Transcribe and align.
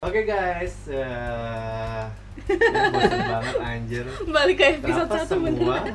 Oke 0.00 0.24
guys, 0.24 0.88
eh 0.88 0.96
ya 2.48 2.88
bosan 2.88 3.20
banget 3.20 3.56
anjir. 3.60 4.04
Balik 4.24 4.56
ke 4.56 4.64
episode 4.72 5.04
Kenapa 5.04 5.12
satu 5.20 5.28
semua 5.28 5.52
beneran. 5.76 5.92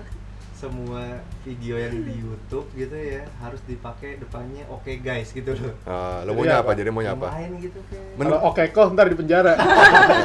semua 0.54 1.04
video 1.42 1.74
yang 1.74 2.06
di 2.06 2.14
YouTube 2.14 2.70
gitu 2.78 2.94
ya 2.94 3.26
harus 3.42 3.58
dipakai 3.66 4.22
depannya 4.22 4.62
oke 4.70 4.94
guys 5.02 5.34
gitu 5.34 5.58
loh. 5.58 5.74
Ah, 5.90 6.22
lo 6.22 6.32
Jadi 6.32 6.38
maunya 6.38 6.54
apa? 6.54 6.70
apa? 6.70 6.78
Jadi 6.78 6.90
maunya 6.94 7.12
apa? 7.18 7.28
Main 7.34 7.58
gitu 7.58 7.82
kayak. 7.90 8.14
Men- 8.14 8.30
Kalau 8.30 8.40
oke 8.46 8.64
kok 8.70 8.86
ntar 8.94 9.06
di 9.10 9.18
penjara. 9.18 9.54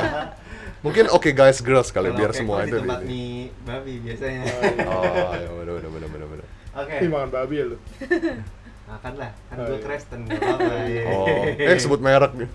Mungkin 0.84 1.04
oke 1.08 1.30
guys 1.32 1.64
girls 1.64 1.88
kali 1.88 2.12
Kalau 2.12 2.20
biar 2.20 2.30
oke 2.30 2.36
semua 2.36 2.68
itu 2.68 2.76
di 2.76 2.84
tempat 2.84 3.00
mie 3.08 3.48
babi 3.64 3.94
biasanya. 4.04 4.44
Oh, 4.92 5.32
ya 5.32 5.48
benar 5.56 5.72
benar 5.80 5.88
benar 5.88 6.08
benar 6.12 6.28
benar. 6.28 6.46
Oke. 6.84 6.96
Ih, 7.00 7.08
makan 7.08 7.30
babi 7.32 7.54
ya 7.56 7.64
lu. 7.64 7.76
Makan 8.90 9.12
lah, 9.14 9.30
kan 9.46 9.56
Oh, 9.56 9.64
gue 9.64 9.76
iya. 9.76 9.84
Kristen 9.84 10.20
gak 10.26 10.34
apa-apa. 10.36 10.72
ya. 10.84 11.02
Oh, 11.14 11.26
eh 11.46 11.78
sebut 11.78 12.00
merek 12.00 12.32
nih. 12.34 12.48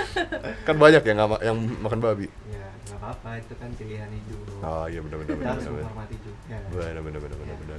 kan 0.66 0.76
banyak 0.76 1.02
yang 1.02 1.16
nggak 1.18 1.40
yang 1.42 1.56
makan 1.78 2.00
babi. 2.00 2.26
Ya, 2.46 2.64
gak 2.86 2.96
apa-apa, 2.96 3.30
itu 3.36 3.52
kan 3.54 3.68
pilihan 3.76 4.08
hidup. 4.08 4.40
Oh 4.58 4.84
iya 4.86 4.98
benar 4.98 5.16
benar 5.18 5.28
Kita 5.28 5.36
benar 5.36 5.52
harus 5.52 5.64
benar. 5.66 5.76
menghormati 5.78 6.16
juga. 6.18 6.56
Benar 6.66 7.02
benar 7.02 7.20
benar 7.20 7.36
benar 7.36 7.46
Ya. 7.46 7.60
benar. 7.60 7.78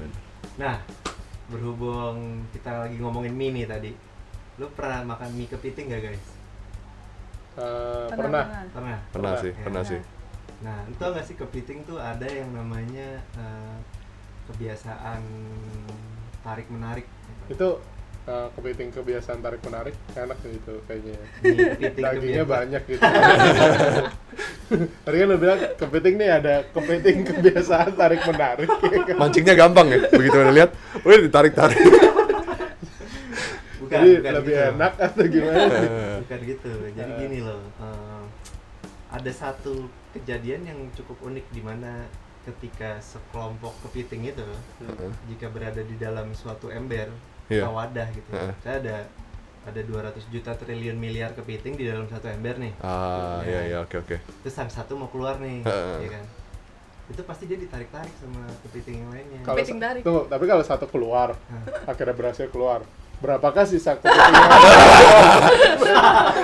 Nah, 0.58 0.76
berhubung 1.48 2.18
kita 2.52 2.72
lagi 2.78 2.96
ngomongin 2.98 3.34
mie 3.34 3.50
nih 3.52 3.66
tadi, 3.66 3.92
lu 4.56 4.70
pernah 4.72 5.02
makan 5.08 5.30
mie 5.34 5.48
kepiting 5.48 5.86
gak 5.90 6.02
guys? 6.04 6.26
Eh, 7.58 8.08
pernah. 8.08 8.44
Pernah? 8.70 8.70
Pernah 8.70 8.98
Pernah. 9.10 9.34
sih, 9.42 9.52
Ya. 9.52 9.64
pernah 9.66 9.82
sih. 9.84 10.00
Nah, 10.60 10.78
lu 10.86 10.94
tau 10.96 11.10
gak 11.12 11.26
sih 11.26 11.34
kepiting 11.34 11.82
tuh 11.84 11.98
ada 11.98 12.26
yang 12.26 12.50
namanya 12.52 13.18
eh, 13.34 13.78
kebiasaan 14.46 15.22
tarik 16.40 16.70
menarik. 16.70 17.10
Itu 17.48 17.68
eh, 18.26 18.48
kepiting 18.52 18.90
kebiasaan 18.92 19.40
tarik 19.40 19.62
menarik 19.62 19.96
enak 20.14 20.38
sih 20.38 20.52
itu 20.54 20.74
kayaknya. 20.84 21.16
Kepiting 21.40 21.94
Dagingnya 21.98 22.44
banyak 22.46 22.82
gitu. 22.86 23.02
Tadi 25.00 25.16
kan 25.16 25.26
lu 25.26 25.38
bilang 25.38 25.60
kepiting 25.74 26.16
nih 26.16 26.30
ada 26.34 26.54
kepiting 26.68 27.18
kebiasaan 27.26 27.92
tarik 27.94 28.22
menarik. 28.22 28.68
ya 28.68 29.00
kan? 29.06 29.16
Mancingnya 29.18 29.56
gampang 29.56 29.88
ya. 29.88 30.00
Begitu 30.10 30.36
udah 30.36 30.54
lihat, 30.54 30.72
wih 31.02 31.20
ditarik-tarik. 31.24 31.80
Bukan, 33.78 33.94
Jadi 33.94 34.10
bukan 34.20 34.34
lebih 34.36 34.54
gitu. 34.54 34.70
enak 34.70 34.94
atau 35.00 35.24
gimana? 35.26 35.64
Bukan 36.22 36.40
gitu. 36.44 36.72
Jadi 36.92 37.08
Eh. 37.08 37.18
gini 37.18 37.40
loh. 37.40 37.62
eh, 37.80 38.24
ada 39.08 39.32
satu 39.32 39.88
kejadian 40.12 40.62
yang 40.66 40.80
cukup 40.92 41.16
unik 41.24 41.46
di 41.48 41.62
mana 41.64 42.04
ketika 42.44 43.00
sekelompok 43.00 43.72
kepiting 43.82 44.28
itu 44.28 44.44
Heeh. 44.82 45.12
jika 45.28 45.48
berada 45.48 45.80
di 45.80 45.96
dalam 45.96 46.32
suatu 46.34 46.68
ember 46.68 47.08
Iya. 47.48 47.64
atau 47.64 47.74
wadah 47.74 48.08
gitu. 48.12 48.28
Heeh. 48.30 48.52
Saya 48.60 48.76
ada 48.80 48.96
ada 49.64 49.80
200 49.82 50.28
juta 50.28 50.52
triliun 50.54 50.96
miliar 50.96 51.32
kepiting 51.32 51.76
di 51.76 51.84
dalam 51.86 52.06
satu 52.06 52.28
ember 52.28 52.56
nih. 52.56 52.72
Ah, 52.80 53.40
Ya. 53.42 53.46
iya 53.46 53.60
iya 53.68 53.78
oke 53.82 53.96
oke. 54.00 54.16
Terus 54.42 54.54
yang 54.54 54.68
satu 54.68 54.96
mau 54.96 55.08
keluar 55.08 55.38
nih, 55.38 55.62
Heeh. 55.62 55.96
ya 56.02 56.08
kan? 56.14 56.24
Itu 57.08 57.22
pasti 57.24 57.46
dia 57.46 57.56
ditarik-tarik 57.56 58.12
sama 58.18 58.42
kepiting 58.62 58.96
yang 58.98 59.10
lainnya. 59.10 59.40
Kalau 59.42 59.56
Kepiting 59.56 59.78
tarik. 59.78 60.02
Tunggu, 60.04 60.26
tapi 60.26 60.44
kalau 60.44 60.62
satu 60.62 60.86
keluar, 60.86 61.34
akhirnya 61.84 62.14
berhasil 62.14 62.48
keluar. 62.48 62.82
Berapakah 63.18 63.64
sisa 63.64 63.96
kepiting 63.96 64.20
yang 64.22 64.36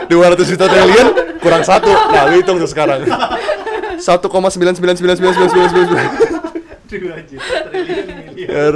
200 0.10 0.48
juta 0.48 0.66
triliun 0.66 1.08
kurang 1.40 1.62
satu. 1.62 1.92
Nah, 1.92 2.24
lu 2.28 2.40
hitung 2.40 2.58
tuh 2.58 2.66
sekarang. 2.66 3.04
1,9999999. 4.00 6.88
2 6.88 7.20
juta 7.30 7.56
triliun 7.68 8.08
miliar. 8.32 8.74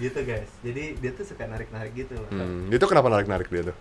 Gitu 0.00 0.18
guys. 0.24 0.48
Jadi 0.60 0.96
dia 0.96 1.10
tuh 1.12 1.22
suka 1.22 1.44
narik-narik 1.44 1.92
gitu 1.94 2.16
loh. 2.16 2.28
Hmm, 2.32 2.66
itu 2.66 2.84
kenapa 2.84 3.06
narik-narik 3.06 3.46
dia 3.46 3.68
tuh? 3.68 3.76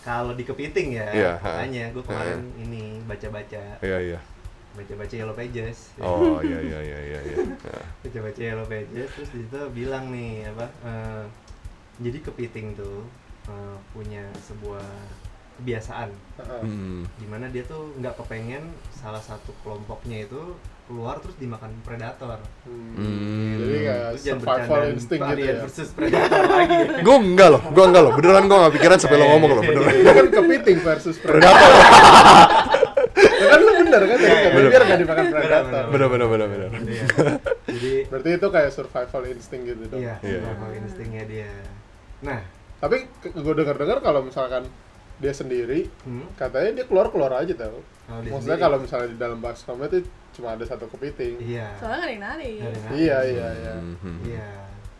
Kalau 0.00 0.32
di 0.32 0.42
kepiting 0.42 0.96
ya, 0.96 1.08
Iya, 1.12 1.32
ha. 1.36 1.60
makanya 1.60 1.92
gue 1.92 2.00
kemarin 2.00 2.40
ini 2.56 3.04
baca-baca 3.04 3.62
Iya 3.78 3.98
iya. 4.00 4.20
baca-baca 4.72 5.10
Yellow 5.12 5.36
Pages. 5.36 5.92
Oh 6.00 6.38
iya 6.48 6.58
iya 6.62 6.78
iya 6.80 6.98
iya 7.02 7.20
iya. 7.28 7.38
Ya. 7.44 7.80
baca-baca 8.00 8.40
Yellow 8.40 8.64
Pages 8.64 9.08
terus 9.12 9.30
di 9.30 9.44
situ 9.44 9.60
bilang 9.70 10.08
nih 10.08 10.48
apa 10.48 10.66
eh, 10.86 11.24
jadi 12.00 12.18
kepiting 12.22 12.72
tuh 12.72 13.04
eh, 13.50 13.76
punya 13.92 14.22
sebuah 14.38 14.86
kebiasaan 15.58 16.08
Heeh. 16.38 16.62
Hmm. 16.62 17.02
di 17.18 17.26
mana 17.26 17.50
dia 17.50 17.66
tuh 17.66 17.90
nggak 17.98 18.14
kepengen 18.16 18.70
salah 18.94 19.18
satu 19.18 19.50
kelompoknya 19.60 20.24
itu 20.24 20.54
keluar 20.88 21.20
terus 21.20 21.36
dimakan 21.36 21.68
predator 21.80 22.40
Hmm. 22.64 23.54
Jadi 23.58 23.76
kayak 23.78 24.08
survival 24.16 24.80
instinct 24.88 25.22
gitu 25.26 25.40
ya. 25.42 25.54
versus 25.60 25.88
predator 25.90 26.42
lagi 26.54 26.74
ya. 26.74 27.00
Gue 27.00 27.16
enggak 27.18 27.48
loh, 27.50 27.60
gue 27.62 27.84
enggak 27.84 28.02
loh. 28.02 28.12
Beneran 28.14 28.44
gue 28.44 28.56
gak 28.58 28.74
pikiran 28.74 28.96
sampai 28.96 29.16
lo 29.16 29.26
ngomong 29.28 29.50
loh, 29.52 29.62
beneran. 29.62 29.92
Itu 29.94 30.10
kan 30.10 30.26
kepiting 30.32 30.78
versus 30.80 31.16
predator. 31.16 31.70
Ya 33.18 33.46
kan 33.48 33.60
lu 33.60 33.72
bener 33.78 34.02
kan 34.04 34.18
kan 34.18 34.50
Bener. 34.50 34.68
biar 34.68 34.82
nggak 34.84 35.00
dimakan 35.00 35.24
predator. 35.28 35.84
Bener 35.88 36.06
bener 36.08 36.26
bener 36.26 36.46
bener. 36.48 36.70
Iya. 36.82 37.04
jadi 37.68 37.92
Berarti 38.06 38.28
itu 38.32 38.46
kayak 38.48 38.70
survival 38.70 39.22
instinct 39.26 39.64
gitu 39.66 39.82
dong. 39.86 40.00
iya 40.00 40.14
Iya. 40.20 40.38
survival 40.40 40.70
instingnya 40.78 41.22
dia 41.24 41.50
nah 42.18 42.40
Tapi 42.78 42.96
gue 43.24 43.54
dengar-dengar 43.54 43.98
kalau 44.00 44.22
misalkan 44.22 44.66
dia 45.18 45.30
sendiri 45.32 45.90
hmm, 46.00 46.34
katanya 46.34 46.70
dia 46.72 46.84
keluar 46.84 47.10
keluar 47.10 47.32
aja 47.36 47.50
tau. 47.52 47.78
dia 48.20 48.30
Maksudnya 48.30 48.54
kalau 48.56 48.78
misalnya 48.78 49.08
di 49.08 49.18
dalam 49.18 49.38
baskomnya 49.38 49.86
itu 49.88 50.06
cuma 50.38 50.54
ada 50.54 50.64
satu 50.64 50.86
kepiting. 50.88 51.34
iya 51.42 51.74
Soalnya 51.74 51.98
nggak 51.98 52.06
ada 52.06 52.14
yang 52.14 52.22
narik. 52.22 52.52
Iya 52.94 53.18
iya 53.26 53.46
iya. 53.52 53.74
Mhm. 53.76 54.16
iya 54.24 54.48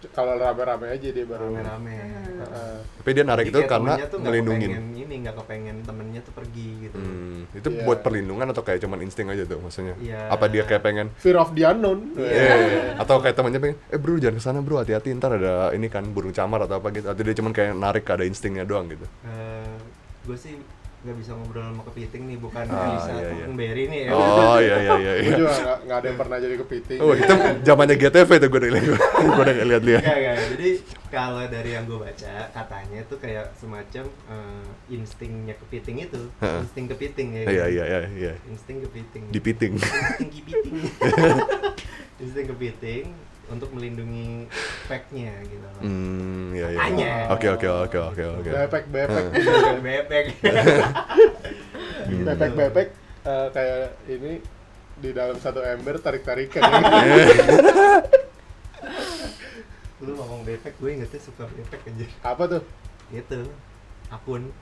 Kalau 0.09 0.31
rame-rame 0.33 0.87
aja 0.89 1.09
dia 1.09 1.25
baru. 1.25 1.47
rame-rame 1.49 1.91
Hmm. 1.91 2.39
Heeh. 2.39 2.77
Tapi 2.99 3.11
dia 3.13 3.25
narik 3.25 3.45
Jadi 3.45 3.53
itu 3.53 3.61
karena 3.65 3.93
temennya 3.93 4.07
tuh 4.07 4.17
nggak 4.17 4.27
ngelindungin. 4.29 4.71
kepengen 4.71 4.87
ini 4.97 5.15
nggak 5.19 5.37
kepengen 5.37 5.77
temennya 5.83 6.21
tuh 6.21 6.33
pergi 6.33 6.69
gitu 6.81 6.97
Hmm, 6.97 7.39
itu 7.53 7.69
Iya. 7.69 7.83
buat 7.83 7.99
perlindungan 8.01 8.47
atau 8.49 8.63
kayak 8.63 8.79
cuman 8.81 8.99
insting 9.01 9.27
aja 9.27 9.43
tuh 9.43 9.59
maksudnya? 9.59 9.95
Iya. 9.99 10.21
Apa 10.29 10.47
dia 10.47 10.63
kayak 10.65 10.83
pengen 10.85 11.07
Fear 11.17 11.35
of 11.37 11.51
the 11.53 11.63
unknown. 11.65 12.15
Eh, 12.15 12.95
atau 12.95 13.19
kayak 13.19 13.35
temannya 13.35 13.59
pengen, 13.59 13.77
eh 13.89 13.97
bro 13.97 14.15
jangan 14.17 14.35
ke 14.35 14.43
sana 14.45 14.59
bro 14.61 14.77
hati-hati 14.77 15.11
ntar 15.13 15.35
ada 15.35 15.71
ini 15.73 15.87
kan 15.87 16.07
burung 16.07 16.31
camar 16.31 16.63
atau 16.63 16.79
apa 16.79 16.91
gitu 16.91 17.07
atau 17.09 17.19
dia 17.21 17.35
cuman 17.35 17.51
kayak 17.53 17.75
narik 17.75 18.07
ada 18.07 18.23
instingnya 18.23 18.63
doang 18.63 18.87
gitu 18.87 19.03
gue 19.03 19.27
Eh, 20.29 20.37
sih 20.37 20.55
nggak 20.99 21.15
bisa 21.15 21.31
ngobrol 21.33 21.63
sama 21.63 21.83
kepiting 21.87 22.23
nih 22.27 22.39
bukan 22.39 22.65
Ah, 22.67 22.91
bisa 22.91 23.13
iya, 23.15 23.31
iya. 23.31 23.47
berry 23.49 23.85
nih 23.87 24.01
ya 24.03 24.11
oh 24.11 24.59
iya 24.59 24.77
iya 24.77 24.95
iya, 24.99 25.13
Gue 25.15 25.23
iya. 25.23 25.37
juga 25.37 25.55
nggak 25.55 25.79
nggak 25.87 25.97
ada 25.97 26.07
yang 26.07 26.19
pernah 26.19 26.37
jadi 26.37 26.55
kepiting. 26.59 26.99
oh 26.99 27.13
itu 27.15 27.35
zamannya 27.63 27.97
GTV 27.97 28.31
tuh 28.35 28.49
gue 28.49 28.61
udah 28.61 28.71
gue 28.75 28.95
udah 29.39 29.55
liat 29.65 29.83
liat 29.85 30.03
Nggak, 30.03 30.19
nggak. 30.19 30.37
jadi 30.53 30.69
kalau 31.09 31.43
dari 31.45 31.71
yang 31.71 31.85
gue 31.87 31.99
baca 31.99 32.35
katanya 32.51 33.01
tuh 33.07 33.19
kayak 33.19 33.47
semacam 33.55 34.05
eh, 34.27 34.67
instingnya 34.91 35.55
kepiting 35.57 35.97
itu 36.03 36.23
Heeh. 36.37 36.61
insting 36.63 36.87
kepiting 36.87 37.29
ya 37.31 37.43
iya 37.47 37.65
iya 37.69 37.85
iya 37.87 38.01
iya 38.11 38.33
insting 38.45 38.83
kepiting 38.83 39.23
dipiting 39.31 39.73
insting 39.79 40.29
kepiting 40.29 40.75
insting 42.21 42.47
kepiting 42.49 43.05
untuk 43.49 43.73
melindungi 43.73 44.45
packnya 44.87 45.33
gitu. 45.49 45.65
Loh 45.65 45.83
hmm 45.83 46.53
iya 46.53 46.67
iya. 46.69 46.79
Makanya. 46.79 47.13
oke 47.33 47.47
oke 47.57 47.69
oke 47.69 47.99
oke 48.13 48.23
oke. 48.41 48.51
Bepek 48.53 48.85
bepek. 48.93 49.25
bebek 49.81 50.27
bepek 52.25 52.51
bepek 52.59 52.89
eh, 53.25 53.47
kayak 53.53 53.89
ini 54.09 54.33
di 54.99 55.11
dalam 55.15 55.37
satu 55.39 55.63
ember 55.63 55.97
tarik 56.01 56.23
tarikan. 56.27 56.63
lu 59.99 60.15
ngomong 60.15 60.47
bebek 60.47 60.79
gue 60.79 60.91
ingetnya 60.95 61.19
suka 61.19 61.43
bebek 61.51 61.83
aja 61.91 62.07
Apa 62.23 62.47
tuh? 62.47 62.63
itu 63.11 63.41
akun 64.13 64.53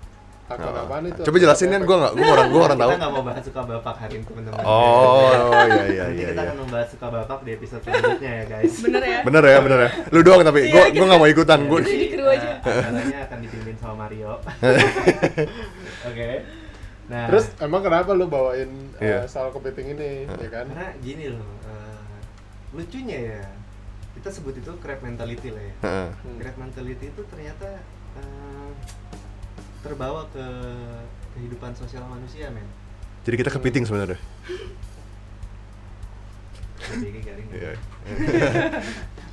Akun 0.47 0.62
Oh. 0.65 0.79
apaan 0.79 1.03
itu? 1.05 1.21
coba 1.21 1.37
jelasin 1.37 1.69
kan 1.69 1.83
gue 1.83 1.97
nggak 1.97 2.12
gue 2.15 2.29
orang 2.29 2.47
gue 2.47 2.62
orang 2.62 2.79
tahu 2.79 2.87
kita 2.89 2.99
nggak 2.99 3.12
mau 3.12 3.23
bahas 3.25 3.43
suka 3.43 3.61
bapak 3.62 3.95
hari 3.99 4.15
ini 4.15 4.25
teman-teman 4.25 4.62
oh 4.62 5.27
iya 5.27 5.83
iya 5.84 6.03
nanti 6.07 6.15
iya 6.15 6.27
kita 6.29 6.31
iya 6.33 6.47
akan 6.47 6.57
membahas 6.62 6.89
suka 6.89 7.07
bapak 7.11 7.39
di 7.41 7.51
episode 7.53 7.83
selanjutnya 7.83 8.31
ya 8.31 8.45
guys 8.47 8.75
Bener 8.79 9.03
ya? 9.03 9.19
bener 9.21 9.43
ya 9.45 9.59
bener 9.59 9.79
ya 9.81 9.91
lu 10.07 10.21
doang 10.21 10.41
tapi 10.41 10.61
gue 10.65 10.71
Iya, 10.79 10.87
gue 10.93 11.05
nggak 11.05 11.19
mau 11.19 11.29
ikutan 11.29 11.61
gue 11.62 11.79
Jadi 11.81 11.99
di 11.99 12.09
kru 12.09 12.27
aja. 12.27 12.51
Nah, 12.57 12.71
acaranya 12.73 13.19
akan 13.25 13.39
dipimpin 13.41 13.75
sama 13.77 13.95
Mario 13.99 14.33
oke 16.09 16.31
nah 17.07 17.25
Terus 17.27 17.45
emang 17.60 17.81
kenapa 17.81 18.10
lu 18.13 18.27
bawain 18.27 18.71
eh, 18.99 19.03
Iya. 19.04 19.21
soal 19.27 19.51
kepiting 19.51 19.95
ini, 19.95 20.27
ya 20.27 20.49
kan? 20.49 20.66
karena 20.69 20.95
gini 20.99 21.27
loh 21.28 21.47
eh, 21.65 22.03
lucunya 22.71 23.19
ya 23.34 23.42
kita 24.13 24.28
sebut 24.33 24.54
itu 24.54 24.71
crab 24.77 24.99
mentality 25.01 25.51
lah 25.51 25.63
ya 25.65 25.75
Heeh. 25.83 26.09
Hmm. 26.16 26.39
crab 26.39 26.57
mentality 26.57 27.07
itu 27.09 27.22
ternyata 27.25 27.78
eh, 28.16 28.66
terbawa 29.86 30.27
ke 30.28 30.44
kehidupan 31.33 31.71
sosial 31.72 32.03
manusia 32.04 32.50
men 32.50 32.66
jadi 33.22 33.36
kita 33.38 33.50
kepiting 33.50 33.83
sebenarnya 33.83 34.18
Jadi 36.77 37.18
garing 37.18 37.48
Iya. 37.50 37.72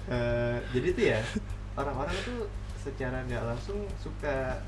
Eh, 0.03 0.57
jadi 0.75 0.87
tuh 0.91 1.05
ya 1.15 1.19
orang-orang 1.79 2.11
tuh 2.27 2.51
secara 2.75 3.23
nggak 3.23 3.39
langsung 3.47 3.87
suka 3.95 4.59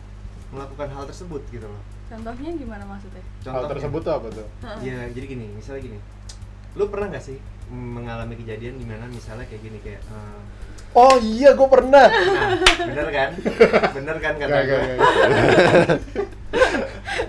melakukan 0.47 0.87
hal 0.95 1.03
tersebut 1.03 1.43
gitu 1.51 1.67
loh 1.67 1.83
Contohnya 2.07 2.55
gimana 2.55 2.87
maksudnya? 2.87 3.19
Hal 3.43 3.67
tersebut 3.67 3.99
tuh 3.99 4.13
apa 4.15 4.27
tuh? 4.31 4.47
Heeh. 4.63 4.79
ya 4.87 4.99
jadi 5.11 5.25
gini 5.27 5.51
misalnya 5.51 5.91
gini 5.91 5.99
lu 6.79 6.87
pernah 6.87 7.11
nggak 7.11 7.25
sih 7.25 7.35
mengalami 7.67 8.39
kejadian 8.39 8.79
di 8.79 8.87
mana 8.87 9.11
misalnya 9.11 9.43
kayak 9.43 9.59
gini 9.67 9.77
kayak 9.83 9.99
eh, 10.07 10.39
Oh 10.95 11.19
iya, 11.19 11.51
gue 11.51 11.67
pernah. 11.67 12.07
nah, 12.07 12.55
bener 12.87 13.07
kan 13.11 13.29
bener 13.91 14.15
kan 14.23 14.33
kata 14.39 14.57
gue. 14.63 14.81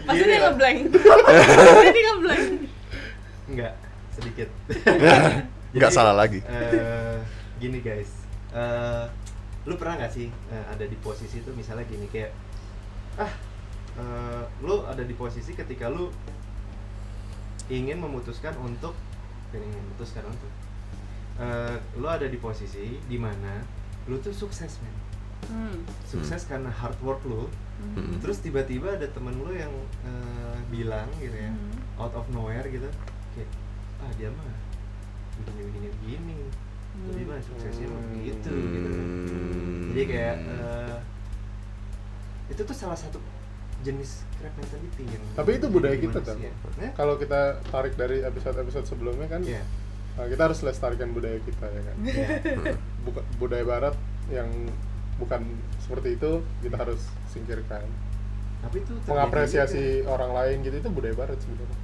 Pasti 0.06 0.22
dia 0.22 0.38
ngeblank. 0.46 0.78
Pasti 1.66 1.88
dia 1.90 2.04
ngeblank. 2.14 2.44
Enggak, 3.50 3.74
sedikit. 4.14 4.48
Nggak 5.74 5.90
Jadi, 5.90 5.98
salah 5.98 6.14
lagi. 6.14 6.40
eh, 6.46 7.18
gini 7.58 7.82
guys, 7.82 8.10
eh, 8.54 9.04
lu 9.66 9.74
pernah 9.74 9.98
nggak 9.98 10.12
sih 10.14 10.30
eh, 10.30 10.64
ada 10.70 10.86
di 10.86 10.94
posisi 11.02 11.42
itu 11.42 11.50
misalnya 11.52 11.84
gini 11.90 12.06
kayak 12.06 12.30
ah 13.18 13.32
eh, 13.98 14.42
lu 14.62 14.86
ada 14.86 15.02
di 15.02 15.14
posisi 15.18 15.52
ketika 15.52 15.90
lu 15.90 16.14
ingin 17.66 17.98
memutuskan 17.98 18.54
untuk 18.62 18.94
ingin 19.50 19.74
memutuskan 19.74 20.22
untuk 20.22 20.50
eh, 21.38 21.76
lu 21.94 22.06
ada 22.06 22.24
di 22.24 22.36
posisi 22.36 22.96
di 23.02 23.16
mana 23.16 23.60
lu 24.04 24.16
tuh 24.18 24.32
sukses 24.32 24.80
men 24.80 24.94
Hmm. 25.46 25.78
sukses 26.02 26.42
karena 26.44 26.72
hard 26.72 26.96
work 27.00 27.22
lu 27.22 27.46
Hmm. 27.76 28.16
terus 28.18 28.40
tiba-tiba 28.40 28.88
ada 28.90 29.06
temen 29.06 29.36
lu 29.36 29.52
yang 29.52 29.70
eh, 30.02 30.56
bilang 30.68 31.06
gitu 31.16 31.36
ya 31.36 31.48
Hmm. 31.48 31.76
out 31.98 32.12
of 32.12 32.24
nowhere 32.28 32.64
gitu 32.64 32.88
kayak 33.32 33.50
ah 33.98 34.10
dia 34.14 34.26
mah 34.28 34.48
begini 35.36 35.62
begini 35.66 35.88
begini 35.94 36.36
jadi 37.06 37.20
Hmm. 37.20 37.30
mah 37.30 37.38
suksesnya 37.38 37.86
mah 37.86 38.00
Hmm. 38.02 38.16
gitu 38.22 38.50
gitu 38.50 38.88
kan. 38.88 39.06
Hmm. 39.06 39.82
jadi 39.92 40.02
kayak 40.04 40.36
eh, 40.42 40.96
itu 42.48 42.62
tuh 42.62 42.74
salah 42.74 42.96
satu 42.96 43.18
jenis 43.78 44.24
crab 44.34 44.50
mentality 44.56 45.04
yang 45.04 45.22
Tapi 45.36 45.50
itu 45.52 45.62
jadi 45.62 45.70
budaya 45.70 45.96
kita, 45.96 46.18
manusia. 46.24 46.50
Eh? 46.80 46.90
Kalau 46.92 47.14
kita 47.16 47.40
tarik 47.64 47.94
dari 47.94 48.18
episode-episode 48.20 48.82
sebelumnya 48.84 49.28
kan, 49.28 49.42
Iya. 49.42 49.62
Nah, 50.16 50.26
kita 50.26 50.42
harus 50.42 50.60
lestarikan 50.60 51.08
budaya 51.10 51.38
kita 51.40 51.66
ya 51.66 51.82
kan. 51.82 51.96
Iya. 52.02 52.28
Buka, 53.04 53.20
budaya 53.36 53.62
barat 53.62 53.94
yang 54.26 54.48
bukan 55.16 55.46
seperti 55.78 56.16
itu 56.16 56.30
kita 56.60 56.76
harus 56.76 57.00
singkirkan. 57.30 57.84
tapi 58.58 58.82
itu 58.82 58.92
Mengapresiasi 59.06 60.02
juga. 60.02 60.10
orang 60.12 60.30
lain 60.34 60.56
gitu 60.62 60.76
itu 60.76 60.90
budaya 60.90 61.14
barat 61.14 61.38
sebenarnya. 61.38 61.78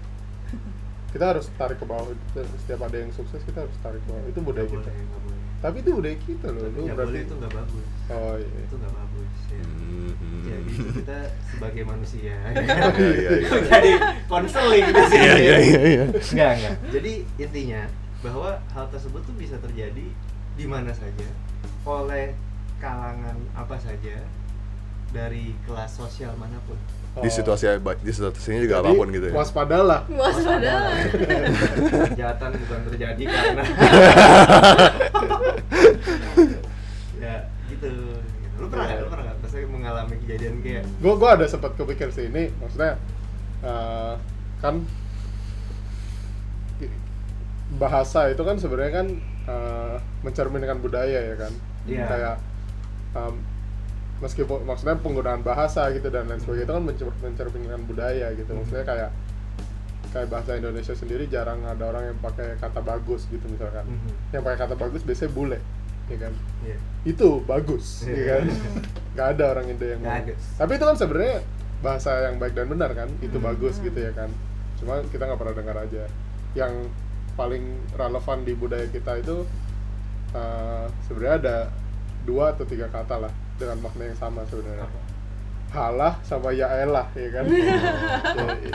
Kita 1.13 1.25
harus 1.29 1.45
tarik 1.55 1.77
ke 1.77 1.85
bawah. 1.85 2.09
Setiap 2.33 2.81
ada 2.83 2.97
yang 2.97 3.13
sukses 3.13 3.45
kita 3.45 3.61
harus 3.61 3.77
tarik 3.79 4.01
ke 4.01 4.09
bawah. 4.09 4.25
Itu 4.27 4.41
budaya 4.41 4.65
Nggak 4.65 4.81
kita. 4.81 4.89
boleh, 4.89 5.05
nggak 5.05 5.21
boleh. 5.23 5.41
Tapi 5.61 5.77
itu 5.79 5.91
budaya 5.93 6.17
kita 6.19 6.47
loh. 6.49 6.61
Tapi 6.63 6.73
Lu 6.73 6.83
nggak 6.83 6.97
berarti 6.97 7.13
boleh 7.13 7.23
itu 7.23 7.35
nggak 7.37 7.53
bagus 7.53 7.87
Oh 8.09 8.35
iya. 8.35 8.61
itu 8.65 8.75
nggak 8.75 8.95
bagus 8.97 9.33
ya. 9.47 9.63
Hmm. 9.63 10.43
jadi 10.43 10.71
itu 10.73 10.91
kita 10.97 11.19
sebagai 11.47 11.83
manusia 11.85 12.33
ya 12.33 12.39
Iya, 12.57 12.77
iya, 13.13 13.31
iya. 13.37 13.51
jadi 13.69 13.91
konseling 14.25 14.85
di 14.89 15.03
sini 15.05 15.21
Iya, 15.21 15.37
iya, 15.37 15.57
iya, 15.61 15.81
iya. 15.85 16.05
Enggak, 16.09 16.51
enggak. 16.57 16.75
Jadi 16.91 17.13
intinya 17.39 17.83
bahwa 18.23 18.55
hal 18.71 18.87
tersebut 18.89 19.21
tuh 19.27 19.35
bisa 19.35 19.59
terjadi 19.59 20.07
di 20.55 20.65
mana 20.65 20.95
saja 20.95 21.27
oleh 21.83 22.39
kalangan 22.79 23.35
apa 23.59 23.77
saja 23.83 24.23
dari 25.13 25.53
kelas 25.67 25.99
sosial 25.99 26.33
mana 26.39 26.57
pun. 26.65 26.79
Di 27.21 27.29
situasi 27.29 27.69
di 28.01 28.13
situasinya 28.15 28.61
juga 28.65 28.81
Jadi, 28.81 28.89
apa 28.89 28.91
pun 28.97 29.09
gitu 29.13 29.27
ya. 29.29 29.35
Waspadalah. 29.37 30.01
Waspada. 30.09 30.75
Kejahatan 32.09 32.51
bukan 32.57 32.81
terjadi 32.89 33.23
karena 33.29 33.63
ya 37.21 37.37
gitu. 37.69 37.91
Lu 38.57 38.67
pernah 38.73 38.85
nggak? 38.89 39.05
Lu 39.05 39.09
pernah 39.13 39.25
nggak? 39.29 39.37
Maksudnya 39.45 39.69
mengalami 39.69 40.15
kejadian 40.25 40.55
kayak 40.65 40.85
gue 40.89 41.13
gua 41.19 41.31
ada 41.37 41.45
sempat 41.51 41.77
kepikir 41.77 42.09
sih 42.15 42.31
ini 42.31 42.49
maksudnya 42.63 42.97
eh, 43.61 44.15
kan 44.65 44.87
bahasa 47.73 48.29
itu 48.29 48.41
kan 48.41 48.57
sebenarnya 48.57 48.93
kan 48.95 49.07
eh, 49.45 49.97
mencerminkan 50.23 50.79
budaya 50.79 51.21
ya 51.25 51.37
kan 51.37 51.53
Iya. 51.83 52.05
kayak 52.07 52.37
em, 53.13 53.35
meskipun 54.19 54.63
maksudnya 54.63 54.95
penggunaan 54.97 55.43
bahasa 55.43 55.91
gitu 55.91 56.07
dan 56.07 56.25
lain 56.25 56.39
sebagainya 56.39 56.65
itu 56.65 56.75
kan 56.75 56.85
mencer- 56.85 57.19
mencerminkan 57.21 57.81
budaya 57.83 58.31
gitu 58.33 58.51
maksudnya 58.53 58.85
kayak 58.85 59.11
kayak 60.09 60.29
bahasa 60.29 60.55
Indonesia 60.55 60.93
sendiri 60.93 61.27
jarang 61.27 61.59
ada 61.63 61.83
orang 61.85 62.05
yang 62.07 62.19
pakai 62.19 62.55
kata 62.57 62.81
bagus 62.81 63.27
gitu 63.27 63.43
misalkan 63.47 63.83
Mhm. 63.83 64.11
yang 64.31 64.43
pakai 64.43 64.59
kata 64.61 64.75
bagus 64.77 65.03
biasanya 65.03 65.33
bule 65.33 65.59
ya 66.07 66.17
kan 66.21 66.33
Iya. 66.63 66.77
itu 67.05 67.29
bagus 67.43 68.05
Iya. 68.05 68.15
ya 68.15 68.23
kan 68.29 68.45
nggak 69.13 69.27
ada 69.31 69.45
orang 69.51 69.67
Indo 69.67 69.85
yang 69.85 70.01
ngomong. 70.01 70.19
Bagus. 70.23 70.43
tapi 70.55 70.73
itu 70.73 70.85
kan 70.85 70.97
sebenarnya 70.97 71.37
bahasa 71.81 72.11
yang 72.23 72.37
baik 72.39 72.55
dan 72.55 72.67
benar 72.69 72.91
kan 72.93 73.09
itu 73.19 73.35
Hmm. 73.35 73.47
bagus 73.49 73.75
gitu 73.79 73.99
ya 73.99 74.13
kan 74.13 74.31
cuma 74.77 75.03
kita 75.05 75.23
nggak 75.25 75.41
pernah 75.41 75.55
dengar 75.57 75.77
aja 75.81 76.05
yang 76.55 76.73
paling 77.35 77.65
relevan 77.97 78.39
di 78.45 78.53
budaya 78.57 78.87
kita 78.89 79.21
itu 79.21 79.45
eh, 80.37 80.87
sebenarnya 81.09 81.37
ada 81.43 81.57
dua 82.23 82.55
atau 82.55 82.65
tiga 82.69 82.87
kata 82.89 83.29
lah 83.29 83.33
dengan 83.59 83.79
makna 83.83 84.09
yang 84.09 84.19
sama 84.19 84.47
sebenarnya 84.47 84.87
halah 85.73 86.21
sama 86.21 86.53
ya 86.53 86.69
elah 86.85 87.09
ya 87.17 87.29
kan 87.33 87.45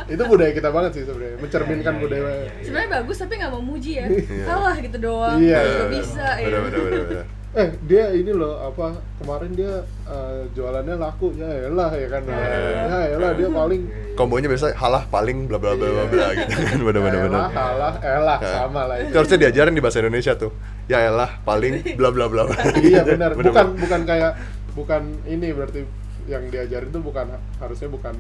Ya, 0.08 0.18
itu 0.18 0.24
budaya 0.26 0.52
kita 0.54 0.70
banget 0.74 0.92
sih 0.98 1.04
sebenarnya 1.06 1.38
mencerminkan 1.38 1.94
Iya, 1.94 1.94
iya, 1.94 2.02
budaya 2.02 2.22
iya, 2.22 2.34
iya. 2.34 2.64
Sebenarnya 2.66 2.90
bagus 3.02 3.18
tapi 3.22 3.34
nggak 3.38 3.52
mau 3.54 3.64
muji 3.64 3.92
ya. 4.02 4.06
Iya. 4.08 4.46
Kalah 4.48 4.76
gitu 4.82 4.98
doang. 4.98 5.38
Iya, 5.38 5.60
iya. 5.62 5.84
bisa 5.92 6.28
ya. 6.42 6.48
Bener, 6.48 6.62
bener, 6.64 6.80
bener, 6.82 7.04
bener. 7.06 7.26
Eh 7.56 7.70
dia 7.84 8.12
ini 8.12 8.30
loh 8.30 8.60
apa 8.62 8.92
kemarin 9.18 9.52
dia 9.52 9.82
eh, 10.04 10.42
jualannya 10.52 10.96
laku 10.96 11.32
ya 11.34 11.48
elah 11.66 11.90
ya 11.90 12.08
kan 12.10 12.22
Iya. 12.22 12.44
ya 12.84 13.00
elah 13.14 13.32
dia 13.34 13.50
paling 13.50 13.82
Iya, 13.84 13.98
iya. 14.04 14.16
Kombonya 14.16 14.48
biasa 14.48 14.74
halah 14.74 15.04
paling 15.06 15.46
bla 15.46 15.56
bla 15.56 15.74
bla 15.74 15.88
bla 15.88 16.06
bla 16.08 16.28
gitu 16.34 16.54
kan. 16.54 16.78
Bener 16.82 17.02
bener 17.02 17.20
bener. 17.24 17.42
halah 17.50 17.94
elah 18.00 18.38
Ya. 18.38 18.52
sama 18.58 18.82
lah 18.84 18.96
Itu 19.00 19.16
harusnya 19.16 19.40
diajarin 19.40 19.74
di 19.74 19.82
bahasa 19.82 19.98
Indonesia 20.00 20.34
tuh. 20.34 20.52
Ya 20.86 21.00
elah 21.04 21.40
paling 21.42 21.96
bla 21.96 22.10
bla 22.10 22.26
bla. 22.28 22.44
bla. 22.46 22.58
iya 22.78 23.02
benar 23.02 23.32
bukan 23.34 23.48
bener. 23.48 23.80
bukan 23.80 24.02
kayak 24.04 24.32
bukan 24.74 25.02
ini 25.24 25.48
berarti 25.50 25.82
yang 26.26 26.44
diajarin 26.48 26.90
tuh 26.90 27.00
bukan 27.00 27.26
harusnya 27.58 27.88
bukan 27.88 28.14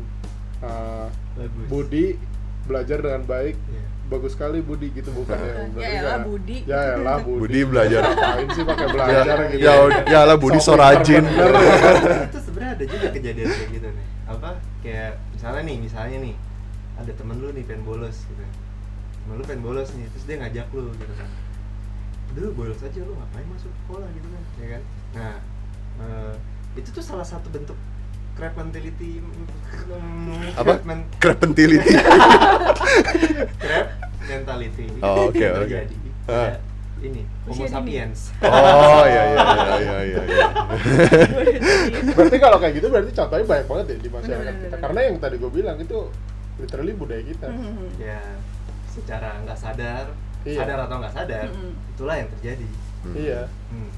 eh, 0.59 1.07
Bagus. 1.35 1.65
Budi 1.67 2.05
belajar 2.63 2.97
dengan 2.99 3.21
baik 3.23 3.55
Iya. 3.59 3.85
Bagus 4.07 4.31
sekali 4.33 4.59
Budi 4.59 4.87
gitu 4.91 5.11
bukan. 5.11 5.35
Ya 5.35 5.53
Bukan. 5.67 5.81
Ya 5.83 5.89
elah, 5.99 6.17
Budi. 6.23 6.57
ya 6.63 6.79
elah 6.95 7.17
Budi. 7.19 7.39
Budi 7.43 7.59
belajar. 7.63 8.01
ngapain 8.07 8.47
sih 8.49 8.63
pakai 8.63 8.85
Ya, 8.85 8.93
belajar 8.93 9.37
gitu 9.47 9.59
ya, 9.59 9.73
ya 10.07 10.19
lah 10.23 10.37
Budi 10.39 10.59
so 10.59 10.73
rajin. 10.73 11.23
ya 11.27 11.45
itu 12.25 12.39
sebenarnya 12.39 12.71
ada 12.75 12.85
juga 12.87 13.07
kejadian 13.11 13.47
kayak 13.47 13.69
gitu 13.69 13.87
nih. 13.91 14.05
Apa? 14.27 14.49
Kayak 14.79 15.11
misalnya 15.31 15.61
nih 15.63 15.77
misalnya 15.77 16.17
nih 16.23 16.35
ada 16.97 17.11
temen 17.13 17.35
lu 17.37 17.47
nih 17.51 17.63
pengen 17.63 17.83
bolos 17.83 18.17
gitu. 18.25 18.43
Temen 19.21 19.35
lu 19.35 19.43
pengen 19.43 19.61
bolos 19.61 19.89
nih 19.91 20.05
terus 20.09 20.23
dia 20.23 20.35
ngajak 20.39 20.67
lu 20.71 20.87
gitu 20.95 21.13
kan. 21.13 21.29
Dulu 22.31 22.47
bolos 22.55 22.79
aja 22.79 22.99
lu 22.99 23.13
ngapain 23.13 23.47
masuk 23.51 23.71
sekolah 23.85 24.07
gitu 24.11 24.27
kan 24.31 24.41
ya 24.57 24.67
kan? 24.71 24.81
Nah 25.15 25.35
eh, 25.99 26.33
itu 26.75 26.89
tuh 26.89 27.03
salah 27.03 27.25
satu 27.25 27.47
bentuk 27.49 27.75
crab 28.37 28.53
mentality 28.55 29.11
mm, 29.19 30.45
Apa? 30.59 30.73
men- 30.83 31.09
Crab 31.17 31.37
mentality. 31.39 31.93
crab 33.57 33.87
mentality 34.21 34.85
Oh, 34.99 35.27
oke, 35.27 35.35
Yang 35.35 35.51
oke. 35.51 35.59
terjadi 35.63 35.95
Ah. 36.27 36.51
pada 36.51 36.59
ini 36.99 37.21
homo 37.43 37.63
sapiens 37.65 38.35
Oh 38.41 39.05
iya 39.05 39.21
iya 39.23 39.37
iya 39.55 39.77
iya 39.79 39.97
iya. 40.03 40.21
iya. 40.27 40.45
berarti 42.11 42.37
kalau 42.37 42.57
kayak 42.57 42.73
gitu 42.75 42.87
berarti 42.89 43.11
contohnya 43.11 43.45
banyak 43.47 43.65
banget 43.65 43.85
ya 43.87 43.97
di 43.97 44.09
masyarakat 44.09 44.43
Bener, 44.43 44.53
kita 44.59 44.67
bener. 44.67 44.81
karena 44.81 44.99
yang 45.03 45.15
tadi 45.17 45.35
gue 45.37 45.51
bilang 45.51 45.77
itu 45.77 45.99
literally 46.57 46.93
budaya 46.93 47.23
kita 47.23 47.47
Hmm. 47.47 47.87
ya 47.95 48.19
secara 48.87 49.39
nggak 49.39 49.55
sadar 49.55 50.05
Iya. 50.41 50.57
sadar 50.57 50.77
atau 50.81 50.95
nggak 50.97 51.13
sadar 51.13 51.45
Mm-mm. 51.47 51.71
itulah 51.91 52.15
yang 52.15 52.29
terjadi 52.33 52.67
Hmm. 52.99 53.13
iya 53.15 53.41
Hmm. 53.69 53.89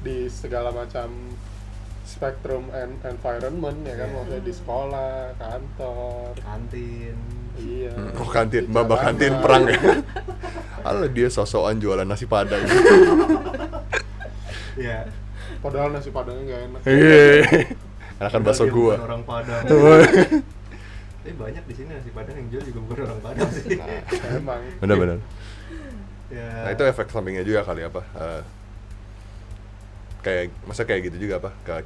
di 0.00 0.16
segala 0.26 0.70
macam 0.70 1.08
spektrum 2.04 2.68
and 2.70 3.00
environment 3.02 3.80
ya 3.82 3.94
kan 3.96 4.06
Iya. 4.06 4.14
maksudnya 4.14 4.42
di 4.42 4.52
sekolah 4.52 5.12
kantor 5.34 6.30
kantin 6.38 7.16
iya 7.56 7.90
Hmm, 7.90 8.12
Oh 8.14 8.28
kantin, 8.28 8.64
mbak 8.66 8.82
mbak 8.84 8.98
kantin 9.00 9.30
jalanan. 9.30 9.42
perang 9.42 9.62
ya. 9.64 9.78
Alah 10.86 11.08
dia 11.08 11.28
sosokan 11.28 11.76
jualan 11.76 12.04
nasi 12.04 12.26
padang. 12.26 12.60
ya 14.76 15.06
padahal 15.60 15.88
nasi 15.90 16.10
padangnya 16.10 16.42
nggak 16.44 16.60
enak 16.62 16.80
Iya. 16.84 17.22
Enakan 18.16 18.40
bakso 18.42 18.64
gua. 18.68 18.94
orang 19.00 19.22
Padang 19.22 19.62
tapi 21.24 21.32
banyak 21.32 21.64
di 21.64 21.74
sini 21.74 21.88
nasi 21.90 22.10
Padang 22.10 22.36
yang 22.36 22.48
jual 22.48 22.62
juga 22.62 22.78
bukan 22.84 22.98
orang 23.02 23.20
Padang 23.22 23.48
sih 23.48 23.74
nah, 23.74 23.88
emang 24.30 24.60
bener. 24.78 25.18
ya 26.28 26.48
Nah 26.62 26.70
itu 26.70 26.82
efek 26.84 27.08
sampingnya 27.08 27.40
juga 27.42 27.64
kali 27.64 27.80
apa? 27.80 28.04
eh, 28.12 28.42
kayak 30.24 30.48
masa 30.64 30.82
kayak 30.82 31.06
gitu 31.06 31.16
juga 31.22 31.38
apa? 31.38 31.50
Kayak 31.62 31.84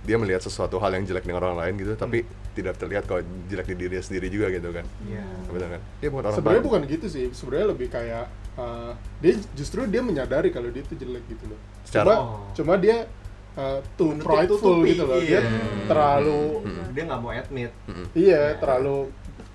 dia 0.00 0.14
melihat 0.14 0.40
sesuatu 0.40 0.76
hal 0.76 0.90
yang 0.92 1.04
jelek 1.04 1.22
dengan 1.22 1.42
orang 1.42 1.58
lain 1.58 1.74
gitu, 1.76 1.94
tapi 1.94 2.22
tidak 2.52 2.74
terlihat 2.76 3.04
kalau 3.04 3.20
jelek 3.46 3.66
di 3.68 3.76
dirinya 3.76 4.00
sendiri 4.00 4.26
juga 4.26 4.46
gitu 4.48 4.70
kan? 4.70 4.82
ya 5.04 5.22
Bener 5.46 5.68
kan? 5.70 5.82
Dia 5.96 6.08
bukan 6.08 6.22
orang 6.24 6.36
sebenarnya 6.36 6.64
bukan 6.64 6.80
gitu 6.86 7.06
sih 7.06 7.24
sebenarnya 7.30 7.66
lebih 7.68 7.88
kayak 7.88 8.24
uh, 8.54 8.92
dia 9.18 9.32
justru 9.52 9.86
dia 9.86 10.00
menyadari 10.00 10.48
kalau 10.48 10.66
dia 10.66 10.82
itu 10.82 10.94
jelek 10.94 11.22
gitu 11.28 11.44
loh 11.46 11.60
Secara- 11.84 12.14
cuma 12.14 12.24
Oh. 12.34 12.50
cuma 12.52 12.74
dia 12.76 13.06
uh, 13.54 13.78
too 13.94 14.10
Menutup- 14.12 14.26
prideful 14.28 14.76
gitu 14.82 15.02
loh 15.04 15.18
iya. 15.18 15.38
dia 15.38 15.50
terlalu 15.86 16.42
Hmm. 16.60 16.84
dia 16.90 17.02
nggak 17.04 17.20
mau 17.20 17.30
admit 17.32 17.70
Mm-mm. 17.84 18.06
iya 18.12 18.40
Ya. 18.48 18.56
terlalu 18.56 18.96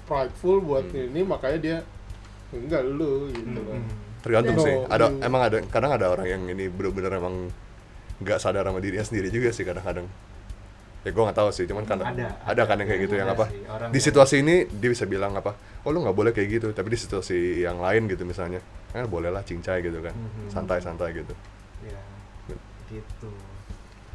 prideful 0.04 0.58
buat 0.60 0.86
Hmm. 0.86 1.08
ini 1.08 1.22
makanya 1.24 1.60
dia 1.60 1.78
enggak 2.52 2.82
lu 2.86 3.28
gitu 3.30 3.50
loh 3.58 3.74
Mm-mm. 3.74 4.02
Tergantung 4.22 4.56
sih. 4.58 4.76
Ada 4.88 5.06
you- 5.10 5.20
emang 5.22 5.42
ada 5.42 5.58
kadang 5.66 5.92
ada 5.92 6.08
orang 6.08 6.24
yang 6.26 6.42
ini 6.48 6.68
bener-bener 6.68 7.12
emang 7.14 7.52
nggak 8.20 8.38
sadar 8.38 8.64
sama 8.64 8.78
dirinya 8.78 9.02
sendiri 9.02 9.30
juga 9.30 9.50
sih 9.50 9.64
kadang-kadang. 9.64 10.06
ya 11.04 11.12
gue 11.12 11.20
nggak 11.20 11.36
tahu 11.36 11.50
sih 11.52 11.68
cuman 11.68 11.84
kan 11.84 12.00
Ada, 12.00 12.32
ada 12.48 12.64
kan 12.64 12.80
yang 12.80 12.88
kayak 12.88 13.02
gitu 13.04 13.20
yang 13.20 13.28
Ada 13.28 13.36
apa 13.36 13.46
di 13.52 13.60
yang- 13.92 14.00
situasi 14.00 14.40
ini 14.40 14.64
dia 14.72 14.88
bisa 14.88 15.04
bilang 15.04 15.36
apa 15.36 15.52
oh 15.84 15.92
lu 15.92 16.00
nggak 16.00 16.16
boleh 16.16 16.32
kayak 16.32 16.48
gitu 16.54 16.68
tapi 16.72 16.88
di 16.88 16.98
situasi 16.98 17.36
yang 17.60 17.76
lain 17.78 18.08
gitu 18.08 18.24
misalnya 18.24 18.64
kan 18.88 19.04
boleh 19.06 19.28
lah 19.28 19.44
cincai 19.44 19.84
gitu 19.84 20.00
kan. 20.00 20.16
Mhm. 20.16 20.48
santai 20.48 20.80
santai 20.80 21.12
gitu. 21.14 21.36
Ya 21.84 22.00
gitu. 22.88 23.30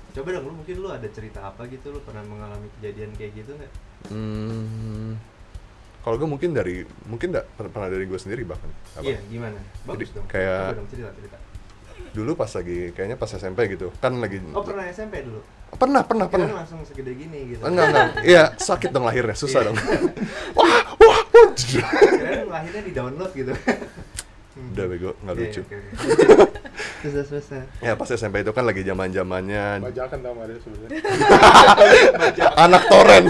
Coba 0.09 0.29
dong 0.33 0.45
lu 0.47 0.55
mungkin 0.57 0.75
lu 0.79 0.89
ada 0.89 1.05
cerita 1.09 1.45
apa 1.45 1.69
gitu 1.69 1.93
lu 1.93 2.01
pernah 2.01 2.25
mengalami 2.25 2.73
kejadian 2.81 3.13
kayak 3.13 3.37
gitu 3.37 3.53
nggak? 3.53 3.73
Hmm, 4.09 5.21
kalau 6.01 6.17
gue 6.17 6.25
mungkin 6.27 6.57
dari 6.57 6.89
mungkin 7.05 7.29
nggak 7.31 7.47
per- 7.53 7.69
pernah 7.69 7.93
dari 7.93 8.09
gue 8.09 8.17
sendiri 8.17 8.49
bahkan. 8.49 8.71
Apa? 8.97 9.05
iya 9.05 9.21
gimana? 9.29 9.61
Bagus 9.85 10.09
Jadi, 10.09 10.17
dong. 10.17 10.27
kayak- 10.27 10.73
cerita 10.89 11.11
cerita 11.13 11.37
dulu 12.13 12.33
pas 12.35 12.51
lagi 12.51 12.93
kayaknya 12.93 13.17
pas 13.17 13.31
SMP 13.31 13.69
gitu. 13.71 13.93
Kan 13.99 14.19
lagi 14.19 14.41
oh 14.53 14.63
pernah 14.63 14.85
SMP 14.89 15.23
dulu? 15.23 15.41
Pernah 15.69 16.01
pernah 16.03 16.27
Kirain 16.27 16.49
pernah. 16.49 16.65
langsung 16.65 16.81
segede 16.83 17.13
gini 17.13 17.55
gitu. 17.55 17.61
Enggak 17.63 17.87
enggak. 17.93 18.09
Iya 18.25 18.45
sakit 18.57 18.89
dong 18.89 19.05
lahirnya 19.05 19.37
susah 19.37 19.61
Iya. 19.61 19.69
dong. 19.69 19.77
Wah 20.59 20.81
wah 20.97 21.21
wah 21.29 21.49
lahirnya 22.49 22.83
di 22.83 22.93
download 22.97 23.31
gitu. 23.37 23.53
Udah 24.75 24.85
bego. 24.91 25.11
Nggak 25.23 25.35
Iya, 25.39 25.43
lucu. 25.47 25.63
susah 27.07 27.25
susah. 27.31 27.63
Ya 27.79 27.95
pas 27.95 28.11
SMP 28.11 28.43
itu 28.43 28.51
kan 28.51 28.67
lagi 28.67 28.83
zaman 28.83 29.15
zamannya 29.15 29.79
bajakan 29.79 30.19
tau 30.19 30.35
dia 30.43 30.59
sebenarnya? 30.59 31.01
Anak 32.59 32.83
toren. 32.91 33.25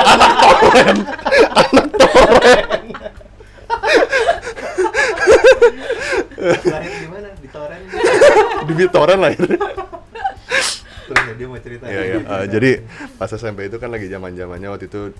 Anak 0.00 0.32
toren. 0.40 0.96
Anak 1.52 1.88
toren 1.92 2.80
lahir 7.54 7.88
di 8.68 8.72
BitTorrent 8.78 9.20
lahir 9.20 9.42
terus 11.10 11.22
ya 11.26 11.34
dia 11.34 11.46
mau 11.50 11.58
cerita 11.58 11.84
Iya 11.90 12.02
iya. 12.06 12.16
Eh, 12.22 12.44
jadi 12.46 12.70
pas 13.18 13.26
SMP 13.26 13.66
itu 13.66 13.76
kan 13.82 13.90
lagi 13.90 14.06
zaman 14.06 14.30
zamannya 14.38 14.68
waktu 14.70 14.86
itu 14.86 15.10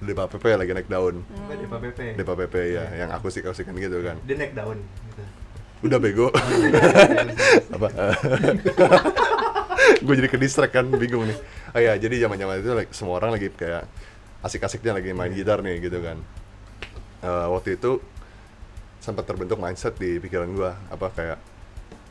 Depa 0.00 0.24
PP 0.32 0.56
lagi 0.56 0.72
naik 0.72 0.88
daun. 0.88 1.20
Di 1.28 1.66
PP 1.68 1.98
Depa 2.16 2.32
PP 2.32 2.54
ya, 2.72 2.84
yang 3.04 3.12
akustik 3.12 3.44
akustikan 3.44 3.76
gitu 3.76 4.00
kan. 4.00 4.16
dia 4.24 4.32
naik 4.32 4.56
daun 4.56 4.80
gitu. 4.80 5.22
Udah 5.84 5.98
bego. 6.00 6.32
Apa? 7.76 7.88
gue 10.00 10.14
jadi 10.16 10.28
ke 10.32 10.40
distract 10.40 10.72
kan, 10.72 10.88
bingung 10.88 11.28
nih. 11.28 11.36
Oh 11.76 11.80
ya, 11.84 11.92
jadi 12.00 12.24
zaman 12.24 12.40
zaman 12.40 12.54
itu 12.64 12.72
like, 12.72 12.92
semua 12.96 13.20
orang 13.20 13.36
lagi 13.36 13.52
kayak 13.52 13.84
asik-asiknya 14.40 14.96
lagi 14.96 15.12
main 15.12 15.36
gitar 15.36 15.60
nih 15.60 15.84
gitu 15.84 16.00
kan. 16.00 16.16
Eh, 17.20 17.46
waktu 17.52 17.76
itu 17.76 18.00
sempat 19.04 19.28
terbentuk 19.28 19.60
mindset 19.60 20.00
di 20.00 20.16
pikiran 20.16 20.48
gue 20.48 20.70
apa 20.88 21.06
kayak 21.12 21.38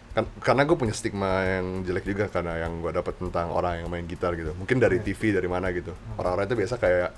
kan 0.09 0.23
karena 0.39 0.61
gue 0.63 0.73
punya 0.73 0.91
stigma 0.91 1.29
yang 1.43 1.81
jelek 1.81 2.03
juga 2.03 2.25
karena 2.27 2.59
yang 2.59 2.79
gue 2.79 2.91
dapat 2.91 3.13
tentang 3.15 3.49
orang 3.49 3.79
yang 3.79 3.87
main 3.87 4.03
gitar 4.03 4.33
gitu. 4.33 4.51
Mungkin 4.53 4.77
dari 4.77 4.97
Iya. 4.97 5.05
TV 5.07 5.21
dari 5.31 5.45
mana 5.45 5.69
gitu. 5.69 5.93
Orang-orang 6.15 6.45
itu 6.45 6.57
biasa 6.57 6.75
kayak 6.75 7.11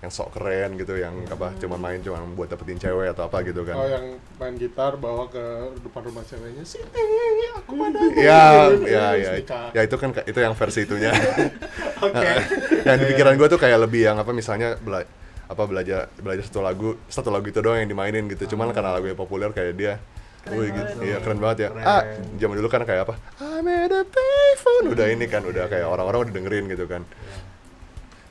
yang 0.00 0.08
sok 0.08 0.32
keren 0.32 0.80
gitu 0.80 0.96
yang 0.96 1.12
apa 1.28 1.52
cuma 1.60 1.76
main 1.76 2.00
cuma 2.00 2.16
buat 2.32 2.48
dapetin 2.48 2.80
cewek 2.80 3.12
atau 3.12 3.28
apa 3.28 3.44
gitu 3.44 3.60
kan. 3.62 3.76
Oh 3.76 3.84
yang 3.84 4.06
main 4.34 4.56
gitar 4.56 4.96
bawa 4.96 5.28
ke 5.28 5.44
depan 5.78 6.02
rumah 6.02 6.24
ceweknya 6.24 6.64
Siti 6.64 7.04
aku 7.52 7.72
pada 7.76 8.00
ya 8.16 8.72
ya 8.80 9.06
ya 9.12 9.30
Nikah. 9.36 9.68
ya. 9.70 9.80
itu 9.84 9.96
kan 9.96 10.10
ka- 10.10 10.24
itu 10.24 10.38
yang 10.38 10.56
versi 10.56 10.80
itunya. 10.82 11.12
Oke. 12.08 12.28
yang 12.88 12.96
di 12.96 13.06
pikiran 13.06 13.36
gue 13.36 13.48
tuh 13.48 13.60
kayak 13.60 13.76
lebih 13.78 14.08
yang 14.08 14.16
apa 14.16 14.32
misalnya 14.32 14.80
bela 14.80 15.04
apa 15.44 15.62
belajar 15.66 16.08
belajar 16.16 16.48
satu 16.48 16.60
lagu 16.60 16.96
satu 17.06 17.28
lagu 17.28 17.44
itu 17.44 17.60
doang 17.60 17.76
yang 17.78 17.90
dimainin 17.90 18.24
gitu. 18.26 18.48
Cuman 18.48 18.72
karena 18.72 18.96
lagunya 18.96 19.12
populer 19.12 19.52
kayak 19.52 19.76
dia 19.76 20.00
Keren 20.40 20.56
Wih, 20.56 20.68
gitu. 20.72 20.94
Iya 21.04 21.16
keren 21.20 21.38
banget 21.38 21.58
ya. 21.60 21.68
Keren. 21.68 21.84
Ah, 21.84 22.02
zaman 22.40 22.54
dulu 22.56 22.68
kan 22.72 22.80
kayak 22.88 23.02
apa? 23.04 23.14
I 23.44 23.60
made 23.60 23.92
a 23.92 24.02
payphone. 24.08 24.84
Udah 24.88 25.06
ini 25.12 25.26
kan, 25.28 25.44
udah 25.44 25.68
kayak 25.68 25.84
orang-orang 25.84 26.28
udah 26.28 26.34
dengerin 26.34 26.64
gitu 26.72 26.88
kan. 26.88 27.04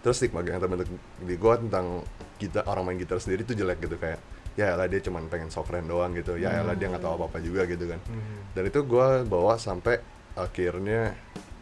Terus 0.01 0.15
stigma 0.17 0.41
yang 0.41 0.57
terbentuk 0.57 0.89
di 1.21 1.35
gua 1.37 1.59
tentang 1.59 2.01
kita 2.39 2.65
orang 2.65 2.87
main 2.87 2.97
gitar 2.97 3.19
sendiri 3.19 3.43
tuh 3.43 3.53
jelek 3.53 3.83
gitu 3.83 3.99
kayak 3.99 4.17
ya 4.57 4.73
lah 4.75 4.87
dia 4.87 5.03
cuman 5.03 5.27
pengen 5.27 5.51
sok 5.53 5.69
keren 5.69 5.85
doang 5.85 6.15
gitu. 6.17 6.39
Ya 6.39 6.65
lah 6.65 6.73
dia 6.73 6.89
nggak 6.89 7.03
tahu 7.03 7.13
apa-apa 7.19 7.37
juga 7.43 7.67
gitu 7.69 7.85
kan. 7.85 7.99
Mhm. 8.01 8.57
Dan 8.57 8.63
itu 8.65 8.79
gua 8.87 9.21
bawa 9.27 9.59
sampai 9.61 10.01
akhirnya 10.33 11.13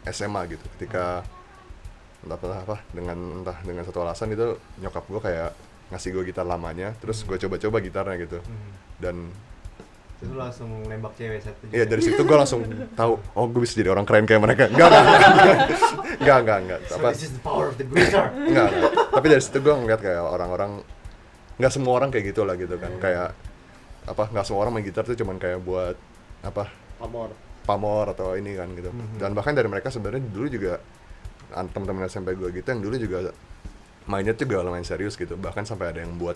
SMA 0.08 0.48
gitu. 0.54 0.64
Ketika 0.78 1.26
entah 2.18 2.38
entah 2.40 2.60
apa 2.62 2.76
dengan 2.90 3.44
entah 3.44 3.58
dengan 3.62 3.84
satu 3.84 4.02
alasan 4.02 4.32
itu 4.32 4.56
nyokap 4.80 5.04
gua 5.12 5.20
kayak 5.20 5.50
ngasih 5.92 6.10
gua 6.14 6.24
gitar 6.24 6.46
lamanya, 6.46 6.94
terus 7.02 7.20
gua 7.26 7.36
coba-coba 7.36 7.84
gitarnya 7.84 8.16
gitu. 8.22 8.38
Mhm. 8.40 8.70
Dan 9.02 9.16
terus 10.18 10.28
lu 10.28 10.36
langsung 10.36 10.68
nembak 10.84 11.14
cewek 11.14 11.38
satu 11.40 11.62
Iya 11.70 11.86
dari 11.86 12.02
situ 12.02 12.18
gue 12.18 12.34
langsung 12.34 12.66
tahu 12.92 13.22
oh 13.32 13.46
gue 13.46 13.60
bisa 13.62 13.74
jadi 13.76 13.90
orang 13.90 14.02
keren 14.02 14.26
kayak 14.26 14.42
mereka. 14.42 14.62
Enggak 14.66 14.90
enggak 14.90 15.14
enggak 16.18 16.38
enggak 16.38 16.58
enggak 16.58 16.80
so 16.84 16.94
apa? 16.96 17.08
this 17.12 17.22
is 17.22 17.32
the 17.32 17.40
power 17.40 17.66
of 17.66 17.76
the 17.76 17.84
guitar 17.84 18.34
enggak, 18.34 18.66
enggak. 18.74 18.92
tapi 19.14 19.26
dari 19.28 19.42
situ 19.42 19.58
gue 19.58 19.70
ngeliat 19.72 20.00
kayak 20.00 20.18
orang-orang 20.20 20.70
nggak 21.56 21.72
semua 21.72 21.92
orang 21.94 22.10
kayak 22.10 22.24
gitu 22.30 22.42
lah 22.42 22.54
gitu 22.54 22.74
kan. 22.76 22.90
Iya. 22.90 23.00
kayak 23.00 23.28
apa 24.08 24.24
nggak 24.28 24.44
semua 24.44 24.60
orang 24.62 24.72
main 24.74 24.84
gitar 24.84 25.04
tuh 25.04 25.14
cuman 25.14 25.36
kayak 25.36 25.58
buat 25.60 25.96
apa? 26.40 26.66
Amor 26.98 27.30
pamor 27.62 28.10
atau 28.10 28.32
ini 28.32 28.56
kan 28.56 28.72
gitu. 28.72 28.88
Mhm. 28.88 29.20
dan 29.20 29.30
bahkan 29.32 29.52
dari 29.52 29.68
mereka 29.68 29.92
sebenarnya 29.92 30.24
dulu 30.24 30.48
juga 30.48 30.80
an- 31.52 31.68
teman-teman 31.68 32.08
SMP 32.08 32.32
gue 32.34 32.48
gitu 32.50 32.66
yang 32.66 32.80
dulu 32.80 32.96
juga 32.96 33.18
mainnya 34.08 34.32
tuh 34.32 34.48
juga 34.48 34.64
lumayan 34.64 34.82
serius 34.82 35.14
gitu. 35.14 35.36
Bahkan 35.36 35.62
sampai 35.62 35.92
ada 35.92 36.00
yang 36.00 36.16
buat 36.16 36.34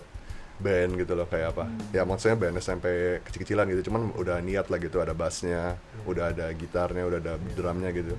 band 0.63 0.95
gitu 0.95 1.13
loh 1.13 1.27
kayak 1.27 1.53
apa. 1.53 1.67
Ya 1.91 2.07
maksudnya 2.07 2.39
band 2.39 2.55
SMP 2.63 3.19
kecil-kecilan 3.27 3.67
gitu 3.75 3.91
cuman 3.91 4.15
udah 4.15 4.39
niat 4.39 4.71
lah 4.71 4.79
gitu 4.79 5.03
ada 5.03 5.11
bassnya 5.11 5.75
udah 6.07 6.31
ada 6.31 6.47
gitarnya 6.55 7.03
udah 7.03 7.19
ada 7.19 7.33
drumnya 7.53 7.91
gitu 7.91 8.15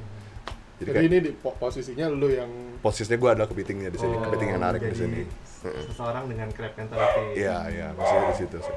jadi, 0.74 0.80
jadi 0.80 0.90
kayak 0.92 1.06
ini 1.06 1.16
di 1.20 1.30
po- 1.32 1.54
posisinya 1.54 2.06
lu 2.08 2.28
yang 2.28 2.50
posisinya 2.78 3.16
gue 3.16 3.30
ada 3.30 3.44
kepitingnya 3.44 3.88
di 3.88 3.98
sini 3.98 4.12
Oh, 4.12 4.22
kepiting 4.24 4.48
yang 4.50 4.62
narik 4.62 4.82
di 4.82 4.96
sini 4.96 5.20
seseorang 5.62 6.24
dengan 6.26 6.48
crab 6.50 6.74
mentality 6.74 7.22
iya 7.36 7.56
iya 7.68 7.86
maksudnya 7.90 8.26
di 8.26 8.36
situ 8.36 8.58
sih 8.60 8.76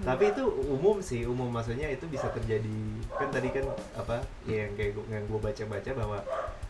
tapi 0.00 0.30
itu 0.30 0.42
umum 0.70 0.96
sih 1.00 1.22
umum 1.22 1.50
maksudnya 1.50 1.88
itu 1.88 2.06
bisa 2.06 2.30
terjadi 2.30 2.70
kan 3.10 3.28
tadi 3.28 3.50
kan 3.50 3.66
apa 3.92 4.16
ya 4.44 4.64
yang 4.64 4.72
kayak 4.72 4.90
gua, 4.92 5.04
yang 5.10 5.24
gue 5.26 5.40
baca 5.40 5.62
baca 5.66 5.90
bahwa 5.92 6.18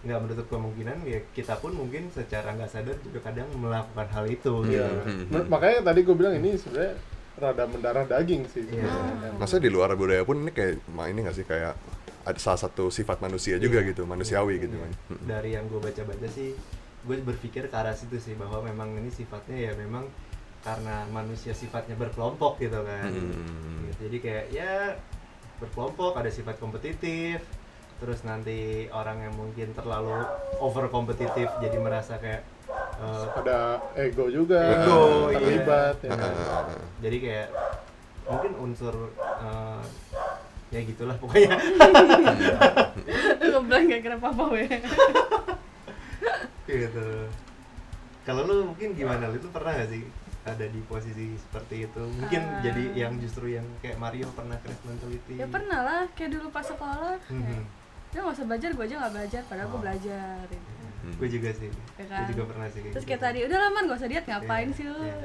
nggak 0.01 0.19
menutup 0.19 0.47
kemungkinan 0.49 0.97
ya 1.05 1.21
kita 1.31 1.55
pun 1.57 1.73
mungkin 1.73 2.09
secara 2.09 2.51
nggak 2.51 2.67
sadar 2.67 2.97
juga 2.99 3.21
kadang 3.23 3.47
melakukan 3.55 4.09
hal 4.09 4.25
itu 4.27 4.53
gitu 4.65 4.73
Iya. 4.73 4.89
Hmm. 4.99 5.29
Menurut- 5.29 5.49
makanya 5.49 5.79
tadi 5.85 6.01
gue 6.01 6.17
bilang 6.17 6.35
ini 6.35 6.51
sebenarnya 6.57 6.95
rada 7.37 7.65
mendarah 7.67 8.05
daging 8.05 8.43
sih 8.49 8.65
Iya. 8.65 8.89
sebenarnya. 8.89 9.31
maksudnya 9.37 9.63
di 9.63 9.71
luar 9.71 9.89
budaya 9.93 10.23
pun 10.23 10.37
ini 10.39 10.51
kayak 10.51 10.75
ma- 10.89 11.07
ini 11.07 11.21
nggak 11.21 11.37
sih 11.37 11.45
kayak 11.45 11.77
ada 12.27 12.37
salah 12.37 12.59
satu 12.61 12.91
sifat 12.91 13.19
manusia 13.19 13.55
juga 13.57 13.79
Iya. 13.79 13.91
gitu 13.91 14.03
manusiawi 14.05 14.59
gitu 14.59 14.75
Iya. 14.75 14.83
kan 14.83 14.93
Mm. 15.09 15.25
dari 15.25 15.51
yang 15.53 15.65
gue 15.67 15.79
baca 15.79 16.03
baca 16.03 16.27
sih 16.29 16.51
gue 17.01 17.17
berpikir 17.19 17.63
ke 17.65 17.77
arah 17.77 17.95
situ 17.95 18.19
sih 18.19 18.35
bahwa 18.35 18.61
memang 18.61 18.91
ini 18.95 19.09
sifatnya 19.09 19.55
ya 19.55 19.73
memang 19.75 20.11
karena 20.61 21.07
manusia 21.09 21.55
sifatnya 21.55 21.95
berkelompok 21.95 22.59
gitu 22.59 22.83
kan 22.83 23.07
Hmm. 23.07 23.87
Gitu. 23.87 24.03
jadi 24.03 24.17
kayak 24.19 24.45
ya 24.51 24.73
berkelompok 25.57 26.13
ada 26.15 26.27
sifat 26.29 26.59
kompetitif 26.59 27.47
terus 27.97 28.21
nanti 28.23 28.91
orang 28.91 29.23
yang 29.23 29.35
mungkin 29.35 29.73
terlalu 29.73 30.27
over 30.59 30.91
kompetitif 30.91 31.49
jadi 31.57 31.79
merasa 31.79 32.19
kayak 32.19 32.43
eh, 32.97 33.25
ada 33.37 33.79
ego 33.95 34.27
juga 34.27 34.59
Ego, 34.75 35.31
iya. 35.31 35.39
terlibat 35.39 35.97
ya 36.03 36.11
kan? 36.13 36.33
jadi 36.99 37.17
kayak 37.17 37.49
mungkin 38.27 38.53
unsur 38.59 38.95
eh, 39.17 39.83
ya 40.69 40.81
gitulah 40.83 41.17
pokoknya 41.17 41.55
Lu 43.41 43.59
bilang 43.63 43.87
gak 43.87 44.03
kira 44.03 44.17
apa-apa 44.17 44.45
weh 44.51 44.67
gitu 46.67 47.07
kalau 48.23 48.43
lu 48.43 48.57
mungkin 48.67 48.91
gimana 48.93 49.31
lu 49.31 49.37
itu 49.37 49.49
pernah 49.49 49.71
gak 49.73 49.89
sih 49.89 50.03
ada 50.43 50.63
di 50.65 50.79
posisi 50.85 51.35
seperti 51.37 51.87
itu 51.87 52.03
mungkin 52.13 52.39
Ah. 52.41 52.59
jadi 52.61 52.83
yang 52.97 53.15
justru 53.17 53.51
yang 53.53 53.67
kayak 53.81 53.97
Mario 53.97 54.27
pernah 54.31 54.55
crash 54.57 54.79
mentality 54.83 55.35
Ya 55.37 55.47
pernah 55.47 55.81
lah, 55.81 56.03
kayak 56.13 56.31
dulu 56.33 56.51
pas 56.51 56.63
sekolah 56.63 57.19
Mhm. 57.29 57.63
Ya 58.11 58.23
gak 58.23 58.33
usah 58.33 58.47
belajar, 58.47 58.71
gue 58.71 58.85
aja 58.85 58.95
gak 58.99 59.13
belajar, 59.13 59.43
padahal 59.45 59.69
gue 59.69 59.75
Oh. 59.75 59.83
belajar 59.83 60.37
gitu. 60.47 60.69
gue 61.13 61.29
juga 61.31 61.51
sih 61.53 61.71
Ya 61.71 61.79
gue 61.97 62.07
kan? 62.09 62.27
juga 62.27 62.43
pernah 62.47 62.67
sih 62.67 62.81
kayak 62.81 62.93
Terus 62.93 63.05
gitu. 63.05 63.11
kayak 63.13 63.23
tadi, 63.23 63.39
udah 63.45 63.59
lama 63.61 63.79
gak 63.85 63.97
usah 63.97 64.09
diet, 64.09 64.25
ngapain 64.25 64.69
Iya, 64.69 64.75
sih 64.75 64.87
lu? 64.87 64.99
iya. 65.01 65.17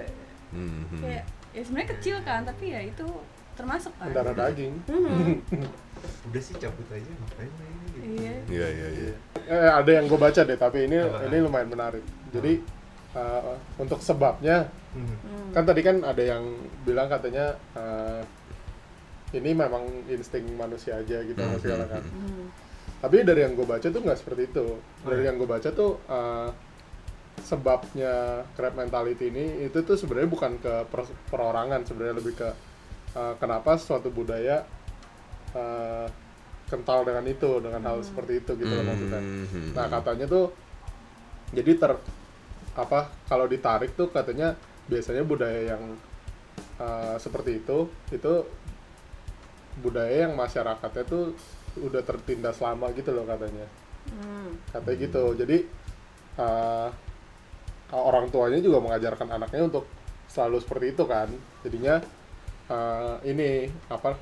Hmm. 0.51 0.81
Kayak, 1.00 1.24
ya 1.51 1.62
sebenarnya 1.63 1.89
kecil 1.91 2.17
kan, 2.21 2.41
tapi 2.43 2.65
ya 2.67 2.81
itu 2.83 3.07
termasuk 3.62 3.94
kan 3.94 4.06
mendarah 4.08 4.34
daging 4.34 4.74
Mhm. 4.89 5.38
udah 6.27 6.41
sih 6.41 6.58
cabut 6.58 6.88
aja 6.89 7.06
ngapain 7.06 7.51
lagi 7.51 7.77
gitu 7.88 8.06
Iya 8.10 8.36
iya 8.50 8.68
iya 8.68 8.88
iya 8.89 9.13
eh, 9.46 9.72
ada 9.72 9.91
yang 9.91 10.06
gue 10.06 10.18
baca 10.18 10.41
deh 10.41 10.58
tapi 10.58 10.86
ini 10.86 10.98
Apa? 10.98 11.30
ini 11.30 11.38
lumayan 11.39 11.70
menarik 11.70 12.01
jadi 12.30 12.58
uh, 13.13 13.53
untuk 13.77 14.01
sebabnya 14.01 14.65
Mhm. 14.91 15.15
Hmm. 15.24 15.50
kan 15.51 15.63
tadi 15.63 15.82
kan 15.82 16.01
ada 16.01 16.20
yang 16.20 16.44
bilang 16.82 17.08
katanya 17.08 17.53
uh, 17.74 18.20
ini 19.32 19.53
memang 19.53 19.88
insting 20.06 20.44
manusia 20.51 20.98
aja 20.98 21.22
gitu 21.22 21.38
Hmm, 21.38 21.56
segala 21.56 21.86
hmm, 21.86 21.94
kan 21.94 22.03
hmm. 22.03 22.46
Tapi 23.00 23.24
dari 23.24 23.41
yang 23.41 23.56
gue 23.56 23.65
baca 23.65 23.82
tuh 23.84 23.98
nggak 23.98 24.13
seperti 24.15 24.41
itu 24.48 24.65
dari 25.01 25.24
yang 25.24 25.38
gue 25.38 25.48
baca 25.48 25.70
tuh 25.72 25.98
uh, 26.06 26.50
sebabnya 27.41 28.13
crab 28.51 28.75
mentality 28.75 29.27
ini 29.27 29.65
itu 29.65 29.82
tuh 29.82 29.96
sebenarnya 29.96 30.30
bukan 30.30 30.51
ke 30.58 30.74
per- 30.86 31.10
perorangan 31.27 31.82
sebenarnya 31.82 32.15
lebih 32.15 32.36
ke 32.36 32.50
uh, 33.15 33.36
kenapa 33.39 33.75
suatu 33.80 34.12
budaya 34.12 34.63
uh, 35.56 36.08
kental 36.72 37.03
dengan 37.03 37.25
itu 37.27 37.60
dengan 37.60 37.84
hal 37.84 38.00
seperti 38.00 38.39
itu 38.39 38.51
gitu 38.56 38.72
loh 38.72 38.86
maksudnya. 38.88 39.22
Hmm. 39.22 39.72
nah 39.75 39.86
katanya 39.91 40.25
tuh 40.27 40.46
jadi 41.51 41.72
ter 41.75 41.91
apa 42.72 43.12
kalau 43.27 43.44
ditarik 43.51 43.91
tuh 44.00 44.08
katanya 44.08 44.56
biasanya 44.88 45.27
budaya 45.27 45.75
yang 45.75 45.84
uh, 46.80 47.20
seperti 47.20 47.60
itu 47.60 47.91
itu 48.15 48.34
budaya 49.84 50.27
yang 50.27 50.34
masyarakatnya 50.39 51.03
tuh 51.03 51.36
udah 51.80 52.03
tertindas 52.03 52.60
lama 52.63 52.88
gitu 52.96 53.12
loh 53.12 53.27
katanya. 53.27 53.68
Hmm. 54.01 54.58
katanya 54.72 54.98
gitu. 55.08 55.24
Jadi 55.36 55.58
uh, 56.39 56.89
orang 57.91 58.32
tuanya 58.32 58.63
juga 58.63 58.80
mengajarkan 58.80 59.27
anaknya 59.27 59.68
untuk 59.68 59.86
selalu 60.32 60.63
seperti 60.63 60.86
itu 60.96 61.03
kan. 61.03 61.27
Jadinya 61.68 62.00
uh, 62.72 63.20
ini 63.24 63.68
apa? 63.88 64.16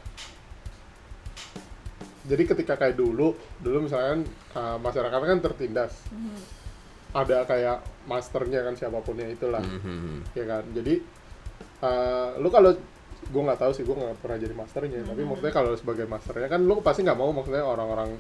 Jadi 2.30 2.44
ketika 2.46 2.76
kayak 2.76 2.94
dulu 2.94 3.34
dulu 3.58 3.78
misalkan 3.86 4.22
uh, 4.54 4.78
masyarakat 4.78 5.18
kan 5.18 5.40
tertindas. 5.42 5.94
Mhm. 6.10 6.58
ada 7.10 7.42
kayak 7.42 7.82
masternya 8.06 8.62
kan 8.62 8.78
siapapunnya 8.78 9.34
itulah. 9.34 9.66
Mhm. 9.66 10.30
ya 10.38 10.46
kan? 10.46 10.62
Jadi 10.78 11.02
uh, 11.82 12.38
lu 12.38 12.54
kalau 12.54 12.70
gue 13.20 13.42
nggak 13.42 13.58
tahu 13.58 13.72
sih 13.74 13.82
gue 13.82 13.98
nggak 13.98 14.22
pernah 14.22 14.38
jadi 14.38 14.54
masternya. 14.54 15.02
Tapi 15.02 15.22
maksudnya 15.26 15.50
kalau 15.50 15.74
sebagai 15.74 16.06
masternya 16.06 16.46
kan 16.46 16.62
lu 16.62 16.78
pasti 16.86 17.02
nggak 17.02 17.18
mau 17.18 17.34
maksudnya 17.34 17.66
orang-orang 17.66 18.14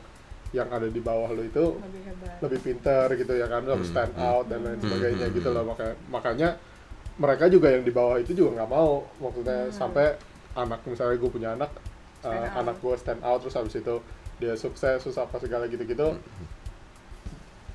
yang 0.49 0.65
ada 0.73 0.89
di 0.89 0.97
bawah 0.97 1.29
lu 1.29 1.45
itu 1.45 1.77
lebih 1.77 2.01
hebat. 2.09 2.41
lebih 2.41 2.59
pinter 2.65 3.05
gitu 3.13 3.33
ya 3.37 3.45
kan 3.45 3.61
harus 3.61 3.85
Hmm, 3.85 3.93
stand 3.93 4.13
out 4.17 4.49
dan 4.49 4.65
lain 4.65 4.81
Hmm, 4.81 4.85
sebagainya 4.89 5.27
hmm, 5.29 5.35
gitu 5.37 5.49
loh. 5.53 5.63
Makanya 5.69 5.93
makanya 6.09 6.49
mereka 7.19 7.45
juga 7.45 7.67
yang 7.69 7.83
di 7.83 7.91
bawah 7.91 8.15
itu 8.15 8.31
juga 8.31 8.63
nggak 8.63 8.69
mau 8.71 9.03
maksudnya 9.19 9.67
Hmm. 9.67 9.75
sampai 9.75 10.15
anak 10.55 10.79
misalnya 10.83 11.15
gue 11.15 11.29
punya 11.29 11.49
anak 11.53 11.71
uh, 12.23 12.31
out. 12.31 12.57
anak 12.57 12.75
gue 12.79 12.95
stand 12.95 13.21
out 13.21 13.39
terus 13.39 13.55
habis 13.55 13.75
itu 13.75 13.95
dia 14.39 14.55
sukses 14.55 15.03
susah 15.03 15.27
apa 15.27 15.35
segala 15.37 15.67
gitu 15.67 15.83
gitu 15.83 16.15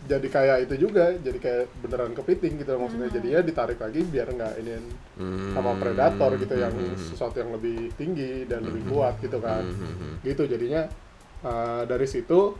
jadi 0.05 0.29
kayak 0.29 0.69
itu 0.69 0.75
juga 0.85 1.17
jadi 1.17 1.39
kayak 1.41 1.65
beneran 1.81 2.13
kepiting 2.13 2.61
gitu 2.61 2.77
loh 2.77 2.85
maksudnya 2.85 3.09
Hmm. 3.09 3.17
jadinya 3.17 3.41
ditarik 3.41 3.79
lagi 3.81 4.01
biar 4.05 4.29
nggak 4.29 4.53
ini 4.61 4.73
Hmm. 5.17 5.53
sama 5.57 5.73
predator 5.77 6.31
gitu 6.37 6.55
yang 6.57 6.73
Hmm. 6.77 6.93
sesuatu 6.97 7.37
yang 7.41 7.57
lebih 7.57 7.89
tinggi 7.97 8.45
dan 8.45 8.65
lebih 8.65 8.85
Hmm. 8.85 8.91
kuat 8.93 9.15
gitu 9.21 9.41
kan 9.41 9.65
Hmm. 9.65 10.21
gitu 10.21 10.45
jadinya 10.45 10.89
uh, 11.41 11.85
dari 11.85 12.05
situ 12.05 12.53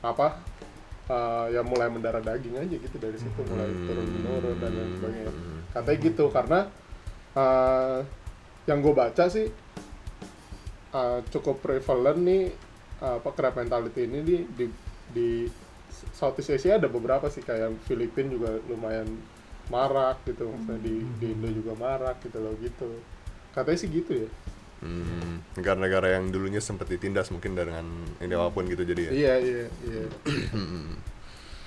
apa 0.00 0.36
uh, 1.10 1.46
ya 1.50 1.66
mulai 1.66 1.90
mendarah 1.90 2.22
daging 2.22 2.54
aja 2.54 2.76
gitu 2.78 2.96
dari 3.02 3.18
situ 3.18 3.40
mulai 3.50 3.66
turun 3.66 4.06
menurun 4.06 4.56
dan 4.62 4.70
lain 4.70 4.92
sebagainya. 4.96 5.32
Hmm. 5.34 5.60
katanya 5.74 5.98
gitu 6.06 6.24
karena 6.30 6.60
uh, 7.34 7.98
yang 8.70 8.78
gue 8.78 8.94
baca 8.94 9.24
sih 9.26 9.46
uh, 10.94 11.18
cukup 11.34 11.58
prevalent 11.58 12.20
nih 12.22 12.42
uh, 13.02 13.18
apa 13.18 13.30
crab 13.34 13.58
mentality 13.58 14.06
ini 14.06 14.20
di 14.22 14.36
di, 14.54 14.66
di 15.10 15.28
Southeast 16.14 16.54
Asia 16.54 16.78
ada 16.78 16.86
beberapa 16.86 17.26
sih 17.26 17.42
kayak 17.42 17.74
Filipina 17.84 18.30
juga 18.30 18.50
lumayan 18.70 19.10
marak 19.70 20.22
gitu 20.26 20.50
maksudnya 20.50 20.78
di 20.82 21.02
di 21.18 21.26
Indo 21.34 21.50
juga 21.50 21.74
marak 21.78 22.22
gitu 22.22 22.38
loh 22.38 22.54
gitu. 22.62 22.90
Katanya 23.50 23.78
sih 23.82 23.90
gitu 23.90 24.26
ya 24.26 24.30
Hmm. 24.80 25.44
Negara-negara 25.54 26.16
yang 26.16 26.28
dulunya 26.28 26.56
sempat 26.58 26.88
ditindas 26.88 27.28
mungkin 27.28 27.52
dengan 27.52 27.84
ini 28.16 28.32
apa 28.32 28.48
pun 28.48 28.64
gitu 28.64 28.80
jadi 28.80 29.02
ya. 29.06 29.12
iya 29.12 29.34
iya 29.36 29.66
iya 29.84 30.04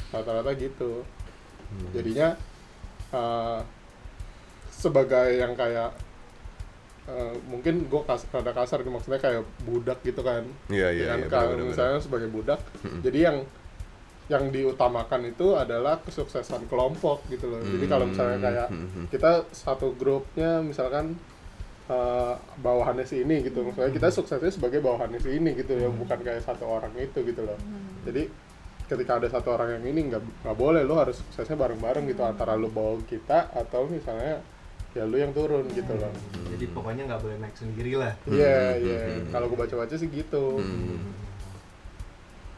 rata-rata 0.09 0.51
gitu 0.53 1.01
jadinya 1.89 2.37
uh, 3.09 3.61
sebagai 4.69 5.37
yang 5.37 5.53
kayak 5.53 5.89
uh, 7.05 7.33
mungkin 7.45 7.85
gue 7.85 8.01
kas 8.03 8.25
rada 8.29 8.49
kasar 8.49 8.81
nih, 8.81 8.89
maksudnya 8.89 9.17
kayak 9.17 9.41
budak 9.63 10.01
gitu 10.01 10.21
kan 10.21 10.43
Iya 10.69 10.89
iya. 10.89 11.03
Ya 11.03 11.07
kan 11.09 11.19
iya, 11.19 11.27
kalau 11.29 11.49
benar-benar. 11.51 11.69
misalnya 11.69 11.99
sebagai 11.99 12.29
budak 12.29 12.59
jadi 13.01 13.19
yang 13.31 13.37
yang 14.31 14.49
diutamakan 14.49 15.27
itu 15.27 15.51
adalah 15.53 15.99
kesuksesan 15.99 16.65
kelompok 16.65 17.25
gitu 17.27 17.49
loh 17.49 17.59
jadi 17.59 17.85
kalau 17.87 18.05
misalnya 18.07 18.39
kayak 18.39 18.67
Hmm. 18.71 19.05
kita 19.09 19.45
satu 19.51 19.93
grupnya 19.93 20.61
misalkan 20.61 21.17
uh, 21.89 22.35
bawahannya 22.61 23.03
si 23.07 23.23
ini 23.23 23.43
gitu. 23.43 23.65
Maksudnya 23.65 23.91
kita 23.91 24.07
suksesnya 24.13 24.51
sebagai 24.53 24.79
bawahannya 24.79 25.19
si 25.19 25.35
ini 25.35 25.57
gitu 25.57 25.75
ya 25.75 25.89
bukan 25.89 26.19
kayak 26.21 26.43
satu 26.45 26.67
orang 26.67 26.93
itu 26.99 27.19
gitu 27.25 27.41
loh. 27.43 27.57
Jadi 28.07 28.29
ketika 28.83 29.17
ada 29.17 29.27
satu 29.31 29.55
orang 29.55 29.79
yang 29.79 29.95
ini 29.95 30.11
nggak 30.11 30.21
nggak 30.43 30.57
boleh 30.59 30.83
lo 30.83 30.99
harus 30.99 31.17
suksesnya 31.17 31.55
bareng-bareng 31.55 32.03
gitu 32.07 32.21
antara 32.21 32.53
lo 32.53 32.67
bawa 32.69 32.99
kita 33.07 33.49
atau 33.55 33.87
misalnya 33.87 34.43
ya 34.93 35.09
lu 35.09 35.17
yang 35.17 35.33
turun 35.33 35.65
gitu 35.73 35.93
loh. 35.97 36.13
Jadi 36.53 36.65
pokoknya 36.69 37.09
nggak 37.09 37.21
boleh 37.23 37.37
naik 37.41 37.55
sendiri 37.57 37.97
lah. 37.97 38.13
Iya 38.29 38.77
iya. 38.77 38.99
Kalau 39.33 39.49
gue 39.49 39.57
baca-baca 39.57 39.95
sih 39.97 40.07
gitu. 40.11 40.61
Hmm. 40.61 41.11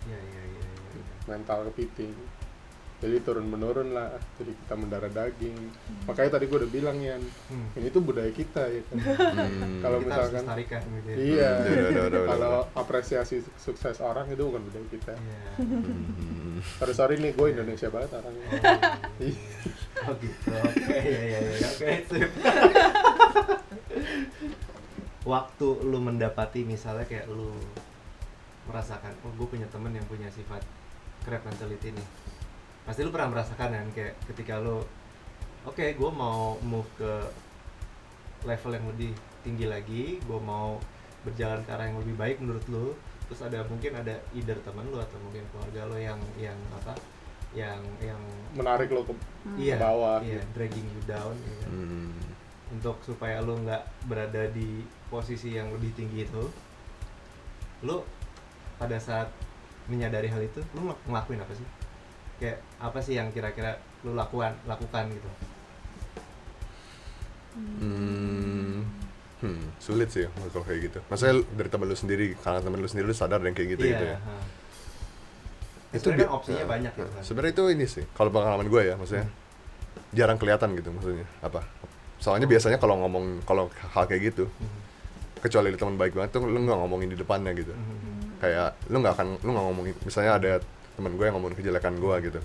iya 0.06 0.20
iya 0.22 0.44
iya 0.46 0.66
iya. 0.70 1.02
mental 1.26 1.66
kepiting 1.72 2.14
jadi 3.06 3.18
turun 3.22 3.46
menurun 3.46 3.90
lah 3.90 4.10
jadi 4.36 4.52
kita 4.56 4.74
mendarah 4.74 5.08
daging 5.08 5.56
makanya 6.04 6.30
tadi 6.34 6.46
gue 6.46 6.58
udah 6.58 6.72
bilang 6.72 6.98
ya 6.98 7.16
Hmm. 7.46 7.70
ini 7.74 7.88
tuh 7.88 8.02
budaya 8.02 8.30
kita 8.30 8.66
ya 8.66 8.82
kan 8.84 8.98
Hmm. 8.98 9.80
kalau 9.80 9.98
misalkan 10.00 10.44
gitu 10.58 10.74
ya. 11.08 11.16
iya 11.16 11.52
udah, 12.04 12.24
kalau 12.28 12.54
apresiasi 12.74 13.40
sukses 13.56 13.98
orang 14.00 14.26
itu 14.28 14.42
bukan 14.42 14.62
budaya 14.62 14.88
kita 14.90 15.14
Iya. 15.14 15.40
Hmm. 15.62 16.58
sorry 16.76 16.94
sorry 16.94 17.16
nih 17.18 17.32
gue 17.32 17.48
Indonesia 17.52 17.88
banget 17.88 18.10
orangnya 18.14 18.48
Oh 19.98 20.14
gitu. 20.18 20.52
Oke, 20.52 20.92
ya 20.92 21.22
ya 21.24 21.40
ya. 21.40 21.68
Oke. 21.72 21.90
Waktu 25.26 25.68
lu 25.82 25.98
mendapati 26.00 26.62
misalnya 26.62 27.02
kayak 27.04 27.26
lu 27.28 27.50
merasakan, 28.66 29.14
oh 29.24 29.32
gue 29.32 29.48
punya 29.48 29.66
temen 29.68 29.90
yang 29.90 30.06
punya 30.06 30.30
sifat 30.30 30.62
crab 31.24 31.42
mentality 31.42 31.90
nih. 31.90 32.08
Pasti 32.86 33.02
lu 33.02 33.10
pernah 33.10 33.34
merasakan 33.34 33.70
kan 33.74 33.88
kayak 33.94 34.14
ketika 34.34 34.62
lu 34.62 34.82
oke, 35.66 35.86
gue 35.86 36.12
mau 36.14 36.56
move 36.62 36.88
ke 36.96 37.14
level 38.46 38.72
yang 38.78 38.86
lebih 38.94 39.12
tinggi 39.42 39.66
lagi, 39.66 40.22
gue 40.22 40.40
mau 40.42 40.78
berjalan 41.26 41.66
ke 41.66 41.70
arah 41.74 41.90
yang 41.90 41.98
lebih 41.98 42.16
baik 42.16 42.38
menurut 42.38 42.66
lu. 42.70 42.94
Terus 43.26 43.42
ada 43.42 43.66
mungkin 43.66 43.98
ada 43.98 44.22
either 44.38 44.58
teman 44.62 44.86
lu 44.94 45.02
atau 45.02 45.18
mungkin 45.18 45.42
keluarga 45.50 45.90
lu 45.90 45.98
yang 45.98 46.22
yang 46.38 46.58
apa? 46.78 46.94
yang 47.56 47.80
yang 48.04 48.20
menarik 48.52 48.92
lo 48.92 49.08
ke 49.08 49.16
iya, 49.56 49.80
bawah 49.80 50.20
iya, 50.20 50.44
dragging 50.52 50.84
you 50.92 51.02
down 51.08 51.32
ya 51.40 51.54
kan? 51.64 51.70
Hmm. 51.72 52.12
untuk 52.76 53.00
supaya 53.08 53.40
lu 53.40 53.56
nggak 53.64 53.84
berada 54.12 54.52
di 54.52 54.84
posisi 55.08 55.56
yang 55.56 55.72
lebih 55.72 55.96
tinggi 55.96 56.28
itu 56.28 56.44
lu 57.88 58.04
pada 58.76 59.00
saat 59.00 59.32
menyadari 59.88 60.28
hal 60.28 60.44
itu 60.44 60.60
lu 60.76 60.92
ngel- 60.92 61.04
ngelakuin 61.08 61.40
apa 61.40 61.54
sih 61.56 61.68
kayak 62.36 62.60
apa 62.78 63.00
sih 63.00 63.16
yang 63.16 63.32
kira-kira 63.32 63.80
lu 64.04 64.14
lakukan 64.14 64.54
lakukan 64.66 65.08
gitu 65.10 65.30
Hmm. 67.56 68.84
Hmm, 69.40 69.64
sulit 69.80 70.10
sih 70.12 70.26
kalau 70.52 70.64
kayak 70.64 70.92
gitu. 70.92 71.00
Maksudnya 71.12 71.44
dari 71.56 71.70
temen 71.70 71.88
lu 71.88 71.96
sendiri, 71.96 72.28
karena 72.40 72.60
temen 72.60 72.80
lu 72.80 72.88
sendiri 72.88 73.08
lu 73.08 73.16
sadar 73.16 73.40
dan 73.40 73.52
kayak 73.52 73.80
gitu 73.80 73.84
gitu 73.88 74.06
ya. 74.12 74.18
ha. 74.20 74.36
Itu 75.96 76.12
kan 76.12 76.28
opsinya 76.28 76.64
nah, 76.68 76.70
banyak 76.76 76.92
gitu 76.96 77.08
kan 77.08 77.24
Sebenarnya 77.24 77.54
itu 77.56 77.64
ini 77.72 77.86
sih, 77.88 78.04
kalau 78.12 78.32
pengalaman 78.32 78.68
gue 78.68 78.82
ya, 78.84 78.96
maksudnya 79.00 79.28
jarang 80.12 80.36
kelihatan 80.36 80.72
gitu 80.76 80.90
maksudnya 80.92 81.28
apa. 81.40 81.64
Soalnya 82.20 82.48
biasanya 82.48 82.80
kalau 82.80 82.96
ngomong 83.06 83.44
kalau 83.44 83.68
hal 83.72 84.04
kayak 84.08 84.36
gitu, 84.36 84.48
Mhm. 84.52 84.80
kecuali 85.44 85.72
teman 85.78 85.96
baik 85.96 86.16
banget 86.16 86.32
tuh 86.36 86.48
lu 86.48 86.60
nggak 86.60 86.80
ngomongin 86.80 87.08
di 87.12 87.18
depannya 87.20 87.52
gitu. 87.54 87.72
Mhm. 87.76 88.40
Kayak 88.40 88.76
lu 88.88 89.00
nggak 89.00 89.14
akan 89.16 89.28
lu 89.44 89.50
nggak 89.52 89.66
ngomongin 89.68 89.94
misalnya 90.04 90.32
ada 90.40 90.52
temen 90.96 91.12
gue 91.14 91.24
yang 91.24 91.36
ngomongin 91.36 91.56
kejelekan 91.56 91.94
gue 91.96 92.16
gitu. 92.24 92.40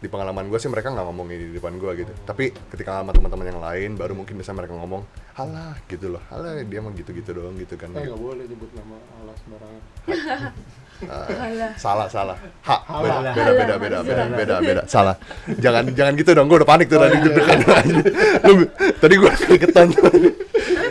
Di 0.00 0.08
pengalaman 0.08 0.48
gue 0.48 0.56
sih 0.56 0.66
mereka 0.66 0.88
nggak 0.88 1.04
ngomongin 1.04 1.38
di 1.38 1.54
depan 1.54 1.76
gue 1.76 1.92
gitu. 1.98 2.12
Tapi 2.22 2.50
ketika 2.68 2.98
sama 2.98 3.12
teman-teman 3.12 3.46
yang 3.46 3.60
lain 3.60 3.90
baru 3.94 4.12
mungkin 4.14 4.34
bisa 4.34 4.50
mereka 4.50 4.72
ngomong, 4.72 5.04
"Halah," 5.34 5.76
gitu 5.86 6.10
loh. 6.10 6.22
"Halah, 6.26 6.56
dia 6.58 6.80
mah 6.80 6.90
gitu-gitu 6.90 7.30
doang 7.30 7.52
gitu 7.54 7.76
kan." 7.76 7.92
eh 7.92 8.02
nggak 8.02 8.16
boleh 8.18 8.42
nyebut 8.42 8.70
nama 8.72 8.96
Allah 9.14 9.34
sembarangan 9.36 9.82
Alah. 11.00 11.72
salah 11.76 12.04
salah 12.06 12.36
ha 12.62 12.76
Halah. 12.82 13.32
beda 13.32 13.52
beda 13.56 13.74
beda 13.74 13.98
beda 14.04 14.24
beda 14.30 14.54
beda 14.60 14.82
salah 14.84 15.16
jangan 15.56 15.88
jangan 15.90 16.12
gitu 16.14 16.36
dong 16.36 16.44
gue 16.44 16.60
udah 16.60 16.68
panik 16.68 16.86
tuh 16.86 17.00
tadi 17.00 17.16
deg-degan 17.18 17.58
lu 18.44 18.52
tadi 19.00 19.14
gue 19.16 19.30
kegetan 19.48 19.88
tapi 19.96 20.20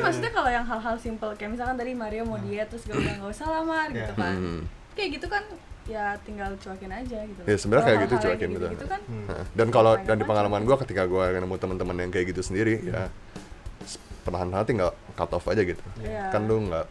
maksudnya 0.01 0.31
kalau 0.31 0.49
yang 0.49 0.65
hal-hal 0.65 0.97
simple 0.97 1.29
kayak 1.35 1.53
misalkan 1.53 1.77
tadi 1.77 1.93
Mario 1.93 2.25
mau 2.25 2.37
diet 2.39 2.65
terus 2.67 2.83
gue 2.83 2.97
bilang 2.97 3.21
nggak 3.21 3.31
usah 3.31 3.47
lamar 3.51 3.87
gitu 3.91 4.01
Iya. 4.07 4.17
kan 4.17 4.33
Hmm. 4.35 4.61
kayak 4.93 5.09
gitu 5.13 5.27
kan 5.29 5.43
ya 5.85 6.17
tinggal 6.19 6.51
cuekin 6.55 6.89
aja 6.89 7.19
gitu 7.23 7.41
Ya, 7.41 7.55
sebenarnya 7.55 7.85
kayak 7.87 7.99
gitu, 8.03 8.15
cuekin, 8.19 8.49
betul. 8.51 8.69
gitu 8.71 8.85
kan 8.85 9.01
Hmm. 9.05 9.25
Nah, 9.25 9.43
dan 9.49 9.67
kalau 9.69 9.93
dan 9.97 10.15
di 10.15 10.25
pengalaman 10.25 10.61
gue 10.61 10.75
ketika 10.79 11.03
gue 11.03 11.23
nemu 11.33 11.55
teman-teman 11.55 11.95
yang 11.97 12.09
kayak 12.09 12.25
gitu 12.29 12.41
sendiri 12.41 12.83
ya 12.83 13.07
s- 13.81 13.97
perlahan 14.21 14.51
hati 14.51 14.75
nggak 14.75 14.89
cut 15.13 15.31
off 15.31 15.45
aja 15.45 15.61
gitu 15.61 15.81
Iya. 15.99 16.29
kan 16.29 16.43
lu 16.43 16.67
nggak 16.67 16.85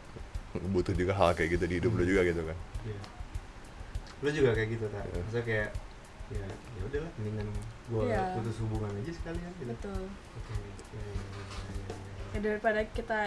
butuh 0.69 0.93
juga 0.93 1.13
hal 1.13 1.31
kayak 1.33 1.51
gitu 1.53 1.65
di 1.65 1.75
hidup 1.77 1.93
lu 1.93 2.05
juga 2.05 2.23
gitu 2.25 2.43
kan 2.43 2.57
Iya. 2.83 3.01
lu 4.19 4.29
juga 4.33 4.51
kayak 4.53 4.69
gitu 4.73 4.87
kan 4.89 5.03
Iya. 5.05 5.15
maksudnya 5.17 5.45
kayak 5.45 5.69
ya 6.29 6.45
ya 6.45 6.83
udahlah 6.85 7.11
mendingan 7.17 7.47
gua 7.87 8.03
Iya. 8.05 8.23
putus 8.35 8.57
hubungan 8.59 8.91
aja 8.93 9.13
sekalian 9.15 9.51
gitu 9.55 9.71
betul 9.71 10.03
oke 10.35 10.53
ya, 10.53 10.59
ya, 10.59 11.01
ya, 11.01 11.13
ya, 11.15 11.15
ya, 11.15 11.79
ya 11.79 11.95
ya. 12.29 12.39
daripada 12.43 12.81
kita 12.89 13.19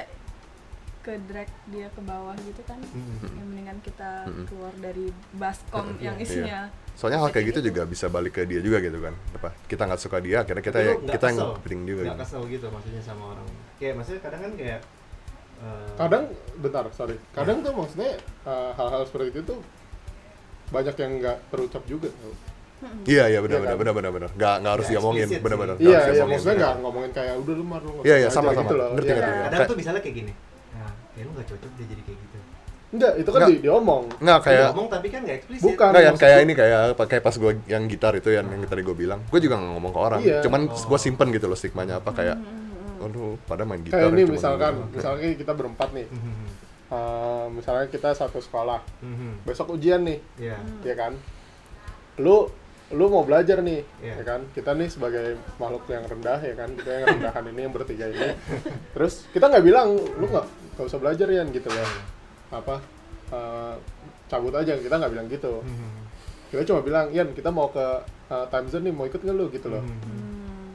ke 1.01 1.17
drag 1.21 1.49
dia 1.67 1.87
ke 1.87 2.01
bawah 2.01 2.37
gitu 2.39 2.61
kan 2.63 2.77
Mhm. 2.79 3.27
yang 3.31 3.47
mendingan 3.47 3.77
kita 3.81 4.25
Mm-mm. 4.25 4.45
keluar 4.45 4.73
dari 4.77 5.05
baskom 5.33 5.85
Iya. 5.93 6.03
yang 6.03 6.15
isinya 6.17 6.59
soalnya 6.93 7.19
hal 7.19 7.29
kayak 7.29 7.45
gitu 7.49 7.59
juga 7.65 7.81
bisa 7.83 8.05
balik 8.07 8.33
ke 8.33 8.45
dia 8.45 8.59
juga 8.59 8.77
gitu 8.77 8.97
kan 8.97 9.13
apa 9.33 9.49
kita 9.65 9.83
nggak 9.83 9.97
suka 9.99 10.17
dia 10.19 10.37
akhirnya 10.39 10.61
kita 10.61 10.79
ya 10.79 10.93
kita 10.99 11.25
yang 11.27 11.39
penting 11.57 11.81
juga 11.83 12.01
nggak 12.03 12.13
gitu. 12.13 12.23
kesel 12.23 12.41
gitu 12.47 12.65
maksudnya 12.69 13.01
sama 13.01 13.23
orang 13.31 13.45
kayak 13.75 13.93
maksudnya 13.95 14.21
kadang 14.21 14.41
kan 14.41 14.51
kayak 14.53 14.79
eh, 15.59 15.87
kadang 15.95 16.23
bentar 16.57 16.85
sorry 16.91 17.15
kadang 17.31 17.57
tuh 17.59 17.73
maksudnya 17.73 18.11
uh, 18.43 18.71
hal-hal 18.71 19.01
seperti 19.03 19.27
itu 19.31 19.41
tuh 19.43 19.59
banyak 20.69 20.95
yang 20.95 21.11
nggak 21.19 21.37
terucap 21.49 21.83
juga 21.85 22.09
iya 23.05 23.29
iya 23.29 23.39
benar 23.41 23.57
Iya 23.57 23.63
benar 23.63 23.73
kan? 23.73 23.79
benar 23.81 23.93
benar 23.93 24.11
benar 24.11 24.29
nggak 24.33 24.55
nggak 24.61 24.73
harus 24.73 24.87
diomongin 24.89 25.21
eksplisit 25.23 25.43
benar 25.45 25.57
benar 25.57 25.75
iya 25.77 25.99
iya 26.11 26.23
maksudnya 26.25 26.55
nggak 26.57 26.73
ngomongin 26.81 27.11
kayak 27.13 27.33
udah 27.37 27.53
lu 27.53 27.63
Iya, 28.01 28.15
iya, 28.17 28.29
sama, 28.29 28.49
belajar," 28.49 28.57
sama. 28.57 28.61
gitu 28.65 28.75
loh 28.77 28.89
Ngerti, 28.93 29.05
Iya 29.05 29.15
ngerti. 29.17 29.31
kan? 29.31 29.43
kadang 29.45 29.69
tuh 29.69 29.77
misalnya 29.77 30.01
kayak 30.01 30.15
gini 30.17 30.33
kayak 31.11 31.23
lu 31.23 31.31
nggak 31.31 31.47
cocok 31.47 31.71
dia 31.73 31.85
jadi 31.87 32.01
kayak 32.03 32.19
gitu 32.19 32.37
enggak 32.91 33.13
itu 33.15 33.29
kan 33.29 33.39
Nggak. 33.39 33.49
di, 33.49 33.57
diomong 33.61 34.03
nggak 34.17 34.39
kayak 34.41 34.67
ngomong 34.69 34.87
tapi 34.89 35.07
kan 35.07 35.19
nggak 35.21 35.37
eksplisit 35.37 35.63
Bukan. 35.63 35.89
Nggak 35.89 36.03
yang 36.03 36.17
kayak 36.17 36.35
gua- 36.35 36.43
ini 36.43 36.53
kayak 36.53 36.81
pakai 36.93 37.17
pas 37.19 37.31
gue 37.33 37.51
yang 37.65 37.83
gitar 37.85 38.13
itu 38.13 38.29
yang, 38.29 38.45
yang 38.45 38.61
tadi 38.65 38.81
gue 38.81 38.91
bilang 38.93 39.19
gue 39.23 39.39
juga 39.39 39.55
nggak 39.55 39.71
ngomong 39.71 39.91
ke 39.91 39.99
orang 40.01 40.19
Iya. 40.21 40.39
cuman 40.41 40.61
Oh. 40.65 40.75
gue 40.75 40.99
simpen 40.99 41.27
gitu 41.29 41.45
loh 41.45 41.55
stigmanya 41.55 41.97
apa 41.97 42.11
kayak 42.11 42.35
aduh 42.99 43.33
pada 43.43 43.63
main 43.63 43.79
gitar 43.79 43.95
kayak 43.97 44.11
ini 44.11 44.23
misalkan 44.27 44.73
gitu. 44.77 44.93
misalnya 44.93 45.27
kita 45.33 45.51
berempat 45.51 45.89
nih. 45.91 46.07
Uh, 46.91 47.47
misalnya 47.49 47.87
kita 47.87 48.11
satu 48.11 48.37
sekolah 48.37 48.83
besok 49.41 49.71
ujian 49.71 50.03
nih 50.03 50.19
Iya. 50.37 50.59
ya 50.83 50.95
kan 50.97 51.15
lu 52.17 52.51
lu 52.91 53.05
mau 53.07 53.23
belajar 53.23 53.63
nih 53.63 53.87
Iya. 53.97 54.19
ya 54.19 54.23
kan 54.25 54.43
kita 54.51 54.75
nih 54.75 54.91
sebagai 54.91 55.25
makhluk 55.55 55.87
yang 55.87 56.03
rendah 56.03 56.35
ya 56.37 56.51
kan 56.53 56.75
kita 56.75 56.91
yang 56.93 57.07
rendahan 57.15 57.43
ini 57.47 57.59
yang 57.61 57.71
bertiga 57.71 58.05
ini 58.05 58.35
terus 58.93 59.23
kita 59.31 59.47
nggak 59.47 59.63
bilang 59.63 59.87
lu 59.95 60.25
nggak 60.27 60.43
nggak 60.73 60.85
usah 60.85 60.97
belajar 60.97 61.27
ya 61.27 61.43
gitu 61.45 61.67
loh 61.67 61.89
apa 62.49 62.75
uh, 63.29 63.75
cabut 64.27 64.53
aja 64.53 64.75
kita 64.75 64.95
nggak 64.95 65.11
bilang 65.11 65.27
gitu 65.27 65.59
Mhm. 65.59 65.89
kita 66.49 66.61
cuma 66.65 66.79
bilang 66.81 67.07
Ian 67.09 67.31
kita 67.31 67.47
mau 67.47 67.67
ke 67.67 67.85
uh, 68.27 68.45
time 68.47 68.67
zone 68.67 68.83
nih 68.83 68.93
mau 68.93 69.05
ikut 69.05 69.19
nggak 69.19 69.33
lu 69.33 69.47
gitu 69.49 69.67
loh 69.67 69.81
Mhm. 69.81 70.29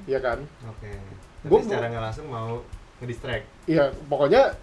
Iya 0.07 0.19
kan 0.21 0.39
Oke. 0.67 0.91
Tapi 1.43 1.49
Gua- 1.49 1.63
secara 1.63 1.87
nggak 1.89 2.05
langsung 2.05 2.27
mau 2.27 2.63
ngedistract. 2.97 3.45
Iya, 3.67 3.91
pokoknya 4.03 4.57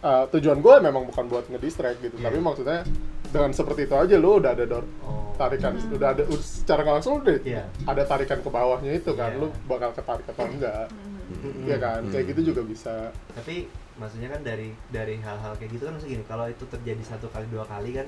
uh, 0.00 0.24
tujuan 0.28 0.58
gue 0.58 0.74
memang 0.78 1.06
bukan 1.06 1.24
buat 1.26 1.46
ngedistract 1.46 2.00
gitu, 2.00 2.16
Iya. 2.16 2.26
tapi 2.26 2.38
maksudnya 2.38 2.82
dengan 3.24 3.52
seperti 3.52 3.84
itu 3.84 3.94
aja 3.94 4.16
lu 4.16 4.36
udah 4.36 4.50
ada 4.50 4.64
dor 4.64 4.84
Oh. 5.00 5.30
tarikan, 5.36 5.72
udah 5.88 6.08
ada 6.10 6.22
udah 6.24 6.42
secara 6.42 6.82
nggak 6.82 6.96
langsung 6.96 7.14
udah 7.18 7.36
Iya. 7.38 7.64
ada 7.86 8.02
tarikan 8.02 8.38
ke 8.38 8.50
bawahnya 8.50 8.92
itu 8.92 9.12
kan, 9.12 9.30
Iya. 9.30 9.38
lu 9.38 9.48
bakal 9.64 9.92
ketarik 9.92 10.26
atau 10.26 10.44
enggak, 10.44 10.86
Mhm. 11.30 11.64
Iya 11.64 11.76
kan, 11.78 12.00
kayak 12.08 12.24
Hmm. 12.24 12.30
gitu 12.34 12.40
juga 12.46 12.62
bisa. 12.62 12.94
Tapi 13.30 13.56
maksudnya 13.98 14.28
kan 14.28 14.40
dari 14.40 14.70
dari 14.88 15.18
hal-hal 15.18 15.52
kayak 15.54 15.70
gitu 15.70 15.84
kan 15.84 15.92
maksudnya 15.92 16.14
gini, 16.14 16.24
kalau 16.24 16.46
itu 16.46 16.64
terjadi 16.64 17.02
satu 17.04 17.26
kali 17.28 17.46
dua 17.46 17.64
kali 17.64 17.90
kan 17.92 18.06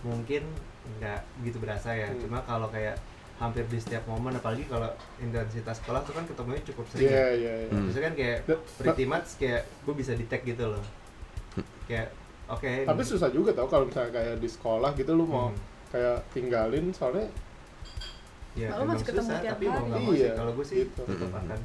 mungkin 0.00 0.44
nggak 0.96 1.20
begitu 1.40 1.58
berasa 1.58 1.90
ya. 1.90 2.06
Hmm. 2.06 2.20
Cuma 2.20 2.38
kalau 2.42 2.68
kayak 2.68 2.96
hampir 3.36 3.64
di 3.66 3.80
setiap 3.80 4.04
momen 4.04 4.32
apalagi 4.32 4.64
kalau 4.64 4.84
intensitas 5.16 5.80
sekolah 5.80 6.04
tuh 6.04 6.12
kan 6.12 6.24
ketemunya 6.24 6.60
cukup 6.62 6.84
sering. 6.86 7.08
Iya 7.08 7.16
ya. 7.16 7.26
iya. 7.32 7.52
iya. 7.56 7.68
Hmm. 7.68 7.82
Maksudnya 7.82 8.06
kan 8.06 8.14
kayak 8.14 8.38
Da- 8.44 8.62
pretty 8.76 9.04
much 9.04 9.28
kayak 9.36 9.62
gue 9.80 9.94
bisa 9.96 10.12
detect 10.12 10.44
gitu 10.44 10.64
loh. 10.68 10.84
Kayak 11.84 12.12
oke. 12.46 12.72
Tapi 12.84 13.00
ini- 13.00 13.08
susah 13.08 13.28
juga 13.28 13.50
tau 13.50 13.64
kalau 13.66 13.88
misalnya 13.88 14.12
kayak 14.12 14.34
di 14.36 14.48
sekolah 14.48 14.92
gitu 14.92 15.10
lu 15.10 15.24
mau 15.24 15.48
Hmm. 15.48 15.58
kayak 15.88 16.20
tinggalin 16.30 16.92
soalnya 16.92 17.26
ya, 18.52 18.68
Kalau 18.68 18.84
emang 18.84 18.94
masih 18.94 19.06
ketemu 19.06 19.24
susah, 19.26 19.40
tiap 19.40 19.54
tapi 19.56 19.64
mau 19.64 19.78
nggak 19.80 20.00
mau 20.00 20.10
sih 20.10 20.20
Iya, 20.20 20.32
kalau 20.34 20.52
gue 20.52 20.66
sih 20.66 20.76
gitu. 20.84 21.00
tetap 21.02 21.28
Hmm. 21.28 21.40
akan 21.40 21.60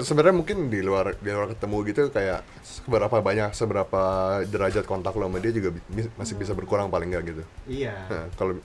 sebenarnya 0.00 0.34
mungkin 0.34 0.66
di 0.66 0.80
luar 0.80 1.14
di 1.14 1.28
luar 1.28 1.50
ketemu 1.50 1.76
gitu 1.86 2.02
kayak 2.08 2.40
seberapa 2.60 3.16
banyak 3.18 3.50
seberapa 3.52 4.02
derajat 4.42 4.82
kontak 4.82 5.12
lo 5.12 5.26
sama 5.26 5.38
dia 5.38 5.50
juga 5.50 5.70
bi- 5.86 6.10
masih 6.12 6.34
bisa 6.34 6.52
berkurang 6.52 6.88
paling 6.88 7.08
nggak 7.08 7.24
gitu 7.26 7.42
iya 7.66 7.94
Nah, 8.06 8.26
kalau 8.32 8.56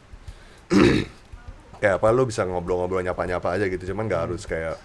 ya 1.84 1.98
apa 1.98 2.08
lo 2.10 2.24
bisa 2.24 2.46
ngobrol-ngobrol 2.46 3.02
nyapa-nyapa 3.02 3.48
aja 3.52 3.66
gitu 3.66 3.92
cuman 3.92 4.06
nggak 4.06 4.22
harus 4.24 4.46
kayak 4.46 4.78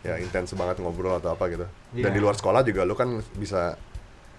ya 0.00 0.14
intens 0.16 0.54
banget 0.54 0.78
ngobrol 0.78 1.14
atau 1.14 1.32
apa 1.32 1.44
gitu 1.46 1.66
dan 1.94 2.10
Iya. 2.10 2.14
di 2.14 2.20
luar 2.20 2.34
sekolah 2.34 2.62
juga 2.62 2.82
lo 2.82 2.94
kan 2.94 3.08
bisa 3.34 3.76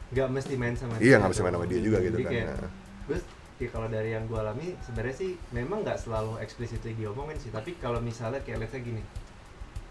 nggak 0.10 0.28
mesti 0.28 0.54
main 0.56 0.74
sama 0.74 0.98
Iya, 0.98 1.00
dia 1.00 1.16
nggak 1.18 1.30
mesti 1.30 1.44
main 1.44 1.54
sama 1.54 1.68
dia 1.68 1.80
juga 1.80 1.98
gitu 2.00 2.18
kan. 2.20 2.32
kayak, 2.32 2.48
Nah. 2.50 2.72
gue 3.06 3.20
ya 3.60 3.68
kalau 3.70 3.88
dari 3.88 4.10
yang 4.10 4.24
gue 4.26 4.36
alami 4.36 4.68
sebenarnya 4.82 5.16
sih 5.16 5.32
memang 5.50 5.84
nggak 5.84 6.00
selalu 6.00 6.40
explicitly 6.40 6.96
diomongin 6.96 7.38
sih 7.38 7.50
tapi 7.50 7.76
kalau 7.76 8.00
misalnya 8.00 8.40
kayak 8.40 8.66
say 8.66 8.80
gini 8.80 9.04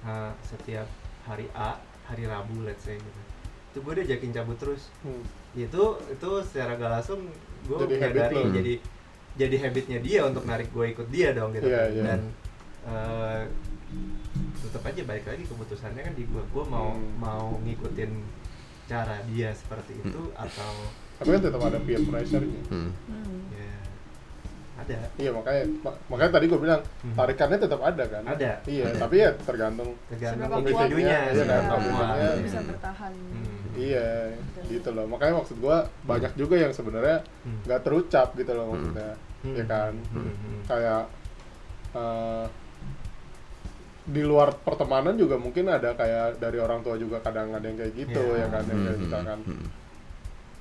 uh, 0.03 0.33
setiap 0.42 0.88
hari 1.29 1.47
A 1.53 1.77
hari 2.05 2.25
Rabu 2.25 2.64
let's 2.64 2.83
say 2.83 2.97
gitu 2.97 3.21
itu 3.69 3.79
gue 3.79 3.93
diajakin 3.95 4.33
cabut 4.33 4.57
terus 4.57 4.88
hmm, 5.01 5.23
itu 5.55 5.83
itu 6.09 6.29
secara 6.43 6.75
gak 6.75 6.91
langsung 6.91 7.21
gue 7.62 7.77
Jadi 7.79 8.35
lo. 8.35 8.51
jadi 8.51 8.75
jadi 9.37 9.57
habitnya 9.61 9.99
dia 10.01 10.21
untuk 10.25 10.43
narik 10.43 10.67
gue 10.69 10.87
ikut 10.88 11.07
dia 11.09 11.31
dong 11.31 11.53
gitu 11.53 11.69
Iya, 11.69 11.79
kan. 11.79 11.91
iya. 11.93 12.03
dan 12.03 12.21
uh, 12.85 13.41
tetap 14.59 14.83
aja 14.83 15.03
balik 15.05 15.25
lagi 15.25 15.45
keputusannya 15.45 16.03
kan 16.03 16.14
di 16.14 16.25
gue 16.25 16.43
gue 16.43 16.64
mau 16.67 16.91
Hmm. 16.91 17.12
mau 17.19 17.45
ngikutin 17.61 18.11
cara 18.85 19.21
dia 19.29 19.53
seperti 19.53 20.01
itu 20.01 20.23
atau 20.35 20.73
tapi 21.19 21.29
kan 21.31 21.43
tetap 21.43 21.61
ada 21.61 21.79
peer 21.79 22.01
pressure-nya. 22.01 22.62
hmm. 22.67 22.91
Hmm. 23.05 23.41
Ada 24.79 24.95
Iya 25.14 25.31
makanya 25.31 25.62
mak- 25.83 26.01
makanya 26.07 26.33
tadi 26.33 26.45
gue 26.47 26.61
bilang 26.61 26.81
Hmm. 27.03 27.14
tarikannya 27.14 27.59
tetap 27.59 27.81
ada 27.81 28.05
kan. 28.05 28.23
Ada. 28.25 28.53
Iya, 28.64 28.87
tapi 28.95 29.14
ya 29.19 29.31
tergantung. 29.37 29.91
tergantung 30.09 30.62
individunya 30.62 31.19
iya 31.29 31.45
kan, 31.45 31.62
kuat. 31.67 32.38
bisa 32.38 32.59
bertahan 32.62 33.12
Hmm. 33.12 33.59
Iya, 33.75 34.09
gitu 34.67 34.88
loh. 34.91 35.07
Makanya 35.07 35.35
maksud 35.37 35.57
gue 35.57 35.77
banyak 36.05 36.33
juga 36.35 36.57
yang 36.57 36.71
sebenarnya 36.71 37.23
Hmm. 37.43 37.59
nggak 37.64 37.81
terucap 37.81 38.29
gitu 38.35 38.53
loh 38.53 38.71
maksudnya, 38.73 39.11
Hmm. 39.43 39.55
ya 39.55 39.64
kan. 39.67 39.93
Hmm. 40.09 40.31
Hmm. 40.31 40.61
Kayak 40.64 41.03
eh, 41.91 42.47
di 44.05 44.23
luar 44.23 44.57
pertemanan 44.57 45.14
juga 45.14 45.37
mungkin 45.37 45.69
ada 45.69 45.93
kayak 45.93 46.37
dari 46.37 46.57
orang 46.57 46.81
tua 46.81 46.97
juga 46.97 47.19
kadang 47.19 47.51
ada 47.51 47.62
yang 47.62 47.77
kayak 47.77 47.95
gitu 47.95 48.23
Iya. 48.31 48.41
ya 48.41 48.47
kan, 48.49 48.62
yang 48.64 48.81
kayak 48.81 48.95
Hmm. 48.95 49.05
misalkan 49.05 49.38
Hmm. 49.43 49.67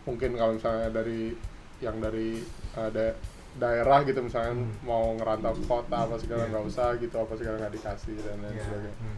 mungkin 0.04 0.32
kalau 0.34 0.52
misalnya 0.54 0.90
dari 0.90 1.22
yang 1.78 1.98
dari 1.98 2.30
eh, 2.74 2.90
da- 2.90 3.18
daerah 3.58 4.00
gitu 4.02 4.20
misalnya 4.20 4.54
Hmm. 4.54 4.70
mau 4.82 5.14
ngerantau 5.14 5.52
ke 5.52 5.64
kota 5.66 5.98
apa 6.00 6.16
segala 6.16 6.44
Iya. 6.44 6.50
nggak 6.50 6.64
usah 6.66 6.88
gitu 6.96 7.16
apa 7.16 7.34
segala 7.34 7.56
nggak 7.58 7.74
dikasih 7.74 8.16
dan 8.20 8.38
lain 8.40 8.54
Ya. 8.54 8.64
sebagainya 8.64 8.98
Hmm. 8.98 9.18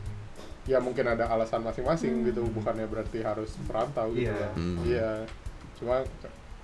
ya 0.65 0.77
mungkin 0.79 1.05
ada 1.07 1.25
alasan 1.27 1.61
masing-masing 1.61 2.13
gitu 2.23 2.41
bukannya 2.49 2.85
berarti 2.85 3.19
harus 3.19 3.51
merantau 3.61 4.07
gitu 4.11 4.27
Iya. 4.27 4.39
ya 4.39 4.49
Hmm. 4.51 4.77
iya 4.81 5.09
cuma 5.75 5.95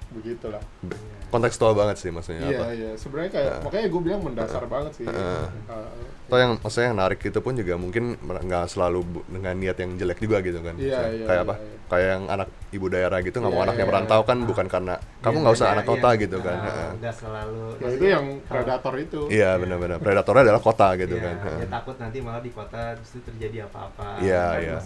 begitulah 0.07 0.61
Iya. 0.81 0.97
kontekstual 1.27 1.73
banget 1.73 1.97
sih 1.97 2.09
maksudnya 2.09 2.45
iya 2.45 2.59
apa 2.59 2.65
iya 2.71 2.91
sebenarnya 2.93 3.31
kayak 3.33 3.49
Nah. 3.49 3.61
makanya 3.65 3.87
gue 3.89 4.01
bilang 4.01 4.21
mendasar 4.21 4.63
banget 4.65 4.91
sih 4.93 5.05
Heeh. 5.05 5.45
Uh, 5.65 5.89
atau 6.25 6.37
yang 6.37 6.51
maksudnya 6.55 6.87
yang 6.87 6.97
narik 6.97 7.19
itu 7.19 7.39
pun 7.39 7.53
juga 7.53 7.73
mungkin 7.75 8.03
nggak 8.21 8.65
selalu 8.67 9.01
dengan 9.27 9.55
niat 9.55 9.75
yang 9.75 9.91
jelek 9.95 10.19
juga 10.19 10.39
gitu 10.39 10.57
kan 10.59 10.77
Iya, 10.77 11.09
iya, 11.11 11.25
kayak 11.25 11.33
iya, 11.33 11.43
apa 11.43 11.55
iya. 11.55 11.84
Kayak 11.85 12.07
yang 12.17 12.23
anak 12.27 12.49
ibu 12.73 12.87
daerah 12.89 13.21
gitu 13.21 13.39
nggak 13.39 13.53
mau 13.53 13.61
Iya, 13.61 13.67
anaknya 13.71 13.85
iya, 13.85 13.91
merantau 13.93 14.21
kan 14.25 14.37
bukan 14.41 14.65
karena 14.67 14.93
kamu 15.21 15.31
Iya, 15.31 15.41
nggak 15.45 15.55
usah 15.55 15.67
anak 15.71 15.85
kota 15.85 16.09
iya. 16.11 16.21
gitu 16.27 16.37
kan. 16.43 16.57
Nah, 16.57 16.65
Heeh. 16.67 16.91
nggak 16.99 17.15
selalu 17.15 17.63
ya 17.77 17.87
itu 17.93 18.05
yang 18.09 18.25
predator 18.43 18.93
itu. 18.99 19.19
Iya 19.29 19.49
benar-benar. 19.55 19.97
Predatornya 20.01 20.43
adalah 20.49 20.61
kota 20.61 20.87
gitu 20.97 21.15
kan. 21.17 21.35
Heeh. 21.39 21.57
dia 21.63 21.69
takut 21.71 21.95
nanti 21.95 22.17
malah 22.19 22.41
di 22.41 22.51
kota 22.51 22.81
justru 22.99 23.19
terjadi 23.23 23.57
apa-apa. 23.65 24.07
Iya, 24.19 24.43
Kan 24.43 24.59
iya. 24.59 24.77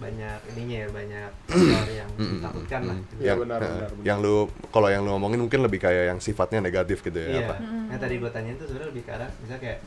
banyak 0.00 0.38
ininya 0.56 0.76
ya 0.82 0.88
banyak 0.90 1.30
yang 2.00 2.08
ditakutkan 2.16 2.80
lah 2.84 2.96
gitu. 2.98 3.12
Iya, 3.16 3.26
yang 3.28 3.38
benar, 3.44 3.58
heeh, 3.60 3.70
benar, 3.72 3.90
benar. 3.92 4.04
yang 4.08 4.18
lu 4.18 4.34
kalau 4.72 4.88
yang 4.90 5.02
lu 5.04 5.10
ngomongin 5.14 5.40
mungkin 5.40 5.60
lebih 5.62 5.78
kayak 5.78 6.04
yang 6.10 6.18
sifatnya 6.18 6.58
negatif 6.58 7.04
gitu 7.04 7.16
ya 7.16 7.28
Iya, 7.28 7.40
apa? 7.46 7.54
Yang 7.92 8.00
tadi 8.00 8.14
gue 8.18 8.30
tanyain 8.32 8.56
tuh 8.56 8.66
sebenarnya 8.66 8.88
lebih 8.90 9.02
ke 9.04 9.10
arah 9.12 9.30
misalnya 9.38 9.62
kayak 9.62 9.78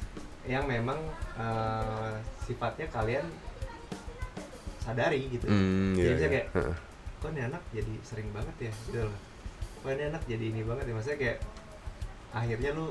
yang 0.46 0.64
memang 0.64 1.00
eh, 1.36 2.14
sifatnya 2.40 2.86
kalian 2.88 3.26
sadari 4.86 5.22
gitu. 5.28 5.46
Hmm, 5.50 5.98
Jadi 5.98 6.06
iya, 6.06 6.14
misalnya 6.14 6.30
iya. 6.30 6.36
kayak 6.38 6.48
Heeh. 6.54 6.76
kok 7.18 7.30
ini 7.34 7.42
anak 7.42 7.62
jadi 7.74 7.94
sering 8.06 8.30
banget 8.30 8.56
ya 8.62 8.72
gitu 8.86 9.00
loh. 9.02 9.18
Kok 9.82 9.90
ini 9.92 10.04
anak 10.06 10.24
jadi 10.30 10.46
ini 10.46 10.62
banget 10.62 10.86
ya 10.86 10.94
maksudnya 10.94 11.20
kayak 11.20 11.38
akhirnya 12.32 12.70
lu 12.72 12.88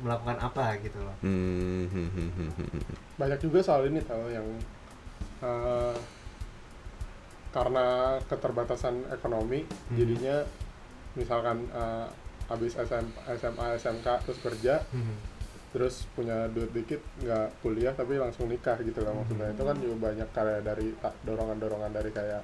melakukan 0.00 0.38
apa 0.40 0.64
gitu 0.80 0.98
loh. 0.98 1.16
Hmm, 1.20 1.84
hmm, 1.86 2.08
hmm. 2.10 2.50
banyak 3.14 3.38
juga 3.38 3.58
soal 3.60 3.86
ini 3.86 4.00
tau 4.02 4.26
yang 4.26 4.46
uh, 5.38 5.94
karena 7.52 8.18
keterbatasan 8.26 9.06
ekonomi 9.12 9.62
Hmm. 9.62 9.94
jadinya 9.94 10.42
misalkan 11.14 11.62
uh, 11.70 12.10
habis 12.44 12.74
SM, 12.74 13.06
SMA 13.38 13.66
SMK 13.78 14.06
terus 14.26 14.38
kerja 14.42 14.82
Hmm. 14.90 15.14
Terus 15.74 16.06
punya 16.08 16.46
duit 16.48 16.70
dikit 16.70 17.02
nggak 17.18 17.46
kuliah 17.58 17.90
tapi 17.90 18.14
langsung 18.14 18.46
nikah 18.46 18.78
gitu 18.78 19.02
lah 19.02 19.10
maksudnya 19.12 19.44
Hmm. 19.44 19.54
itu 19.54 19.62
kan 19.64 19.76
juga 19.76 19.96
banyak 20.00 20.28
kayak 20.30 20.60
dari 20.62 20.88
dorongan-dorongan 21.20 21.90
dari 21.90 22.10
kayak 22.10 22.42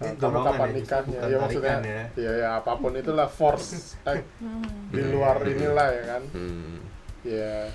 uh, 0.00 0.12
kamu 0.12 0.38
kapan 0.42 0.66
ya, 0.66 0.74
nikahnya 0.74 1.14
justru 1.16 1.30
ya 1.30 1.38
maksudnya 1.38 1.76
ya. 1.80 2.02
ya 2.18 2.32
ya 2.36 2.48
apa 2.58 2.72
pun 2.74 2.92
itulah 2.92 3.28
force 3.28 3.94
act 4.04 4.26
Hmm. 4.36 4.66
di 4.90 5.02
luar 5.04 5.38
inilah 5.40 5.88
ya 5.88 6.02
kan 6.08 6.22
Hmm, 6.32 6.82
ya 7.22 7.70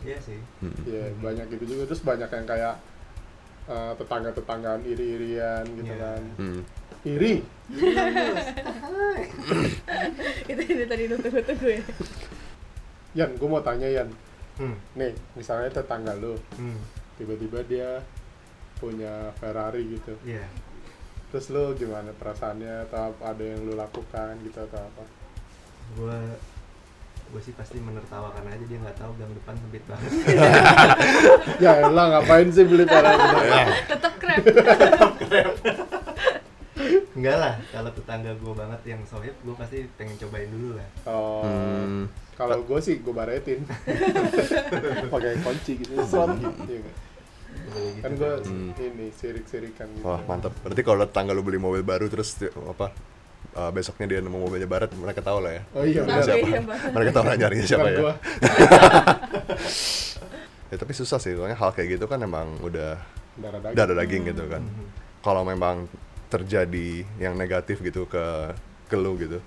Iya 0.00 0.16
sih. 0.18 0.40
hmm. 0.58 0.74
ya 0.82 1.02
banyak 1.14 1.46
gitu 1.52 1.64
juga 1.70 1.82
terus 1.86 2.02
banyak 2.02 2.26
yang 2.26 2.46
kayak 2.48 2.74
uh, 3.66 3.92
tetangga-tetanggaan 3.94 4.82
iri-irian 4.82 5.62
gitu 5.70 5.92
Iya. 5.92 6.02
kan 6.02 6.22
Hmm. 6.36 6.60
iri 7.00 7.34
itu 10.46 10.62
ini 10.64 10.84
tadi 10.84 11.02
lu 11.06 11.16
tunggu 11.16 11.40
tunggu 11.40 11.68
ya 11.70 11.82
Yan 13.14 13.30
gue 13.34 13.48
mau 13.48 13.62
tanya 13.62 13.88
Yan. 13.90 14.08
Hmm. 14.60 14.76
nih 14.92 15.16
misalnya 15.32 15.72
tetangga 15.72 16.12
lu 16.20 16.36
hmm. 16.60 16.76
tiba-tiba 17.16 17.64
dia 17.64 18.04
punya 18.76 19.32
Ferrari 19.40 19.96
gitu. 19.96 20.12
Iya. 20.20 20.44
terus 21.32 21.48
lu 21.48 21.72
gimana 21.78 22.10
perasaannya? 22.12 22.84
Atau 22.90 23.14
apa- 23.14 23.32
ada 23.32 23.40
yang 23.40 23.62
lu 23.64 23.72
lakukan 23.72 24.36
gitu 24.44 24.58
atau 24.60 24.80
apa? 24.82 25.04
Gue 25.96 26.18
gue 27.30 27.40
sih 27.40 27.54
pasti 27.54 27.78
menertawakan 27.78 28.42
aja 28.42 28.64
dia 28.66 28.78
nggak 28.82 28.98
tahu 28.98 29.14
gang 29.16 29.32
depan 29.32 29.54
sempit 29.56 29.84
banget. 29.88 30.12
Ya 31.64 31.72
elah 31.80 32.06
ngapain 32.18 32.50
sih 32.50 32.66
beli 32.66 32.84
Ferrari? 32.84 33.26
Tetap 33.86 34.12
krep 34.18 34.44
enggak 37.12 37.36
lah 37.36 37.54
kalau 37.68 37.90
tetangga 37.90 38.32
gue 38.32 38.52
banget 38.52 38.80
yang 38.86 39.00
sohib 39.04 39.34
gue 39.36 39.54
pasti 39.54 39.84
pengen 39.94 40.16
cobain 40.18 40.48
dulu 40.48 40.68
lah 40.74 40.88
oh 41.06 41.42
Hmm. 41.42 42.04
kalau 42.34 42.60
gue 42.60 42.78
sih 42.78 42.98
gue 42.98 43.10
baretin 43.10 43.60
pakai 45.12 45.38
kunci 45.38 45.72
gitu 45.78 45.92
slot 46.02 46.36
gitu 46.36 46.60
Iya 46.70 46.80
gitu 47.90 48.00
kan 48.00 48.12
gue 48.14 48.30
Hmm. 48.42 48.70
ini 48.74 49.06
sirik-sirikan 49.10 49.86
gitu 49.90 50.06
Wah 50.06 50.22
mantap. 50.24 50.54
Berarti 50.60 50.80
kalau 50.80 51.02
tetangga 51.02 51.32
lu 51.32 51.42
beli 51.42 51.58
mobil 51.58 51.82
baru 51.82 52.06
terus 52.06 52.38
apa 52.46 52.94
uh, 53.52 53.70
besoknya 53.70 54.06
dia 54.08 54.20
nemu 54.20 54.38
mobilnya 54.38 54.66
barat, 54.66 54.90
mereka 54.92 55.18
tahu 55.20 55.42
lah 55.42 55.58
ya. 55.58 55.62
oh 55.72 55.82
iya 55.82 56.00
benar 56.00 56.22
siapa? 56.22 56.46
iya. 56.46 56.60
Mereka 56.62 57.10
tahu 57.10 57.24
lah 57.26 57.36
nyarinya 57.36 57.66
siapa 57.66 57.82
Bukan 57.82 57.92
ya. 57.92 58.00
gua. 58.00 58.12
Ya 60.70 60.78
tapi 60.78 60.94
susah 60.94 61.18
sih, 61.18 61.34
soalnya 61.34 61.58
hal 61.58 61.74
kayak 61.74 61.98
gitu 61.98 62.06
kan 62.06 62.22
emang 62.22 62.46
udah 62.62 62.94
darah 63.36 63.58
daging 63.60 63.74
darah 63.74 63.94
daging 63.96 64.22
gitu 64.24 64.44
kan. 64.46 64.62
Mhm. 64.62 64.86
Kalau 65.20 65.42
memang 65.42 65.90
terjadi 66.30 67.04
yang 67.18 67.34
negatif 67.34 67.82
gitu 67.82 68.06
ke 68.06 68.54
ke 68.86 68.96
lu 68.98 69.18
gitu, 69.18 69.38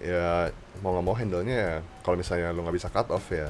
ya 0.00 0.52
mau 0.80 0.96
nggak 0.96 1.04
mau 1.04 1.16
handle-nya 1.16 1.56
ya 1.56 1.74
kalau 2.04 2.16
misalnya 2.16 2.52
lu 2.52 2.64
nggak 2.64 2.76
bisa 2.76 2.88
cut 2.92 3.08
off 3.12 3.26
ya, 3.32 3.48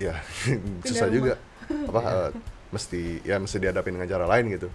ya 0.00 0.14
susah 0.88 1.08
rumah. 1.08 1.16
juga. 1.16 1.34
Apa 1.90 2.00
eh, 2.00 2.30
mesti 2.70 3.02
ya 3.24 3.36
mesti 3.40 3.56
dihadapin 3.60 3.96
dengan 3.96 4.08
cara 4.08 4.24
lain 4.28 4.52
gitu. 4.52 4.68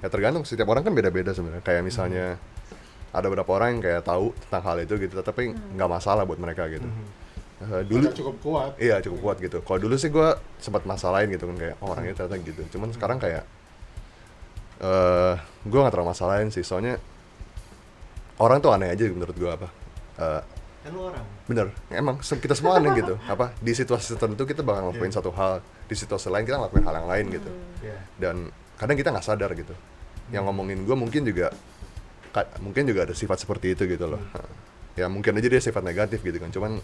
Ya 0.00 0.08
tergantung 0.08 0.46
setiap 0.46 0.70
orang 0.72 0.82
kan 0.82 0.94
beda-beda 0.94 1.30
sebenarnya. 1.34 1.62
Kayak 1.62 1.82
misalnya 1.84 2.26
ada 3.10 3.26
beberapa 3.26 3.50
orang 3.58 3.78
yang 3.78 3.82
kayak 3.82 4.02
tahu 4.06 4.32
tentang 4.46 4.62
hal 4.64 4.76
itu 4.82 4.94
gitu, 5.02 5.14
tapi 5.20 5.52
nggak 5.52 5.90
masalah 5.90 6.22
buat 6.24 6.38
mereka 6.38 6.70
gitu. 6.70 6.86
Mhm. 6.86 7.20
Eh, 7.60 7.82
dulu 7.84 8.08
Mereka 8.08 8.16
cukup 8.16 8.36
kuat 8.40 8.72
Iya 8.80 8.96
cukup 9.04 9.18
kuat 9.20 9.36
gitu. 9.44 9.58
Kalau 9.60 9.78
dulu 9.84 9.94
sih 10.00 10.08
gue 10.08 10.28
sempat 10.56 10.88
masalahin 10.88 11.28
gitu 11.28 11.44
kan 11.44 11.56
kayak 11.60 11.76
oh, 11.84 11.92
orangnya 11.92 12.16
ternyata 12.16 12.40
gitu. 12.40 12.62
Cuman 12.72 12.88
sekarang 12.96 13.20
kayak 13.20 13.44
eh 14.80 15.34
gue 15.62 15.78
nggak 15.78 15.92
terlalu 15.92 16.10
masalahin 16.10 16.48
sih. 16.48 16.62
Soalnya 16.62 16.96
orang 18.36 18.58
tuh 18.58 18.72
aneh 18.72 18.88
aja 18.88 19.04
menurut 19.06 19.36
gue 19.36 19.50
apa. 19.50 19.68
Eh, 20.16 20.42
kan 20.80 20.90
lu 20.90 21.02
orang 21.06 21.24
bener, 21.44 21.66
emang 21.90 22.16
kita 22.20 22.54
semua 22.54 22.78
aneh 22.78 22.94
gitu. 22.96 23.20
Apa 23.32 23.52
di 23.58 23.72
situasi 23.74 24.16
tertentu 24.16 24.46
kita 24.46 24.62
bakal 24.62 24.88
ngelakuin 24.88 25.10
Iya. 25.10 25.18
satu 25.20 25.30
hal, 25.34 25.60
di 25.84 25.92
situasi 25.92 26.30
lain 26.30 26.46
kita 26.46 26.56
ngelakuin 26.56 26.84
hal 26.86 26.94
yang 26.96 27.08
lain 27.10 27.24
gitu. 27.30 27.50
ya 27.82 27.96
Dan 28.16 28.36
kadang 28.78 28.96
kita 28.96 29.12
nggak 29.12 29.26
sadar 29.26 29.50
gitu. 29.52 29.74
Yang 30.32 30.42
ngomongin 30.48 30.78
gue 30.86 30.96
mungkin 30.96 31.22
juga 31.26 31.52
ka- 32.32 32.48
mungkin 32.62 32.88
juga 32.88 33.04
ada 33.04 33.12
sifat 33.12 33.44
seperti 33.44 33.74
itu 33.74 33.84
gitu 33.84 34.08
loh. 34.08 34.22
Ya 34.96 35.10
mungkin 35.10 35.36
aja 35.36 35.48
dia 35.50 35.60
sifat 35.60 35.84
negatif 35.84 36.22
gitu 36.22 36.38
kan. 36.40 36.48
Cuman 36.48 36.78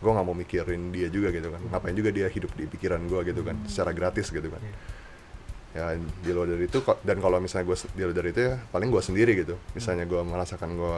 gue 0.00 0.10
nggak 0.10 0.24
mau 0.24 0.32
mikirin 0.32 0.88
dia 0.88 1.12
juga 1.12 1.28
gitu 1.28 1.52
kan. 1.52 1.60
Ngapain 1.68 1.92
juga 1.92 2.08
dia 2.08 2.32
hidup 2.32 2.56
di 2.56 2.64
pikiran 2.64 3.04
gue 3.04 3.20
gitu 3.26 3.42
kan, 3.44 3.58
secara 3.68 3.92
gratis 3.92 4.30
gitu 4.30 4.48
kan. 4.48 4.62
Iya. 4.64 4.76
Ya 5.72 5.96
di 5.96 6.30
luar 6.30 6.46
dari 6.46 6.64
itu 6.64 6.78
dan 7.00 7.16
kalau 7.16 7.38
misalnya 7.38 7.64
gue 7.66 7.76
di 7.90 8.02
luar 8.02 8.12
dari 8.14 8.28
itu 8.30 8.40
ya 8.42 8.60
paling 8.68 8.88
gue 8.88 9.00
sendiri 9.00 9.32
gitu. 9.34 9.56
Misalnya 9.72 10.04
gue 10.04 10.20
merasakan 10.20 10.70
gue 10.72 10.96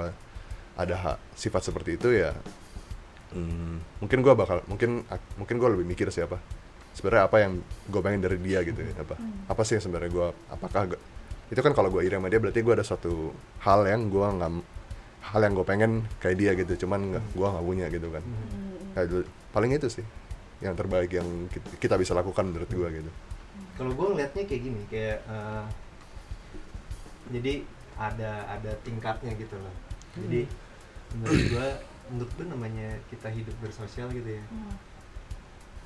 ada 0.75 0.97
ha- 0.99 1.19
sifat 1.33 1.63
seperti 1.65 1.95
itu 1.95 2.11
ya 2.11 2.35
hmm, 3.31 4.03
mungkin 4.03 4.19
gue 4.21 4.35
bakal 4.35 4.59
mungkin 4.67 5.07
mungkin 5.37 5.57
gue 5.57 5.69
lebih 5.71 5.87
mikir 5.87 6.09
siapa 6.11 6.39
sebenarnya 6.95 7.25
apa 7.27 7.37
yang 7.39 7.53
gue 7.87 8.01
pengen 8.01 8.21
dari 8.21 8.39
dia 8.39 8.63
gitu 8.63 8.79
ya 8.79 8.91
apa 8.97 9.15
apa 9.47 9.63
sih 9.63 9.79
yang 9.79 9.85
sebenarnya 9.85 10.11
gue 10.11 10.27
apakah 10.51 10.83
gua- 10.91 11.03
itu 11.47 11.61
kan 11.61 11.73
kalau 11.73 11.91
gue 11.91 12.03
iri 12.03 12.15
sama 12.15 12.27
dia 12.27 12.39
berarti 12.39 12.59
gue 12.59 12.75
ada 12.75 12.83
suatu 12.83 13.31
hal 13.61 13.87
yang 13.87 14.09
gue 14.09 14.27
nggak 14.27 14.53
hal 15.25 15.41
yang 15.41 15.55
gue 15.55 15.63
pengen 15.63 15.91
kayak 16.19 16.37
dia 16.37 16.51
gitu 16.55 16.87
cuman 16.87 17.01
nggak 17.13 17.25
gue 17.33 17.47
nggak 17.49 17.65
punya 17.65 17.87
gitu 17.89 18.09
kan 18.11 18.23
Mhm. 18.25 18.95
Kayak 18.95 19.09
paling 19.51 19.71
itu 19.71 19.87
sih 19.91 20.05
yang 20.59 20.75
terbaik 20.75 21.11
yang 21.11 21.27
ki- 21.51 21.79
kita 21.79 21.95
bisa 21.95 22.15
lakukan 22.15 22.47
menurut 22.47 22.67
gue 22.67 22.89
gitu 22.97 23.11
kalau 23.75 23.91
gue 23.91 24.07
ngeliatnya 24.15 24.45
kayak 24.47 24.63
gini 24.63 24.83
kayak 24.87 25.19
eh, 25.27 25.65
jadi 27.31 27.53
ada 27.95 28.33
ada 28.51 28.73
tingkatnya 28.83 29.33
gitu 29.39 29.57
loh. 29.57 29.75
Jadi 30.19 30.47
menurut 31.15 31.43
gue 31.49 31.69
menurut 32.13 32.33
gue 32.37 32.47
namanya 32.47 32.89
kita 33.09 33.29
hidup 33.31 33.55
bersosial 33.63 34.11
gitu 34.11 34.31
ya. 34.39 34.45
Hmm. 34.51 34.77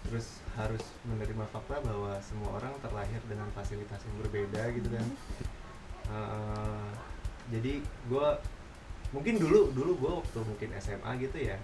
terus 0.09 0.41
harus 0.57 0.81
menerima 1.05 1.45
fakta 1.53 1.85
bahwa 1.85 2.17
semua 2.25 2.57
orang 2.57 2.73
terlahir 2.81 3.21
dengan 3.29 3.45
fasilitas 3.53 4.01
yang 4.09 4.17
berbeda 4.25 4.63
gitu 4.73 4.89
kan. 4.89 5.07
Eh, 6.09 6.91
jadi 7.53 7.73
gue 7.85 8.29
mungkin 9.13 9.35
dulu 9.37 9.69
dulu 9.77 9.93
gue 10.01 10.13
waktu 10.25 10.39
mungkin 10.45 10.69
SMA 10.81 11.13
gitu 11.21 11.39
ya 11.41 11.57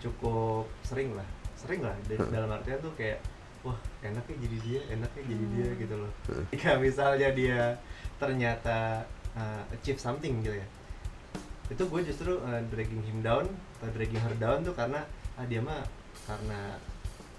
cukup 0.00 0.64
sering 0.80 1.12
lah. 1.12 1.28
Sering 1.60 1.82
lah 1.84 1.92
da- 2.08 2.30
dalam 2.30 2.48
artian 2.48 2.80
tuh 2.80 2.94
kayak 2.96 3.20
wah 3.68 3.78
enaknya 4.00 4.36
jadi 4.40 4.56
dia 4.60 4.80
enaknya 4.90 5.22
jadi 5.24 5.44
dia 5.52 5.68
gitu 5.76 5.94
loh. 5.94 6.12
Jika 6.52 6.70
misalnya 6.76 7.28
dia 7.30 7.76
ternyata 8.16 9.04
uh, 9.32 9.62
achieve 9.70 9.96
something 9.96 10.40
gitu 10.40 10.54
ya. 10.54 10.66
Itu 11.68 11.84
gue 11.84 12.00
justru 12.02 12.36
uh, 12.38 12.62
dragging 12.66 13.02
him 13.02 13.20
down 13.20 13.44
atau 13.76 13.92
dragging 13.92 14.18
her 14.18 14.34
down 14.36 14.62
tuh 14.62 14.72
karena 14.72 15.04
ah 15.34 15.44
dia 15.44 15.60
mah 15.60 15.84
karena 16.24 16.74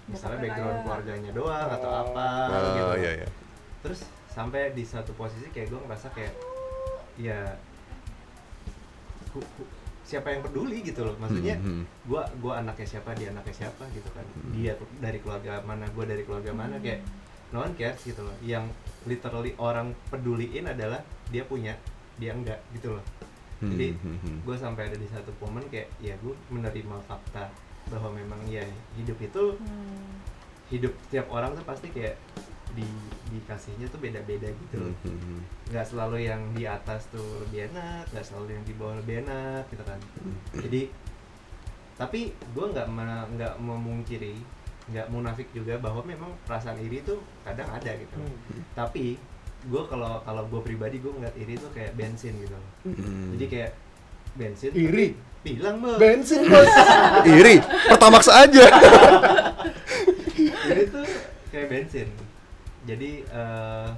misalnya 0.06 0.38
background 0.40 0.72
kaya. 0.72 0.82
keluarganya 0.82 1.30
doang 1.30 1.68
atau 1.68 1.90
Oh. 1.90 2.02
apa 2.04 2.26
Ah, 2.46 2.60
gitu 2.70 2.92
iya 2.98 3.12
iya. 3.16 3.28
Terus 3.80 4.00
sampai 4.26 4.70
di 4.70 4.82
satu 4.82 5.10
posisi 5.12 5.46
kayak 5.48 5.68
gue 5.68 5.80
ngerasa 5.82 6.08
kayak 6.10 6.34
ya 7.16 7.58
ku- 9.28 9.46
ku- 9.54 9.70
siapa 10.10 10.28
yang 10.28 10.42
peduli 10.42 10.82
gitu 10.82 11.06
loh 11.06 11.14
maksudnya 11.16 11.54
Hmm, 11.56 11.80
hmm. 11.80 11.84
gua 12.04 12.26
gua 12.38 12.58
anaknya 12.58 12.86
siapa 12.88 13.14
dia 13.14 13.30
anaknya 13.30 13.54
siapa 13.62 13.86
gitu 13.94 14.10
kan 14.10 14.26
dia 14.50 14.74
dari 14.98 15.22
keluarga 15.22 15.62
mana 15.62 15.86
gua 15.94 16.04
dari 16.04 16.26
keluarga 16.26 16.50
mana 16.50 16.74
kayak 16.76 17.06
no 17.50 17.62
one 17.62 17.74
cares 17.74 18.02
gitu 18.02 18.18
loh 18.20 18.34
yang 18.42 18.66
literally 19.04 19.54
orang 19.56 19.94
peduliin 20.10 20.66
adalah 20.66 20.98
dia 21.30 21.42
punya 21.42 21.78
dia 22.16 22.34
enggak 22.34 22.58
gitu 22.74 22.98
loh 22.98 23.04
Hmm, 23.60 23.76
jadi 23.76 23.92
hmm, 23.92 24.18
hmm. 24.24 24.38
gue 24.40 24.56
sampai 24.56 24.88
ada 24.88 24.96
di 24.96 25.04
satu 25.04 25.36
momen 25.36 25.60
kayak 25.68 25.92
ya 26.00 26.16
gue 26.16 26.32
menerima 26.48 26.96
fakta 27.04 27.52
bahwa 27.92 28.08
memang 28.10 28.40
ya 28.48 28.64
hidup 28.96 29.20
itu 29.20 29.52
Hmm. 29.52 30.16
hidup 30.72 30.96
tiap 31.12 31.28
orang 31.28 31.52
tuh 31.52 31.68
pasti 31.68 31.92
kayak 31.92 32.16
di 32.74 32.86
dikasihnya 33.30 33.86
tuh 33.88 34.00
beda-beda 34.02 34.48
gitu 34.48 34.74
loh. 34.78 34.92
Hmm, 35.02 35.10
hmm, 35.10 35.18
hmm. 35.20 35.40
nggak 35.70 35.86
selalu 35.86 36.16
yang 36.26 36.42
di 36.52 36.64
atas 36.66 37.06
tuh 37.08 37.42
lebih 37.46 37.70
enak 37.70 38.04
nggak 38.10 38.26
selalu 38.26 38.46
yang 38.58 38.64
di 38.66 38.74
bawah 38.74 38.94
lebih 38.98 39.14
enak 39.22 39.62
gitu 39.70 39.84
kan. 39.86 40.00
Jadi 40.56 40.82
tapi 41.94 42.20
gue 42.32 42.66
nggak 42.72 42.86
nggak 43.36 43.54
memungkiri 43.60 44.34
nggak 44.90 45.06
munafik 45.12 45.46
juga 45.52 45.76
bahwa 45.78 46.02
memang 46.02 46.32
perasaan 46.48 46.80
iri 46.80 47.04
tuh 47.04 47.20
kadang 47.44 47.68
ada 47.70 47.92
gitu 47.94 48.16
Hmm. 48.16 48.64
tapi 48.74 49.14
gue 49.60 49.82
kalau 49.86 50.18
kalau 50.24 50.42
gue 50.48 50.60
pribadi 50.64 50.98
gue 50.98 51.12
ngeliat 51.12 51.36
iri 51.36 51.54
tuh 51.60 51.68
kayak 51.76 51.92
bensin 51.94 52.32
gitu 52.40 52.56
loh. 52.56 52.66
Hmm. 52.88 53.36
jadi 53.36 53.44
kayak 53.46 53.70
bensin 54.34 54.72
Iri? 54.72 55.12
bilang 55.40 55.80
bos. 55.80 55.96
Bensin 56.00 56.44
bos. 56.50 56.68
Iri 57.28 57.60
pertamax 57.88 58.28
aja. 58.32 58.64
Iri 60.68 60.84
tuh 60.88 61.04
kayak 61.52 61.68
bensin 61.68 62.08
jadi 62.88 63.10
eh, 63.28 63.90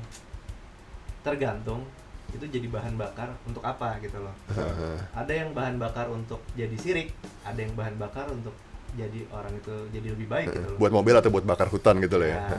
tergantung 1.22 1.86
itu 2.32 2.48
jadi 2.48 2.64
bahan 2.72 2.96
bakar 2.96 3.36
untuk 3.44 3.60
apa 3.60 4.00
gitu 4.00 4.16
loh. 4.24 4.32
Ada 5.12 5.32
yang 5.44 5.52
bahan 5.52 5.76
bakar 5.76 6.08
untuk 6.08 6.40
jadi 6.56 6.72
sirik 6.80 7.12
ada 7.44 7.60
yang 7.60 7.76
bahan 7.76 8.00
bakar 8.00 8.26
untuk 8.32 8.56
jadi 8.92 9.24
orang 9.32 9.56
itu 9.56 9.74
jadi 9.92 10.08
lebih 10.16 10.28
baik 10.28 10.48
gitu 10.52 10.68
loh. 10.76 10.78
Buat 10.80 10.92
mobil 10.96 11.14
atau 11.16 11.30
buat 11.32 11.44
bakar 11.44 11.68
hutan 11.68 12.00
gitu 12.00 12.16
loh 12.16 12.28
ya? 12.28 12.40
Ya. 12.40 12.58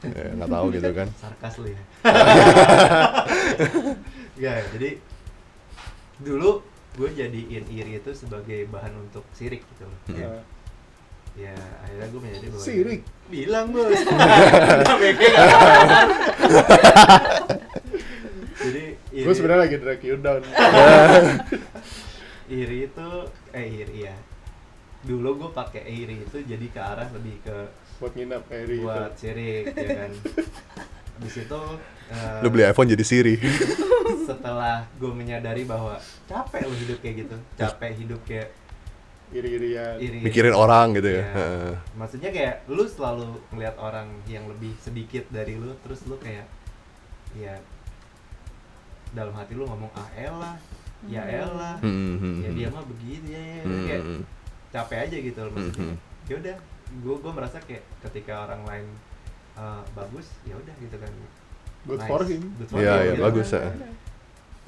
Ya, 0.00 0.26
nggak 0.38 0.50
tahu 0.50 0.66
gitu 0.72 0.90
kan. 0.96 1.08
Sarkas 1.18 1.54
lu 1.60 1.68
ya. 1.70 1.82
Ya 4.38 4.54
jadi 4.72 5.02
dulu 6.22 6.62
gue 6.98 7.10
jadiin 7.14 7.64
iri 7.70 7.98
itu 7.98 8.10
sebagai 8.14 8.66
bahan 8.70 8.94
untuk 8.96 9.26
sirik 9.34 9.66
gitu 9.74 9.84
loh. 9.86 9.98
Hmm. 10.10 10.42
Ya, 11.38 11.54
akhirnya 11.84 12.06
gue 12.10 12.20
menjadi 12.20 12.46
bahwa 12.50 12.64
Sirik? 12.64 13.00
bilang 13.30 13.66
bos. 13.70 13.94
Jadi 18.60 18.84
iri, 19.14 19.24
gue 19.24 19.34
sebenarnya 19.34 19.62
lagi 19.64 19.76
drag 19.80 20.02
you 20.04 20.16
down. 20.20 20.42
Iri 22.50 22.90
itu 22.90 23.08
eh 23.54 23.62
iri 23.62 24.10
ya 24.10 24.16
dulu 25.00 25.46
gue 25.46 25.50
pakai 25.56 25.86
iri 25.88 26.20
itu 26.20 26.44
jadi 26.44 26.66
ke 26.68 26.80
arah 26.80 27.08
lebih 27.16 27.40
ke 27.40 27.56
buat 28.02 28.12
nginap 28.12 28.44
Eri 28.52 28.84
buat 28.84 29.16
itu 29.16 29.20
sirik 29.22 29.72
ya 29.72 29.88
kan. 29.96 30.12
Habis 31.16 31.36
itu 31.46 31.60
eh, 32.12 32.40
lu 32.44 32.48
beli 32.52 32.64
iPhone 32.68 32.88
jadi 32.88 33.04
Siri. 33.04 33.34
setelah 34.28 34.84
gue 35.00 35.12
menyadari 35.12 35.64
bahwa 35.64 35.96
capek 36.28 36.68
lo 36.68 36.74
hidup 36.76 36.98
kayak 37.00 37.16
gitu. 37.24 37.36
Capek 37.56 37.92
hidup 37.96 38.20
kayak 38.28 38.52
iri-irian 39.30 39.94
iri 39.96 40.18
mikirin 40.20 40.50
orang 40.52 40.90
gitu 40.92 41.10
ya. 41.12 41.24
Heeh. 41.24 41.72
maksudnya 41.94 42.30
kayak 42.30 42.66
lu 42.66 42.82
selalu 42.82 43.24
ngeliat 43.48 43.76
orang 43.76 44.10
yang 44.26 44.42
lebih 44.44 44.74
sedikit 44.76 45.22
dari 45.28 45.54
lu 45.54 45.70
terus 45.80 46.02
lu 46.04 46.16
kayak 46.16 46.46
ya 47.32 47.54
dalam 49.10 49.30
hati 49.32 49.54
lu 49.54 49.64
ngomong 49.64 49.90
ah 49.92 50.08
elah 50.12 50.54
ya 51.06 51.22
Hmm. 51.22 51.38
elah 51.40 51.76
Hmm, 51.78 52.14
hmm, 52.16 52.36
ya 52.40 52.48
hmm. 52.48 52.58
dia 52.58 52.68
mah 52.68 52.84
begini 52.84 53.30
ya, 53.30 53.40
ya. 53.40 53.62
Hmm, 53.62 53.84
kayak 53.84 54.02
capek 54.70 54.98
aja 55.00 55.16
gitu 55.18 55.38
loh 55.40 55.52
maksudnya 55.52 55.94
ya 56.26 56.34
udah 56.36 56.56
gue 56.92 57.14
gue 57.16 57.32
merasa 57.32 57.56
kayak 57.60 57.82
ketika 58.04 58.44
orang 58.44 58.62
lain 58.64 58.86
uh, 59.54 59.82
bagus 59.92 60.26
ya 60.42 60.54
udah 60.54 60.74
gitu 60.76 60.96
kan 60.96 61.10
good 61.84 61.98
Nice. 61.98 62.06
for 62.06 62.22
him 62.22 62.42
Good 62.56 62.68
for 62.68 62.78
Iya, 62.78 62.92
him, 62.92 63.00
iya, 63.00 63.12
gitu. 63.12 63.22
bagus, 63.24 63.48
ya. 63.48 63.62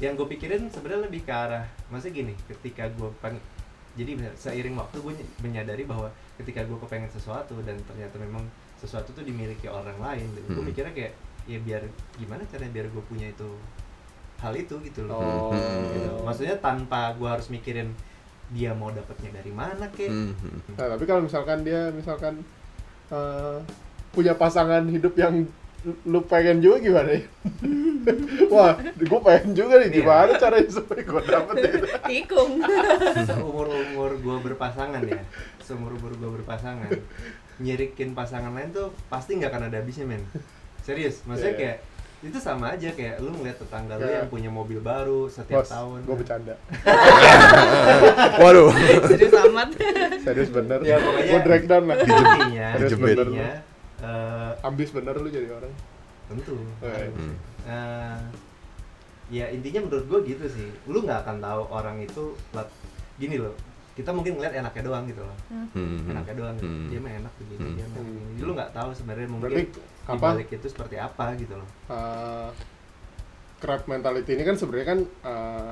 yang 0.00 0.12
gue 0.16 0.26
pikirin 0.28 0.62
sebenarnya 0.66 1.02
lebih 1.04 1.22
ke 1.22 1.30
arah 1.30 1.62
maksudnya 1.86 2.14
gini 2.16 2.34
ketika 2.48 2.88
gue 2.88 3.10
jadi 3.92 4.16
bener, 4.16 4.32
seiring 4.34 4.72
waktu 4.72 4.96
gue 4.98 5.12
menyadari 5.40 5.84
bahwa 5.84 6.08
ketika 6.36 6.64
gue 6.64 6.78
kepengen 6.80 7.10
sesuatu 7.10 7.60
dan 7.60 7.76
ternyata 7.84 8.16
memang 8.16 8.40
sesuatu 8.76 9.12
tuh 9.12 9.20
dimiliki 9.20 9.68
orang 9.68 9.94
lain 9.96 10.26
dan 10.32 10.42
gue 10.42 10.56
Hmm. 10.56 10.64
mikirnya 10.64 10.92
kayak 10.92 11.12
ya 11.44 11.58
biar 11.58 11.82
gimana 12.16 12.42
caranya 12.46 12.72
biar 12.72 12.86
gue 12.88 13.02
punya 13.04 13.26
itu 13.26 13.50
hal 14.38 14.54
itu 14.54 14.74
gitu 14.80 15.06
loh 15.06 15.50
oh. 15.50 15.54
Gitu. 15.90 16.10
maksudnya 16.22 16.56
tanpa 16.56 17.14
gue 17.14 17.28
harus 17.28 17.46
mikirin 17.46 17.92
dia 18.50 18.72
mau 18.72 18.88
dapetnya 18.88 19.32
dari 19.32 19.50
mana 19.50 19.86
kek 19.90 20.08
Hmm. 20.08 20.32
Nah, 20.74 20.86
tapi 20.92 21.04
kalau 21.04 21.22
misalkan 21.22 21.62
dia 21.62 21.90
misalkan 21.90 22.40
eh, 23.08 23.58
punya 24.10 24.32
pasangan 24.32 24.84
hidup 24.86 25.12
yang 25.14 25.44
lu- 26.04 26.22
pengen 26.22 26.58
juga 26.58 26.76
gimana 26.78 27.10
ya? 27.12 27.22
Wah, 28.54 28.72
gue 28.78 29.20
pengen 29.20 29.50
juga 29.52 29.74
nih 29.76 29.88
Iya. 29.88 29.96
gimana 29.96 30.32
caranya 30.36 30.70
supaya 30.70 31.02
gue 31.02 31.22
dapet 31.24 31.54
itu? 31.60 31.86
tikung 32.10 32.52
seumur 33.20 33.66
umur 33.66 34.10
gue 34.14 34.36
berpasangan 34.44 35.02
ya 35.02 35.22
seumur 35.60 35.92
umur 35.92 36.12
gue 36.12 36.30
berpasangan 36.36 36.90
nyirikin 37.58 38.12
pasangan 38.12 38.50
lain 38.50 38.70
tuh 38.70 38.90
pasti 39.06 39.36
nggak 39.36 39.48
akan 39.48 39.62
ada 39.64 39.78
habisnya 39.78 40.04
men 40.04 40.22
serius 40.80 41.22
maksudnya 41.22 41.52
Iya. 41.52 41.60
kayak 41.60 41.78
itu 42.22 42.38
sama 42.38 42.70
aja 42.70 42.86
kayak 42.88 43.18
lu 43.18 43.30
ngeliat 43.32 43.58
tetangga 43.58 43.94
lu 43.94 44.02
Kayak- 44.04 44.14
yang 44.16 44.28
punya 44.28 44.46
mobil 44.48 44.78
baru 44.78 45.26
setiap 45.26 45.62
Bos, 45.62 45.68
tahun 45.68 45.98
gue 46.02 46.16
bercanda. 46.16 46.54
waduh 48.38 48.70
serius 49.04 49.34
amat 49.42 49.68
Serius 50.22 50.50
bener. 50.50 50.78
Ya, 50.80 50.96
pokoknya- 50.96 51.26
gue 51.28 51.40
drag 51.42 51.62
down 51.66 51.84
lah. 51.84 51.96
intinya 51.98 52.68
intinya 52.78 53.50
eh, 54.02 54.52
Ambis 54.62 54.90
bener 54.90 55.14
lu 55.14 55.28
jadi 55.28 55.48
orang. 55.48 55.72
tentu 56.24 56.54
Oh, 56.54 56.86
iya. 56.86 57.06
Hmm. 57.08 57.34
Eh, 57.62 58.18
ya 59.32 59.46
intinya 59.48 59.80
menurut 59.82 60.04
gue 60.04 60.20
gitu 60.28 60.44
sih 60.46 60.68
lu 60.84 61.00
nggak 61.00 61.22
akan 61.22 61.38
tahu 61.38 61.62
orang 61.68 61.96
itu 61.98 62.24
lat- 62.50 62.72
gini 63.14 63.36
loh 63.36 63.54
kita 63.92 64.08
mungkin 64.08 64.34
ngeliat 64.34 64.54
enaknya 64.54 64.82
doang 64.82 65.04
gitu 65.04 65.20
loh 65.20 65.36
Hmm, 65.48 66.04
enaknya 66.06 66.34
doang 66.34 66.54
gitu. 66.54 66.64
hmm. 66.64 66.88
dia 66.88 66.98
mah 66.98 67.12
enak 67.14 67.32
begini 67.38 67.60
Hmm. 67.62 67.74
dia 67.74 67.86
mah 67.86 67.94
Hmm. 67.94 68.08
begini 68.08 68.40
lu 68.40 68.52
nggak 68.52 68.72
tahu 68.72 68.90
sebenarnya 68.92 69.28
mungkin 69.28 69.44
Berarti 69.46 69.64
di 69.68 69.80
apa? 70.08 70.24
balik 70.26 70.48
itu 70.50 70.66
seperti 70.66 70.96
apa 70.96 71.24
gitu 71.34 71.54
loh 71.54 71.68
eh 71.88 72.48
crab 73.58 73.82
mentality 73.86 74.30
ini 74.32 74.42
kan 74.42 74.56
sebenarnya 74.56 74.86
kan 74.86 74.98
eh, 75.02 75.70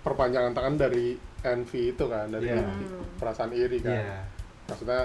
perpanjangan 0.00 0.52
tangan 0.52 0.74
dari 0.76 1.06
envy 1.42 1.90
itu 1.90 2.04
kan, 2.04 2.26
dari 2.28 2.46
envy, 2.48 2.84
perasaan 3.16 3.50
iri 3.52 3.78
kan. 3.78 3.90
Iya. 3.92 4.18
maksudnya 4.64 5.02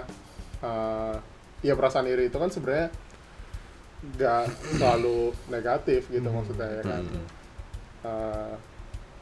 eh 0.59 1.15
ya 1.59 1.73
perasaan 1.73 2.05
iri 2.05 2.27
itu 2.27 2.37
kan 2.37 2.47
sebenarnya 2.47 2.89
nggak 3.97 4.43
selalu 4.73 5.19
negatif 5.49 6.05
gitu 6.07 6.23
Hmm. 6.23 6.35
maksudnya 6.35 6.67
ya 6.71 6.83
kan 6.83 7.03
Hmm. 7.03 7.25
Eh, 8.05 8.53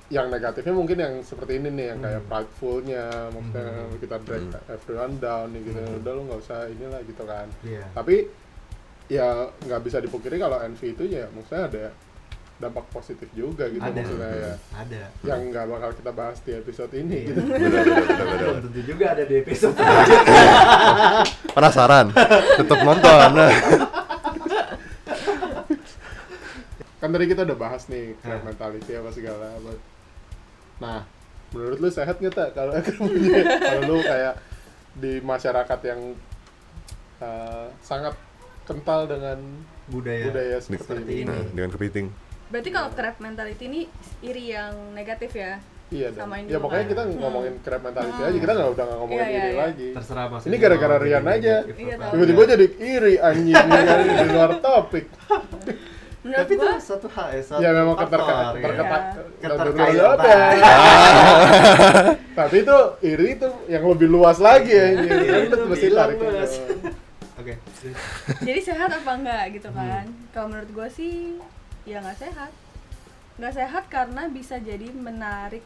yang 0.06 0.30
negatifnya 0.30 0.70
mungkin 0.70 0.98
yang 1.00 1.14
seperti 1.20 1.58
ini 1.58 1.70
nih 1.72 1.86
yang 1.90 2.00
kayak 2.00 2.22
Hmm. 2.22 2.30
pridefulnya 2.30 3.04
maksudnya 3.32 3.66
Hmm. 3.66 3.98
kita 3.98 4.16
drag 4.22 4.44
Hmm. 4.46 4.68
everyone 4.70 5.16
down 5.18 5.48
nih 5.50 5.62
gitu 5.64 5.80
Hmm. 5.80 5.98
udah 5.98 6.12
lu 6.12 6.22
nggak 6.28 6.40
usah 6.40 6.60
inilah 6.68 7.02
gitu 7.02 7.24
kan 7.24 7.48
Iya. 7.64 7.84
tapi 7.92 8.16
ya 9.08 9.28
nggak 9.64 9.82
bisa 9.82 9.98
dipungkiri 10.00 10.38
kalau 10.38 10.58
envy 10.60 10.92
itu 10.92 11.04
ya 11.08 11.26
maksudnya 11.32 11.64
ada 11.66 11.86
dampak 12.56 12.88
positif 12.88 13.28
juga 13.36 13.68
gitu 13.68 13.84
ada 13.84 13.92
maksudnya 13.92 14.32
ya 14.32 14.54
ada 14.72 15.02
yang 15.28 15.42
nggak 15.52 15.66
bakal 15.68 15.90
kita 15.92 16.12
bahas 16.16 16.38
di 16.40 16.52
episode 16.56 16.94
ini 16.96 17.20
Iya. 17.28 17.36
gitu. 17.36 17.42
Belum 18.16 18.58
tentu 18.64 18.82
juga 18.88 19.06
ada 19.12 19.24
di 19.24 19.36
episode 19.44 19.76
penasaran 21.56 22.06
tetap 22.56 22.80
nonton 22.80 23.30
nah. 23.36 23.52
kan 26.96 27.10
tadi 27.12 27.26
kita 27.28 27.42
udah 27.44 27.58
bahas 27.60 27.84
nih 27.86 28.16
crab 28.20 28.40
Nah. 28.40 28.44
mentality 28.48 28.92
apa 28.96 29.10
segala 29.12 29.46
apa. 29.52 29.72
nah 30.76 31.00
menurut 31.52 31.78
lu 31.78 31.90
sehat 31.92 32.18
nggak 32.18 32.34
tak 32.34 32.50
kalau 32.56 32.72
punya 33.00 33.44
kalau 33.68 33.82
lu 33.86 33.98
kayak 34.00 34.36
di 34.96 35.20
masyarakat 35.20 35.80
yang 35.86 36.02
uh, 37.20 37.68
sangat 37.84 38.16
kental 38.66 39.06
dengan 39.06 39.38
budaya, 39.86 40.24
budaya 40.26 40.58
seperti 40.58 40.82
seperti 40.82 41.12
ini, 41.14 41.22
ini. 41.22 41.30
Nah, 41.30 41.44
dengan 41.54 41.70
kepiting 41.70 42.08
berarti 42.48 42.70
kalau 42.70 42.90
crab 42.90 43.16
mentality 43.18 43.64
ini 43.66 43.82
iri 44.22 44.44
yang 44.50 44.74
negatif 44.92 45.34
ya 45.34 45.58
iya 45.88 46.10
dong 46.10 46.26
Samain 46.26 46.46
ya 46.46 46.58
kan. 46.58 46.82
kita 46.84 47.02
Hmm. 47.04 47.18
ngomongin 47.20 47.54
crab 47.60 47.82
mentality 47.82 48.14
Hmm. 48.16 48.28
aja 48.28 48.38
kita 48.40 48.54
nggak 48.54 48.70
udah 48.72 48.86
ngomongin 48.96 49.18
Iya, 49.18 49.28
iya, 49.28 49.38
ini 49.38 49.46
iya. 49.48 49.62
lagi 49.62 49.88
terserah 49.92 50.26
maksudnya 50.28 50.50
Ini 50.50 50.58
gara-gara 50.60 50.96
Rian 50.98 51.26
aja. 51.26 51.56
Iya, 51.64 51.96
tahu. 51.96 52.12
tiba-tiba 52.12 52.42
jadi 52.48 52.66
iri 52.76 53.16
anjing 53.20 53.56
di 54.20 54.28
luar 54.28 54.52
topik 54.60 55.06
menurut 56.20 56.42
tapi 56.42 56.54
itu 56.56 56.66
satu 56.82 57.06
hal 57.08 57.28
ya 57.30 57.42
satu 57.44 57.60
ya 57.60 57.70
memang 57.72 57.96
faktor, 57.96 58.18
keterka 58.18 58.34
ya. 58.34 58.50
Iya. 58.50 58.66
Keterkaitan. 59.38 60.18
tapi 62.36 62.56
itu 62.60 62.78
iri 63.04 63.28
itu 63.36 63.48
yang 63.68 63.84
lebih 63.86 64.08
luas 64.08 64.38
lagi 64.40 64.72
ya 64.72 64.88
Iya, 64.92 65.14
kan 65.24 65.40
itu 65.44 65.58
mesti 65.66 65.88
tarik 65.88 66.18
Mas. 66.20 66.54
oke 67.36 67.54
jadi 68.42 68.60
sehat 68.64 68.90
apa 68.92 69.12
enggak 69.14 69.44
gitu 69.54 69.70
Hmm. 69.70 69.78
kan 69.78 70.06
kalau 70.32 70.48
menurut 70.50 70.70
gue 70.72 70.88
sih 70.90 71.14
ya 71.86 71.98
nggak 72.00 72.20
sehat. 72.20 72.52
Nggak 73.36 73.54
sehat 73.56 73.84
karena 73.88 74.28
bisa 74.28 74.56
jadi 74.58 74.90
menarik 74.92 75.62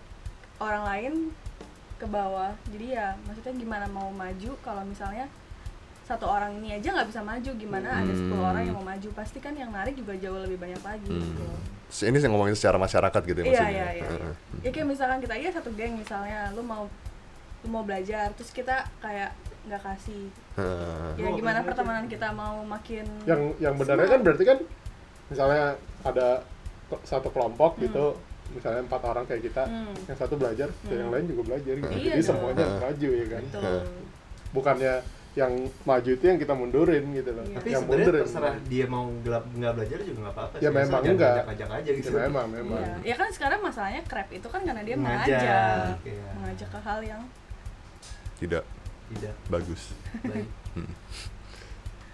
orang 0.58 0.84
lain 0.86 1.14
ke 1.96 2.06
bawah. 2.06 2.52
Jadi 2.70 2.94
ya 2.94 3.16
maksudnya 3.24 3.56
gimana 3.56 3.86
mau 3.88 4.10
maju 4.10 4.52
kalau 4.60 4.84
misalnya 4.84 5.28
satu 6.04 6.26
orang 6.26 6.58
ini 6.58 6.74
aja 6.74 6.90
nggak 6.92 7.08
bisa 7.08 7.22
maju? 7.22 7.52
Gimana 7.54 8.02
ada 8.02 8.10
10 8.10 8.34
Hmm. 8.34 8.42
orang 8.44 8.64
yang 8.64 8.76
mau 8.76 8.88
maju? 8.88 9.08
Pasti 9.14 9.38
kan 9.38 9.54
yang 9.54 9.70
narik 9.70 9.94
juga 9.94 10.16
jauh 10.16 10.40
lebih 10.40 10.58
banyak 10.58 10.82
lagi 10.82 11.08
gitu. 11.08 11.46
Ini 11.90 12.18
sih 12.18 12.28
ngomongin 12.28 12.54
secara 12.54 12.78
masyarakat 12.78 13.22
gitu 13.24 13.40
ya 13.40 13.46
iya 13.46 13.52
maksudnya. 13.52 13.70
iya 13.72 13.88
iya. 13.94 14.08
Iya. 14.10 14.32
Ya 14.60 14.70
kayak 14.72 14.88
misalkan 14.88 15.20
kita 15.20 15.36
iya 15.36 15.50
satu 15.50 15.70
geng 15.74 15.94
misalnya 15.96 16.50
lu 16.52 16.62
mau 16.62 16.90
lu 17.60 17.68
mau 17.68 17.84
belajar 17.84 18.32
terus 18.34 18.50
kita 18.50 18.88
kayak 19.00 19.32
nggak 19.68 19.82
kasih. 19.84 20.32
Heeh. 20.58 21.10
ya 21.16 21.30
gimana 21.32 21.60
pertemanan 21.62 22.06
kita 22.06 22.32
mau 22.32 22.60
makin 22.64 23.06
yang 23.24 23.54
yang 23.60 23.74
benarnya 23.76 24.08
kan 24.10 24.20
berarti 24.20 24.44
kan 24.44 24.58
misalnya 25.30 25.66
ada 26.02 26.42
satu 27.04 27.30
kelompok 27.30 27.76
Hmm. 27.76 27.84
gitu 27.86 28.06
misalnya 28.50 28.82
empat 28.82 29.02
orang 29.04 29.24
kayak 29.24 29.46
kita 29.46 29.64
Hmm. 29.64 29.94
yang 30.04 30.18
satu 30.18 30.34
belajar 30.34 30.70
Hmm. 30.82 30.90
yang 30.92 31.10
lain 31.10 31.26
juga 31.28 31.42
belajar 31.48 31.74
gitu 31.76 31.92
Iya 31.92 32.02
jadi 32.10 32.18
dong. 32.18 32.28
semuanya 32.28 32.66
Heeh. 32.66 32.80
maju 32.82 33.10
ya 33.12 33.26
kan 33.28 33.44
Betul. 33.44 33.62
Heeh. 33.62 33.84
bukannya 34.50 34.94
yang 35.38 35.54
maju 35.86 36.10
itu 36.10 36.26
yang 36.26 36.36
kita 36.36 36.54
mundurin 36.54 37.06
gitu 37.14 37.30
loh 37.32 37.46
Iya. 37.46 37.56
tapi 37.56 37.68
yang 37.70 37.84
mundurin 37.86 38.22
terserah 38.26 38.56
dia 38.66 38.86
mau 38.86 39.06
gelap 39.22 39.46
nggak 39.48 39.74
belajar 39.78 39.98
juga 40.02 40.20
nggak 40.20 40.36
apa-apa 40.36 40.56
Ya, 40.58 40.70
memang 40.72 41.02
enggak. 41.06 41.36
ngajak-ngajak 41.46 41.70
aja 41.70 41.92
gitu 41.94 42.10
Ya, 42.10 42.22
memang 42.26 42.46
memang 42.50 42.82
Iya. 42.82 42.94
Ya 43.06 43.16
kan 43.16 43.30
sekarang 43.30 43.60
masalahnya 43.62 44.02
crab 44.04 44.30
itu 44.30 44.48
kan 44.48 44.62
karena 44.64 44.82
dia 44.82 44.96
Mengajak, 44.98 45.30
mengajak, 45.30 45.98
iya. 46.04 46.28
mengajak 46.34 46.68
ke 46.68 46.80
hal 46.82 47.00
yang 47.04 47.22
tidak 48.40 48.64
tidak 49.10 49.34
bagus 49.48 49.82
baik 50.24 50.48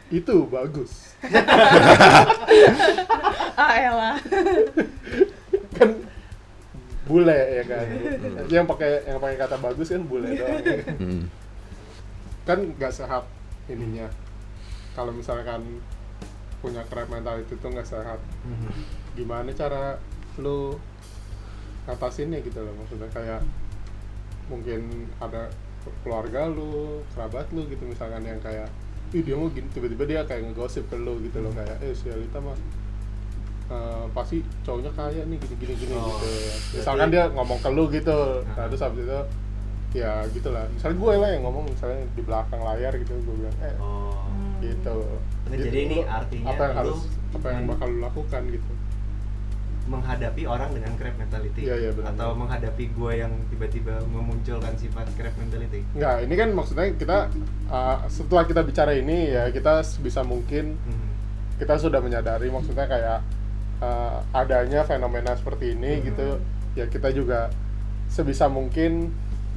itu 0.10 0.36
bagus. 0.50 0.92
Ah 3.56 3.80
elah. 3.80 4.20
kan 5.80 5.90
bule 7.08 7.40
ya 7.56 7.64
kan? 7.64 7.88
Yang 8.52 8.66
pakai 8.68 8.92
yang 9.08 9.20
pakai 9.24 9.38
kata 9.40 9.58
bagus 9.64 9.96
kan 9.96 10.04
bule 10.04 10.28
doang. 10.36 10.60
Hmm. 11.00 11.24
kan 12.44 12.60
nggak 12.60 12.92
sehat 12.92 13.24
ininya. 13.72 14.12
Kalau 14.92 15.16
misalkan 15.16 15.80
punya 16.60 16.84
crab 16.92 17.08
mentality 17.08 17.56
itu 17.56 17.68
nggak 17.70 17.88
sehat 17.88 18.20
gimana 19.14 19.54
cara 19.54 20.02
lu 20.42 20.76
ngatasinnya 21.86 22.42
gitu 22.42 22.60
loh 22.60 22.74
maksudnya 22.76 23.06
kayak 23.14 23.46
mungkin 24.50 25.06
ada 25.22 25.48
keluarga 26.02 26.50
lu 26.50 27.06
kerabat 27.14 27.46
lu 27.54 27.70
gitu 27.70 27.86
misalkan 27.86 28.26
yang 28.26 28.42
kayak 28.42 28.66
ih 29.16 29.22
dia 29.22 29.34
mau 29.34 29.48
gini 29.48 29.68
tiba-tiba 29.70 30.04
dia 30.04 30.20
kayak 30.22 30.42
ngegosip 30.46 30.84
ke 30.86 30.96
lu 30.96 31.16
gitu 31.22 31.40
loh 31.40 31.52
kayak 31.52 31.80
eh 31.80 31.92
si 31.92 32.08
Alita 32.08 32.38
mah 32.38 32.58
eh, 33.68 34.06
pasti 34.12 34.38
cowoknya 34.62 34.92
kaya 34.92 35.24
nih 35.24 35.38
gini 35.40 35.56
gini 35.58 35.74
gini 35.78 35.94
Oh, 35.94 36.06
gitu 36.12 36.28
berarti- 36.28 36.76
misalkan 36.76 37.08
dia 37.10 37.24
ngomong 37.30 37.58
ke 37.58 37.70
lu 37.70 37.84
gitu 37.90 38.18
nah 38.46 38.56
Nah. 38.56 38.66
terus 38.68 38.82
habis 38.82 39.02
itu 39.02 39.20
ya 39.96 40.12
gitulah 40.30 40.68
misalnya 40.70 40.98
gue 40.98 41.14
lah 41.16 41.30
yang 41.32 41.44
ngomong 41.44 41.64
misalnya 41.66 42.04
di 42.10 42.22
belakang 42.22 42.60
layar 42.60 42.92
gitu 42.94 43.16
gue 43.16 43.36
bilang 43.38 43.56
eh 43.62 43.76
oh 43.78 44.20
gitu 44.60 44.98
Nah, 45.46 45.54
Gitu, 45.54 45.62
jadi 45.64 45.80
ini 45.80 45.96
lu- 45.96 46.10
artinya 46.10 46.46
apa 46.50 46.62
yang 46.64 46.76
harus 46.76 47.00
apa 47.32 47.48
yang 47.48 47.62
Hmm. 47.62 47.72
bakal 47.72 47.88
lu 47.88 48.00
lakukan 48.02 48.42
gitu 48.50 48.72
menghadapi 49.86 50.44
orang 50.44 50.74
dengan 50.74 50.92
crab 50.96 51.14
mentality 51.16 51.62
Iya, 51.62 51.76
iya, 51.78 51.92
benar. 51.92 52.12
atau 52.12 52.34
menghadapi 52.34 52.90
gue 52.90 53.12
yang 53.16 53.30
tiba-tiba 53.48 54.02
memunculkan 54.08 54.74
sifat 54.74 55.06
crab 55.14 55.36
mentality 55.36 55.86
Enggak, 55.94 56.16
ini 56.22 56.34
kan 56.34 56.50
maksudnya 56.52 56.86
kita 56.92 57.18
uh, 57.68 58.02
setelah 58.08 58.44
kita 58.44 58.62
bicara 58.62 58.92
ini 58.92 59.30
ya 59.30 59.50
kita 59.50 59.80
bisa 60.00 60.22
mungkin 60.22 60.74
Hmm. 60.76 61.10
kita 61.56 61.78
sudah 61.78 62.00
menyadari 62.00 62.50
maksudnya 62.50 62.84
kayak 62.84 63.20
uh, 63.78 64.26
adanya 64.32 64.82
fenomena 64.84 65.34
seperti 65.34 65.72
ini 65.72 65.92
Hmm. 65.96 66.04
gitu 66.04 66.28
ya 66.74 66.86
kita 66.86 67.10
juga 67.10 67.54
sebisa 68.08 68.46
mungkin 68.46 69.14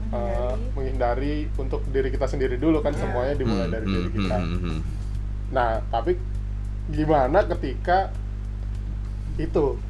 uh, 0.09 0.53
menghindari 0.73 1.49
untuk 1.55 1.83
diri 1.87 2.09
kita 2.09 2.25
sendiri 2.25 2.55
dulu 2.55 2.79
kan 2.79 2.93
Ya. 2.93 3.01
semuanya 3.01 3.33
dimulai 3.35 3.65
Hmm, 3.65 3.75
dari 3.75 3.87
hmm, 3.87 3.95
diri 3.95 4.11
kita. 4.15 4.37
hmm, 4.37 4.45
hmm, 4.47 4.61
hmm. 4.63 4.81
Nah, 5.49 5.81
tapi 5.89 6.21
gimana 6.87 7.49
ketika 7.49 8.13
itu? 9.37 9.81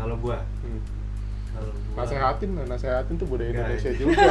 Kalau 0.00 0.16
gue 0.16 0.36
Hmm. 0.60 0.80
kalau 1.50 1.70
gua 1.92 2.00
Nasehatin, 2.00 2.50
lah, 2.54 2.64
nasehatin 2.64 3.14
tuh 3.14 3.26
budaya 3.26 3.50
Indonesia 3.50 3.90
juga. 4.00 4.22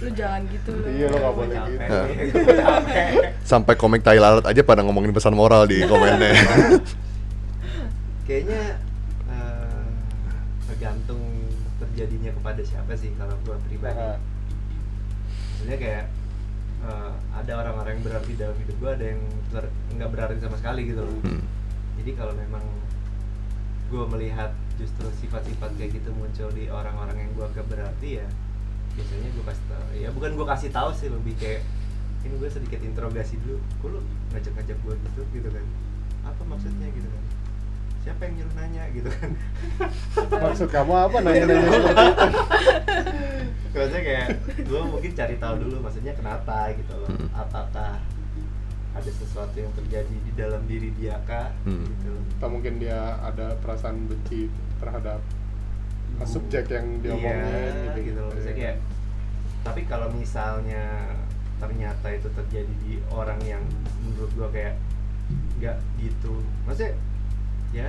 lu 0.00 0.10
jangan 0.10 0.40
gitu 0.46 0.70
lu 0.72 0.86
Iya, 0.88 1.06
lo 1.06 1.16
nggak 1.18 1.28
Gua 1.28 1.38
boleh 1.38 1.56
capek 1.58 1.88
gitu. 2.22 2.38
gua 2.40 2.70
sampai 3.52 3.74
komik 3.74 4.00
tai 4.00 4.16
lalat 4.16 4.44
aja 4.44 4.62
pada 4.62 4.80
ngomongin 4.80 5.10
pesan 5.10 5.34
moral 5.34 5.66
di 5.66 5.82
komennya. 5.82 6.32
Kayaknya 8.26 8.62
eh, 9.26 9.88
tergantung 10.64 11.20
terjadinya 11.76 12.32
kepada 12.32 12.62
siapa 12.62 12.92
sih 12.94 13.12
kalau 13.14 13.36
gue 13.38 13.56
pribadi. 13.62 13.98
Nah, 13.98 14.16
maksudnya 15.50 15.76
kayak 15.76 16.04
eh, 16.82 17.12
ada 17.34 17.52
orang-orang 17.58 17.92
yang 17.94 18.04
berarti 18.04 18.32
dalam 18.34 18.56
hidup 18.56 18.76
gue 18.78 18.90
ada 18.94 19.04
yang 19.06 19.20
nggak 19.92 20.08
berarti 20.08 20.40
sama 20.40 20.56
sekali 20.56 20.80
gitu 20.86 21.02
loh. 21.02 21.18
Hmm. 21.20 21.42
jadi 21.94 22.10
kalau 22.14 22.34
memang 22.34 22.64
gue 23.86 24.04
melihat 24.08 24.50
justru 24.80 25.06
sifat-sifat 25.22 25.70
kayak 25.78 26.02
gitu 26.02 26.10
muncul 26.14 26.48
di 26.50 26.66
orang-orang 26.66 27.16
yang 27.16 27.30
gue 27.34 27.44
anggap 27.46 27.66
berarti 27.70 28.08
ya 28.22 28.26
biasanya 28.94 29.30
gue 29.34 29.44
kasih 29.46 29.66
tahu 29.66 29.84
ya 29.98 30.08
bukan 30.14 30.30
gue 30.38 30.46
kasih 30.46 30.70
tahu 30.70 30.90
sih 30.94 31.08
lebih 31.10 31.34
kayak 31.38 31.62
ini 32.24 32.34
gue 32.40 32.48
sedikit 32.48 32.80
interogasi 32.80 33.36
dulu 33.44 33.60
kok 33.60 33.88
lu 33.92 34.00
ngajak-ngajak 34.32 34.78
gue 34.80 34.94
gitu 34.96 35.20
gitu 35.36 35.48
kan? 35.52 35.64
Apa 36.24 36.42
maksudnya? 36.48 36.88
gitu 36.88 37.08
kan. 37.08 37.24
Siapa 38.04 38.20
yang 38.24 38.34
nyuruh 38.40 38.54
nanya? 38.56 38.82
gitu 38.96 39.08
kan. 39.12 39.30
Maksud 40.44 40.68
kamu 40.72 40.92
apa 40.92 41.16
nanya-nanya? 41.20 41.68
Seperti 41.68 42.04
itu? 42.04 42.28
maksudnya 43.74 44.02
kayak 44.06 44.28
gue 44.70 44.80
mungkin 44.86 45.10
cari 45.18 45.36
tahu 45.36 45.54
dulu 45.66 45.76
maksudnya 45.84 46.12
kenapa? 46.16 46.72
gitu 46.72 46.92
loh. 46.96 47.08
Hmm. 47.12 47.28
apakah 47.36 48.00
ada 48.94 49.10
sesuatu 49.10 49.56
yang 49.58 49.74
terjadi 49.74 50.14
di 50.22 50.32
dalam 50.38 50.62
diri 50.70 50.94
dia 50.94 51.18
kah 51.26 51.50
Hmm. 51.66 51.82
gitu. 51.82 52.14
Atau 52.38 52.48
mungkin 52.48 52.78
dia 52.78 53.18
ada 53.20 53.58
perasaan 53.58 54.06
benci 54.06 54.46
terhadap 54.78 55.18
subjek 56.22 56.70
yang 56.70 57.02
diomongin 57.02 57.42
iya, 57.42 57.90
gitu, 57.90 57.98
gitu 58.14 58.20
loh. 58.22 58.30
Maksudnya 58.30 58.54
kayak 58.54 58.76
tapi 59.64 59.80
kalau 59.90 60.08
misalnya 60.14 61.10
ternyata 61.58 62.06
itu 62.12 62.28
terjadi 62.30 62.74
di 62.86 63.00
orang 63.10 63.40
yang 63.42 63.62
menurut 64.04 64.30
gua 64.36 64.48
kayak 64.52 64.76
nggak 65.56 65.80
gitu 65.96 66.36
maksudnya 66.68 66.92
ya 67.72 67.88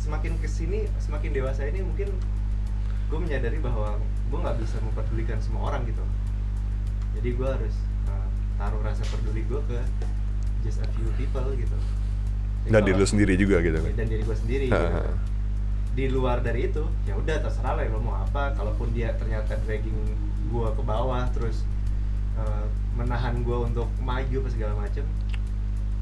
semakin 0.00 0.32
ke 0.40 0.48
sini 0.48 0.88
semakin 0.96 1.36
dewasa 1.36 1.68
ini 1.68 1.84
mungkin 1.84 2.08
gue 3.10 3.18
menyadari 3.18 3.58
bahwa 3.60 3.98
gue 4.00 4.38
nggak 4.38 4.56
bisa 4.62 4.78
memperdulikan 4.80 5.42
semua 5.42 5.74
orang 5.74 5.82
gitu. 5.82 6.00
Jadi 7.18 7.28
gue 7.34 7.48
harus 7.50 7.74
uh, 7.74 7.89
taruh 8.60 8.80
rasa 8.84 9.00
peduli 9.08 9.48
gue 9.48 9.60
ke 9.64 9.80
just 10.60 10.84
a 10.84 10.88
few 10.92 11.08
people 11.16 11.48
gitu. 11.56 11.76
Jadi 12.68 12.76
dan 12.76 12.80
diri 12.84 12.96
lu 13.00 13.06
sendiri 13.08 13.32
juga 13.40 13.64
gitu 13.64 13.80
kan? 13.80 13.92
Dan 13.96 14.06
diri 14.12 14.22
gue 14.22 14.36
sendiri 14.36 14.66
gitu. 14.68 14.88
di 15.90 16.06
luar 16.06 16.38
dari 16.38 16.70
itu 16.70 16.86
ya 17.02 17.18
udah 17.18 17.42
terserah 17.42 17.74
lah 17.80 17.88
lo 17.88 18.04
mau 18.04 18.20
apa. 18.20 18.52
Kalaupun 18.52 18.92
dia 18.92 19.16
ternyata 19.16 19.56
dragging 19.64 19.96
gue 20.52 20.68
ke 20.76 20.82
bawah 20.84 21.24
terus 21.32 21.64
uh, 22.36 22.68
menahan 23.00 23.40
gue 23.40 23.58
untuk 23.64 23.88
maju 24.04 24.36
apa 24.44 24.50
segala 24.52 24.74
macem 24.76 25.06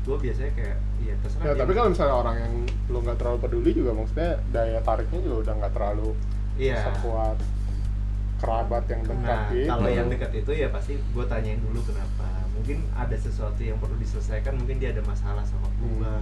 gue 0.08 0.16
biasanya 0.16 0.52
kayak 0.56 0.76
iya 1.04 1.14
terserah 1.20 1.44
Ya, 1.44 1.52
tapi 1.52 1.72
kalau 1.76 1.88
misalnya 1.92 2.16
orang 2.16 2.36
yang 2.40 2.54
lu 2.88 2.98
nggak 3.04 3.18
terlalu 3.20 3.38
peduli 3.44 3.70
juga 3.76 3.92
maksudnya 3.92 4.40
daya 4.48 4.80
tariknya 4.80 5.20
juga 5.20 5.36
udah 5.44 5.54
nggak 5.60 5.72
terlalu 5.76 6.08
iya. 6.56 6.80
sekuat 6.80 7.36
kerabat 8.38 8.84
yang 8.88 9.02
dekat 9.04 9.20
nah 9.28 9.44
gitu. 9.52 9.68
kalau 9.68 9.90
yang 9.90 10.08
dekat 10.08 10.32
itu 10.32 10.50
ya 10.56 10.68
pasti 10.72 10.96
gue 10.96 11.24
tanyain 11.28 11.60
dulu 11.60 11.80
kenapa 11.84 12.37
mungkin 12.58 12.78
ada 12.92 13.14
sesuatu 13.14 13.60
yang 13.60 13.78
perlu 13.78 13.94
diselesaikan 13.96 14.52
mungkin 14.52 14.76
dia 14.76 14.90
ada 14.90 15.02
masalah 15.02 15.42
sama 15.42 15.70
gue 15.76 16.12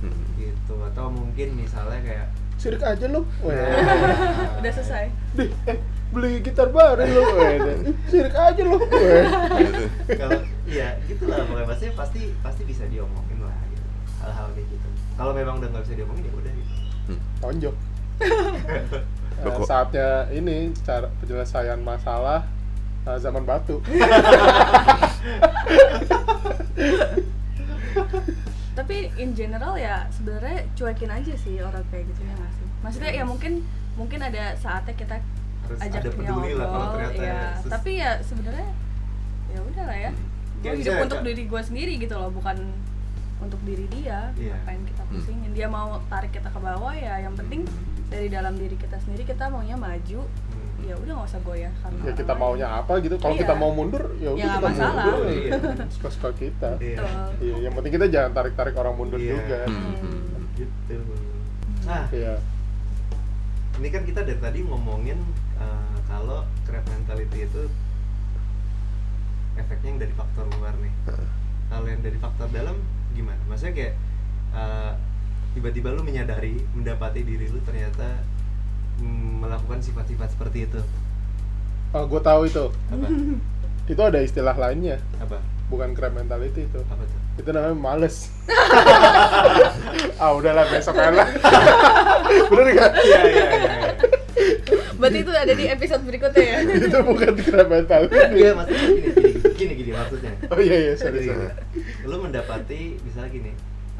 Hmm. 0.00 0.16
gitu 0.34 0.80
atau 0.82 1.06
mungkin 1.08 1.52
misalnya 1.54 2.00
kayak 2.00 2.26
Sirik 2.56 2.80
aja 2.80 3.04
lu. 3.06 3.20
Weh. 3.40 3.52
udah 4.56 4.72
selesai 4.74 5.12
Dih, 5.34 5.52
eh, 5.64 5.76
beli 6.10 6.40
gitar 6.40 6.68
baru 6.68 7.04
lu. 7.04 7.24
Deh. 7.68 7.76
Sirik 8.06 8.32
aja 8.32 8.62
lu. 8.62 8.80
Gitu. 8.80 9.84
kalau 10.10 10.40
iya 10.64 10.96
gitu 11.04 11.24
lah 11.24 11.44
pokoknya 11.44 11.68
pasti 11.68 11.86
pasti 11.92 12.20
pasti 12.40 12.62
bisa 12.64 12.84
diomongin 12.86 13.40
lah 13.40 13.52
gitu 13.66 13.84
hal-hal 14.18 14.48
kayak 14.50 14.68
gitu 14.68 14.88
kalau 15.14 15.32
memang 15.32 15.56
udah 15.58 15.68
nggak 15.68 15.84
bisa 15.84 15.94
diomongin 15.94 16.22
ya 16.22 16.32
udah 16.34 16.52
gitu 16.54 16.72
Tonjok. 17.38 17.74
Loh, 17.76 17.80
Eh, 19.42 19.52
kok- 19.54 19.64
saatnya 19.66 20.08
ini 20.30 20.56
cara 20.78 21.08
penyelesaian 21.18 21.76
masalah 21.78 22.44
eh, 23.02 23.18
zaman 23.18 23.42
batu. 23.42 23.80
tapi 28.72 28.96
in 29.14 29.34
general 29.34 29.74
ya 29.76 30.08
sebenarnya 30.10 30.64
cuekin 30.72 31.10
aja 31.10 31.34
sih 31.36 31.60
orang 31.60 31.84
kayak 31.90 32.06
gitu 32.06 32.20
ya 32.22 32.32
nggak 32.32 32.50
sih 32.50 32.66
maksudnya 32.80 33.12
ya 33.12 33.24
mungkin 33.24 33.52
mungkin 33.94 34.20
ada 34.22 34.56
saatnya 34.56 34.94
kita 34.94 35.16
harus 35.60 35.78
ajak 35.78 36.00
ada 36.00 36.00
dia 36.02 36.12
peduli 36.14 36.52
lah 36.54 36.66
kalau 36.66 36.80
ngobrol 36.80 36.96
ternyata 37.04 37.20
ya 37.22 37.40
sus- 37.54 37.68
tapi 37.68 37.90
ya 37.94 38.10
sebenarnya 38.22 38.68
ya 39.48 39.60
udah 39.60 39.84
lah 39.84 39.98
ya 39.98 40.10
gue 40.10 40.62
Kayak 40.62 40.76
hidup 40.78 40.94
untuk 41.02 41.20
diri 41.22 41.42
gue 41.44 41.60
sendiri 41.62 41.92
gitu 41.98 42.14
loh 42.14 42.30
bukan 42.30 42.56
untuk 43.38 43.60
diri 43.62 43.84
dia 43.90 44.32
Iya. 44.34 44.52
ngapain 44.54 44.82
kita 44.82 45.02
Hmm. 45.02 45.12
pusingin 45.14 45.52
dia 45.52 45.66
mau 45.66 45.88
tarik 46.06 46.30
kita 46.30 46.48
ke 46.48 46.58
bawah 46.58 46.94
ya 46.94 47.14
yang 47.18 47.34
penting 47.34 47.64
dari 48.06 48.28
dalam 48.28 48.54
diri 48.54 48.76
kita 48.76 48.96
sendiri 48.98 49.24
kita 49.26 49.44
maunya 49.46 49.74
maju 49.74 50.20
Hmm. 50.24 50.49
Ya 50.82 50.94
udah 50.96 51.12
nggak 51.14 51.28
usah 51.28 51.40
goyah 51.40 51.72
karena 51.78 52.00
ya 52.02 52.12
kita 52.12 52.32
maunya 52.34 52.66
apa 52.68 52.92
gitu. 52.98 53.14
Kalau 53.16 53.34
Iya. 53.34 53.42
kita 53.42 53.54
mau 53.54 53.70
mundur, 53.70 54.04
ya 54.16 54.30
udah 54.30 54.40
Ya, 54.40 54.50
kita 54.54 54.66
masalah. 54.66 55.04
mundur. 55.04 55.20
Iya. 55.28 55.52
Suka-suka 55.90 56.30
kita. 56.34 56.70
Iya. 56.78 56.96
Betul. 56.98 57.10
Iya, 57.40 57.56
yang 57.60 57.72
penting 57.74 57.92
kita 57.94 58.06
jangan 58.08 58.30
tarik-tarik 58.32 58.74
orang 58.74 58.94
mundur 58.94 59.18
Iya. 59.18 59.32
juga. 59.34 59.58
Hmm. 59.66 60.38
gitu 60.52 60.96
nah 61.82 62.04
Iya. 62.12 62.36
ini 63.74 63.88
kan 63.88 64.04
kita 64.04 64.20
dari 64.20 64.36
tadi 64.36 64.60
ngomongin 64.60 65.16
uh, 65.56 65.96
kalau 66.04 66.44
crab 66.62 66.84
mentality 66.86 67.48
itu 67.48 67.64
efeknya 69.56 69.88
yang 69.88 70.00
dari 70.00 70.12
faktor 70.12 70.44
luar 70.52 70.76
nih 70.76 70.92
kalau 71.66 71.86
yang 71.86 72.00
dari 72.00 72.16
faktor 72.16 72.48
dalam 72.50 72.76
gimana 73.10 73.40
maksudnya 73.46 73.72
kayak 73.72 73.94
uh, 74.52 74.92
tiba-tiba 75.50 75.90
lu 75.90 76.02
menyadari 76.02 76.60
mendapati 76.70 77.24
diri 77.24 77.48
lu 77.48 77.58
ternyata 77.60 78.20
melakukan 79.00 79.80
sifat-sifat 79.80 80.28
seperti 80.30 80.68
itu 80.68 80.80
Oh, 81.90 82.06
gue 82.06 82.20
tahu 82.22 82.46
itu. 82.46 82.70
apa 82.86 83.06
Itu 83.90 83.98
ada 83.98 84.22
istilah 84.22 84.54
lainnya, 84.54 85.02
apa 85.18 85.42
bukan 85.66 85.90
crab 85.90 86.14
mentality 86.14 86.62
itu. 86.62 86.78
apa 86.80 87.02
tuh 87.02 87.18
Itu 87.36 87.50
namanya 87.50 87.74
males. 87.74 88.30
ah, 90.22 90.30
udahlah 90.32 90.66
besok 90.66 90.94
aja 90.94 91.10
lah. 91.10 91.28
Bener 92.50 92.66
gak? 92.72 92.90
iya 93.00 93.20
iya 93.26 93.46
iya 93.50 93.68
iya. 93.74 93.90
berarti 94.94 95.18
itu 95.18 95.30
ada 95.32 95.54
di 95.56 95.64
episode 95.64 96.02
berikutnya 96.04 96.44
ya 96.44 96.58
itu 96.76 96.98
bukan 97.00 97.32
crab 97.40 97.66
mentality. 97.66 98.14
Iya, 98.36 98.50
maksudnya 98.52 98.84
gini, 98.84 99.00
gini, 99.10 99.30
gini, 99.56 99.72
gini 99.74 99.90
maksudnya. 99.90 100.32
Oh 100.46 100.60
iya 100.60 100.76
iya, 100.78 100.92
sorry 100.94 101.24
sorry. 101.24 101.48
Lu 102.04 102.16
mendapati 102.20 103.00
misalnya 103.00 103.30
gini, 103.32 103.50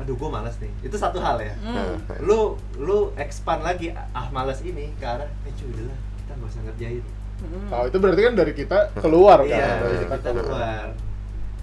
aduh 0.01 0.17
gue 0.17 0.31
malas 0.33 0.57
nih. 0.59 0.73
Itu 0.81 0.97
satu 0.97 1.21
hal 1.21 1.37
ya. 1.45 1.55
Hmm. 1.61 2.01
Lu 2.25 2.57
lu 2.81 3.13
expand 3.21 3.61
lagi 3.61 3.93
ah 3.93 4.27
malas 4.33 4.65
ini 4.65 4.91
ke 4.97 5.05
arah, 5.05 5.29
eh 5.45 5.53
cuy 5.55 5.69
udah 5.77 5.85
lah, 5.93 5.99
kita 6.17 6.33
nggak 6.41 6.51
usah 6.51 6.63
ngerjain. 6.65 7.05
Hmm. 7.41 7.69
Oh, 7.73 7.85
itu 7.89 7.97
berarti 8.01 8.21
kan 8.25 8.35
dari 8.37 8.53
kita 8.57 8.79
keluar 9.01 9.39
kan? 9.45 9.53
Iya, 9.61 9.69
Dari 9.81 9.97
kita 10.09 10.17
keluar. 10.33 10.87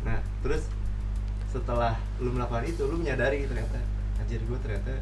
Nah, 0.05 0.19
terus 0.45 0.63
setelah 1.49 1.93
lu 2.21 2.33
melakukan 2.33 2.65
itu, 2.65 2.85
lu 2.85 3.01
menyadari 3.01 3.45
ternyata, 3.45 3.81
anjir 4.21 4.41
gue 4.41 4.57
ternyata 4.61 4.93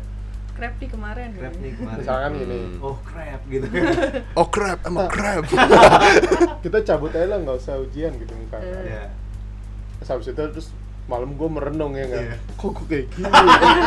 crab 0.56 0.72
di 0.80 0.88
kemarin 0.88 1.36
crap 1.36 1.56
nih 1.60 1.72
kemarin. 1.76 2.00
Misalkan 2.00 2.32
gini, 2.40 2.58
Hmm. 2.64 2.80
Oh 2.80 2.96
crap 3.04 3.42
gitu. 3.52 3.68
oh 4.40 4.48
crap 4.48 4.80
I'm 4.88 4.96
a 4.96 5.06
crap 5.12 5.44
kita 6.64 6.78
cabut 6.88 7.12
aja 7.12 7.28
lah 7.28 7.38
nggak 7.44 7.60
usah 7.60 7.76
ujian 7.84 8.16
gitu 8.16 8.32
misalkan. 8.40 8.64
Eh. 8.64 8.84
ya. 8.88 9.04
Terus 10.00 10.10
habis 10.16 10.28
itu 10.32 10.44
terus 10.56 10.68
malam 11.06 11.30
gue 11.34 11.46
merenung 11.48 11.94
ya 11.94 12.06
kan 12.08 12.24
Iya. 12.24 12.36
kok 12.56 12.70
gue 12.74 12.86
kayak 12.88 13.06
gini 13.12 13.30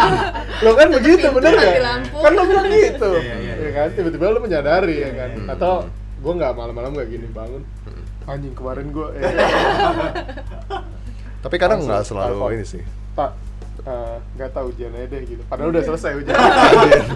lo 0.65 0.71
kan 0.73 0.87
begitu 0.89 1.19
pintu 1.19 1.31
bener 1.35 1.51
gak? 1.53 1.75
kan 2.15 2.31
lo 2.31 2.43
bilang 2.45 2.67
gitu 2.69 3.11
Iya, 3.13 3.35
iya, 3.35 3.35
ya 3.35 3.55
iya. 3.59 3.71
kan 3.75 3.89
tiba-tiba 3.93 4.25
lo 4.29 4.39
menyadari 4.39 4.97
Iya, 4.97 5.03
ya 5.03 5.13
kan 5.17 5.29
iya, 5.29 5.41
iya. 5.41 5.53
atau 5.53 5.73
gue 6.19 6.33
nggak 6.35 6.53
malam-malam 6.53 6.91
kayak 6.95 7.11
gini 7.11 7.27
bangun 7.29 7.63
anjing 8.25 8.53
kemarin 8.53 8.87
gue 8.89 9.09
eh, 9.17 9.33
tapi 11.39 11.57
kadang 11.57 11.81
nggak 11.81 12.03
selalu 12.03 12.35
telepon. 12.35 12.51
ini 12.53 12.65
sih 12.67 12.83
pak 13.15 13.31
eh, 13.81 14.17
nggak 14.35 14.51
tahu 14.53 14.67
ujiannya 14.69 15.07
deh 15.07 15.23
gitu 15.25 15.43
padahal 15.47 15.71
udah 15.71 15.83
selesai 15.85 16.13
ujian 16.21 16.37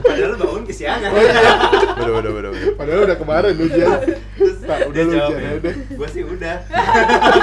Padahal 0.03 0.35
bangun 0.37 0.63
kesiangan. 0.65 1.11
Bener 1.13 2.11
bener 2.13 2.31
bener. 2.33 2.51
bener. 2.51 2.75
padahal 2.75 3.01
udah 3.05 3.17
kemarin 3.17 3.53
ujian 3.57 3.99
tak 4.63 4.79
udah 4.89 5.03
lu 5.03 5.11
jawab, 5.11 5.31
ujiannya 5.31 5.51
deh 5.51 5.59
udah. 5.59 5.75
Gua 5.95 6.09
sih 6.09 6.23
udah. 6.23 6.57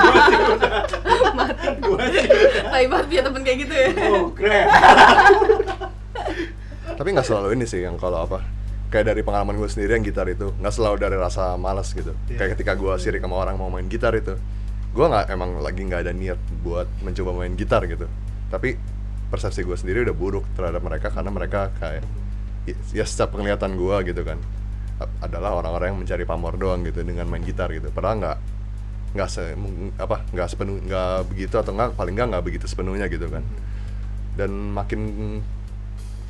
udah. 1.95 2.07
tai 2.73 2.85
banget 2.85 3.05
punya 3.09 3.23
temen 3.25 3.41
kayak 3.41 3.57
gitu 3.65 3.73
ya 3.73 3.87
Oh, 4.09 4.27
keren. 4.35 4.67
Tapi 6.99 7.09
nggak 7.15 7.27
selalu 7.27 7.47
ini 7.55 7.65
sih 7.65 7.79
yang 7.85 7.95
kalau 7.95 8.27
apa 8.27 8.43
kayak 8.89 9.13
dari 9.13 9.21
pengalaman 9.21 9.55
gue 9.55 9.69
sendiri 9.69 9.95
yang 9.95 10.03
gitar 10.03 10.25
itu 10.27 10.51
nggak 10.57 10.73
selalu 10.73 10.97
dari 10.99 11.15
rasa 11.15 11.55
malas 11.55 11.93
gitu. 11.93 12.11
Iya. 12.27 12.37
Kayak 12.41 12.49
ketika 12.57 12.73
gue 12.75 12.93
sirik 12.97 13.21
sama 13.21 13.37
orang 13.39 13.55
mau 13.55 13.69
main 13.69 13.85
gitar 13.85 14.11
itu, 14.17 14.33
gue 14.91 15.05
nggak 15.05 15.29
emang 15.29 15.61
lagi 15.61 15.81
nggak 15.85 16.01
ada 16.09 16.13
niat 16.13 16.39
buat 16.65 16.89
mencoba 17.05 17.31
main 17.37 17.53
gitar 17.53 17.85
gitu. 17.85 18.09
Tapi 18.49 18.75
persepsi 19.29 19.61
gue 19.61 19.77
sendiri 19.77 20.01
udah 20.09 20.15
buruk 20.17 20.45
terhadap 20.57 20.81
mereka 20.81 21.13
karena 21.13 21.29
mereka 21.29 21.69
kayak 21.77 22.01
ya 22.91 23.05
setiap 23.05 23.37
penglihatan 23.37 23.77
gue 23.77 23.97
gitu 24.09 24.21
kan 24.25 24.41
adalah 25.23 25.55
orang-orang 25.55 25.95
yang 25.95 25.99
mencari 26.03 26.27
pamor 26.27 26.59
doang 26.59 26.83
gitu 26.83 27.05
dengan 27.05 27.29
main 27.29 27.45
gitar 27.45 27.71
gitu. 27.71 27.87
Padahal 27.93 28.19
nggak 28.19 28.37
nggak 29.09 29.29
se 29.29 29.57
apa 29.97 30.21
nggak 30.29 30.47
sepenuh 30.53 30.77
nggak 30.85 31.33
begitu 31.33 31.55
atau 31.57 31.73
nggak 31.73 31.97
paling 31.97 32.13
nggak 32.13 32.27
nggak 32.29 32.45
begitu 32.45 32.65
sepenuhnya 32.69 33.09
gitu 33.09 33.25
kan. 33.29 33.43
Dan 34.37 34.73
makin 34.73 35.01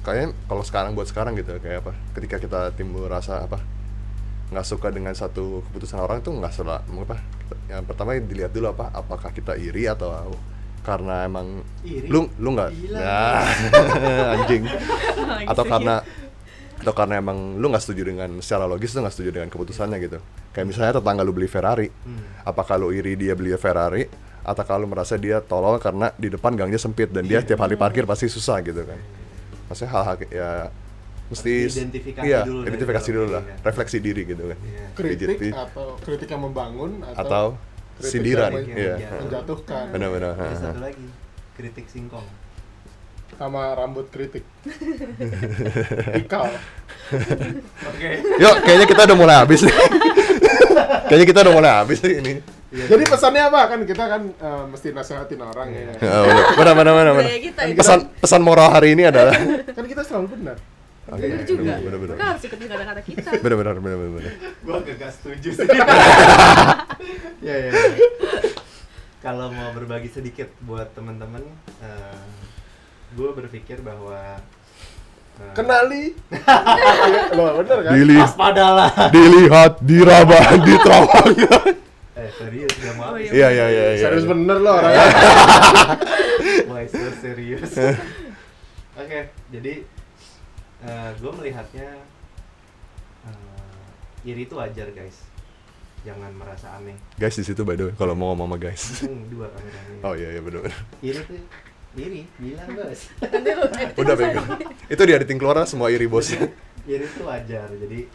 kayaknya 0.02 0.32
kalau 0.48 0.64
sekarang 0.64 0.92
buat 0.96 1.08
sekarang 1.12 1.36
gitu 1.36 1.60
kayak 1.60 1.84
apa 1.86 1.94
ketika 2.16 2.40
kita 2.40 2.60
timbul 2.74 3.06
rasa 3.06 3.44
apa 3.46 3.60
nggak 4.50 4.66
suka 4.66 4.90
dengan 4.90 5.14
satu 5.14 5.62
keputusan 5.70 6.02
orang 6.02 6.26
tuh 6.26 6.34
nggak 6.34 6.50
salah 6.56 6.82
apa 6.82 7.22
yang 7.70 7.86
pertama 7.86 8.18
dilihat 8.18 8.50
dulu 8.50 8.74
apa 8.74 8.90
apakah 8.96 9.30
kita 9.30 9.54
iri 9.60 9.86
atau 9.86 10.10
karena 10.90 11.28
emang 11.28 11.62
Iri? 11.84 12.08
lu 12.08 12.26
lu 12.40 12.56
nggak? 12.56 12.72
Nah, 12.96 13.46
anjing. 14.34 14.64
Atau 15.52 15.64
karena 15.68 16.02
atau 16.80 16.94
karena 16.94 17.18
emang 17.18 17.38
lu 17.56 17.68
nggak 17.68 17.82
setuju 17.82 18.08
dengan 18.08 18.40
secara 18.40 18.64
logis 18.64 18.92
lu 18.92 19.04
nggak 19.04 19.12
setuju 19.12 19.30
dengan 19.34 19.48
keputusannya 19.48 19.98
gitu 20.00 20.18
kayak 20.50 20.66
misalnya 20.66 20.96
tetangga 20.96 21.22
lu 21.22 21.32
beli 21.32 21.46
Ferrari 21.46 21.92
Hmm. 21.92 22.24
apakah 22.42 22.76
lu 22.76 22.90
iri 22.90 23.14
dia 23.14 23.34
beli 23.34 23.52
Ferrari 23.54 24.08
atau 24.42 24.64
kalau 24.64 24.86
merasa 24.86 25.14
dia 25.16 25.40
tolol 25.40 25.76
karena 25.78 26.16
di 26.16 26.28
depan 26.28 26.56
gangnya 26.56 26.78
sempit 26.78 27.08
dan 27.08 27.24
dia 27.24 27.40
Iya. 27.40 27.48
tiap 27.50 27.60
hari 27.60 27.76
parkir 27.76 28.04
pasti 28.04 28.26
susah 28.28 28.60
gitu 28.62 28.82
kan 28.82 28.96
maksudnya 29.68 29.92
hal-hal 29.92 30.16
kayak- 30.18 30.32
ya 30.32 30.50
mesti 31.28 31.52
Harus 31.62 31.76
diidentifikasi 31.76 32.26
iya 32.26 32.40
dulu 32.42 32.62
identifikasi 32.64 33.10
dulu 33.12 33.28
lah 33.30 33.44
kan. 33.44 33.58
refleksi 33.62 33.98
diri 34.00 34.22
gitu 34.24 34.44
kan 34.46 34.58
Iya. 34.58 34.86
kritik 34.96 35.52
atau 35.52 35.88
kritik 36.00 36.28
yang 36.28 36.42
membangun 36.42 36.92
atau, 37.04 37.20
atau 37.20 37.46
kritik 37.98 38.10
sindiran 38.10 38.52
yang 38.56 38.66
iya 38.72 38.96
menjatuhkan. 38.96 39.20
menjatuhkan 39.22 39.84
benar-benar 39.92 40.32
Ada 40.34 40.56
satu 40.58 40.80
lagi, 40.82 41.06
kritik 41.54 41.86
singkong. 41.86 42.26
Sama 43.40 43.72
rambut 43.72 44.12
kritik 44.12 44.44
ikal 46.22 46.52
Oke. 47.88 48.10
yuk 48.38 48.56
kayaknya 48.62 48.86
kita 48.86 49.02
udah 49.08 49.18
mulai 49.18 49.36
habis 49.40 49.64
nih 49.64 49.76
kayaknya 51.08 51.26
kita 51.26 51.40
udah 51.42 51.54
mulai 51.56 51.72
habis 51.74 51.98
nih 52.00 52.16
ini 52.20 52.34
jadi 52.70 53.02
pesannya 53.02 53.42
apa 53.42 53.60
kan 53.66 53.80
kita 53.82 54.04
kan 54.06 54.22
eh, 54.30 54.64
mesti 54.68 54.88
nasehatin 54.92 55.40
orang 55.40 55.68
ya 55.72 55.90
Ya, 55.98 56.18
benar 56.54 56.74
benar 56.76 56.94
benar 56.94 57.14
benar 57.16 57.32
pesan 57.74 58.00
pesan 58.14 58.42
moral 58.44 58.70
hari 58.70 58.94
ini 58.94 59.08
adalah 59.08 59.34
kan 59.66 59.86
kita 59.86 60.04
selalu 60.04 60.36
benar 60.36 60.58
Oke, 61.10 61.26
Bener 61.26 61.42
juga. 61.42 61.74
benar 61.82 61.98
benar 61.98 62.14
Kita 62.14 62.26
harus 62.30 62.44
ikutin 62.46 62.68
kata-kata 62.70 63.02
kita. 63.02 63.30
benar 63.42 63.56
benar 63.58 63.74
benar 63.82 63.98
benar 63.98 64.12
benar 64.14 64.32
Gua 64.62 64.76
agak 64.78 64.96
gak 65.02 65.12
setuju 65.12 65.50
sih. 65.58 65.66
ya 67.42 67.56
ya. 67.58 67.70
ya. 67.74 67.82
Kalau 69.18 69.50
mau 69.50 69.74
berbagi 69.74 70.06
sedikit 70.06 70.54
buat 70.62 70.94
teman-teman, 70.94 71.42
eh 71.82 72.22
gue 73.10 73.30
berpikir 73.34 73.82
bahwa 73.82 74.38
eh, 75.38 75.54
kenali 75.54 76.14
lo 77.38 77.60
bener 77.60 77.78
kan 77.82 77.92
dilihat 77.94 78.26
waspadalah. 78.28 78.92
dilihat 79.10 79.74
diraba 79.82 80.40
diterawang 80.60 81.34
Eh 82.20 82.28
serius 82.36 82.76
gak 82.76 82.96
mau. 83.00 83.16
Oh, 83.16 83.18
iya. 83.18 83.32
iya 83.32 83.48
iya 83.48 83.66
iya 83.68 83.84
iya 83.96 84.02
serius 84.04 84.28
bener 84.28 84.60
lo 84.60 84.72
orangnya 84.76 85.08
so 86.92 87.00
serius? 87.18 87.72
Oke, 89.00 89.20
jadi 89.48 89.74
gue 91.16 91.32
melihatnya 91.34 91.88
eh, 93.24 93.84
iri 94.26 94.44
itu 94.44 94.54
wajar 94.54 94.92
guys. 94.92 95.24
Jangan 96.00 96.32
merasa 96.32 96.76
aneh. 96.76 96.96
guys 97.16 97.36
di 97.36 97.44
situ 97.44 97.64
by 97.64 97.76
the 97.76 97.88
way 97.88 97.94
kalau 97.96 98.16
mau 98.16 98.32
ngomong 98.32 98.52
sama 98.52 98.58
guys 98.58 99.04
Hmm, 99.04 99.28
dua 99.28 99.48
kameranya. 99.52 100.00
oh 100.02 100.14
iya 100.16 100.30
iya 100.32 100.42
benar 100.42 100.64
Iri 101.00 101.20
tuh 101.20 101.44
iri, 101.98 102.30
bilang 102.38 102.70
bos. 102.78 103.10
Udah 104.02 104.16
bego 104.18 104.42
itu 104.94 105.02
di 105.06 105.14
editing 105.14 105.40
keluar 105.42 105.66
semua 105.66 105.90
iri 105.90 106.06
bosnya 106.06 106.50
iri 106.90 107.06
itu 107.06 107.22
wajar. 107.22 107.70
Jadi 107.70 108.10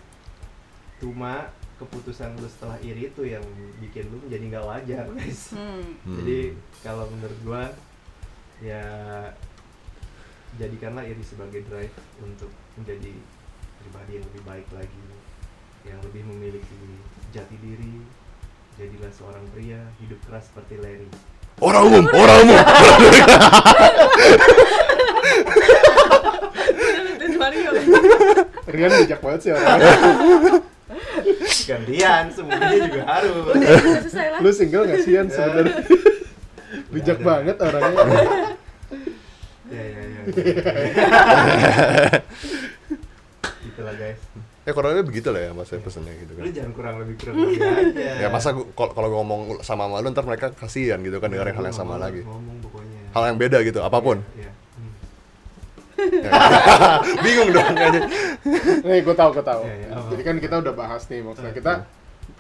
cuma 0.99 1.47
keputusan 1.79 2.39
lu 2.39 2.49
setelah 2.51 2.79
iri 2.83 3.11
itu 3.11 3.23
yang 3.27 3.43
bikin 3.83 4.11
lu 4.11 4.19
menjadi 4.27 4.45
nggak 4.51 4.67
wajar 4.67 5.05
guys. 5.15 5.55
Hmm. 5.55 5.95
Hmm. 6.03 6.17
Jadi 6.23 6.39
kalau 6.83 7.07
menurut 7.11 7.39
gua 7.47 7.63
ya 8.63 8.83
jadikanlah 10.59 11.07
iri 11.07 11.23
sebagai 11.23 11.67
drive 11.67 11.95
untuk 12.23 12.51
menjadi 12.79 13.15
pribadi 13.83 14.11
yang 14.19 14.27
lebih 14.33 14.43
baik 14.47 14.69
lagi, 14.75 15.07
yang 15.87 15.99
lebih 16.03 16.23
memiliki 16.27 16.79
jati 17.31 17.57
diri. 17.63 18.03
Jadilah 18.75 19.13
seorang 19.15 19.47
pria 19.55 19.79
hidup 20.03 20.19
keras 20.27 20.51
seperti 20.51 20.83
Larry. 20.83 21.07
Orang 21.61 21.83
umum 21.87 22.05
orang 22.11 22.39
umum. 22.43 22.59
Rian 28.65 28.91
bijak 29.05 29.21
banget 29.23 29.41
sih 29.45 29.51
orangnya 29.55 29.93
Gantian, 31.65 32.29
semuanya 32.29 32.77
juga 32.77 33.03
harus. 33.09 33.57
Lu 34.45 34.51
single 34.53 34.85
gak 34.85 35.01
sih 35.01 35.17
Yan 35.17 35.33
sebenarnya 35.33 35.81
bijak 36.93 37.19
ada. 37.21 37.25
banget 37.25 37.57
orangnya 37.57 38.05
Ya 39.65 39.81
ya 39.81 40.03
ya. 40.05 40.21
Ya 44.65 44.73
kurang 44.73 44.93
lebih 44.93 45.07
begitu 45.07 45.29
lah 45.29 45.41
ya 45.41 45.51
mas 45.53 45.69
pesannya 45.69 46.13
gitu 46.19 46.33
Lu 46.33 46.41
kan 46.41 46.49
jangan 46.51 46.73
kurang 46.73 46.95
lebih 46.99 47.15
kurang 47.17 47.37
lebih 47.45 47.61
aja. 47.61 48.09
ya 48.17 48.29
masa 48.29 48.49
kalau 48.53 48.91
kalau 48.91 49.09
gua 49.09 49.19
ngomong 49.21 49.41
sama 49.61 49.85
sama 49.85 50.01
lu 50.01 50.09
ntar 50.09 50.25
mereka 50.25 50.47
kasihan 50.51 50.97
gitu 50.99 51.17
kan 51.19 51.29
dengerin 51.29 51.53
Ya, 51.53 51.55
hal 51.55 51.61
lu 51.61 51.69
yang 51.69 51.77
sama 51.77 51.85
ngomong- 51.91 52.03
lagi 52.03 52.23
Ngomong 52.23 52.57
pokoknya. 52.63 53.01
hal 53.11 53.23
yang 53.27 53.39
beda 53.39 53.59
gitu 53.63 53.81
apa 53.81 53.99
pun 53.99 54.19
Iya. 54.35 54.53
Hmm. 54.75 54.93
bingung 57.21 57.51
dong 57.51 57.71
kayaknya 57.73 58.03
nih 58.83 59.01
gue 59.01 59.15
tahu 59.15 59.31
gue 59.33 59.45
tahu 59.45 59.63
Iya, 59.63 59.77
iya, 59.79 59.89
jadi 60.11 60.23
kan 60.23 60.37
kita 60.39 60.55
udah 60.59 60.75
bahas 60.75 61.03
nih 61.07 61.21
maksudnya 61.21 61.53
kita 61.53 61.73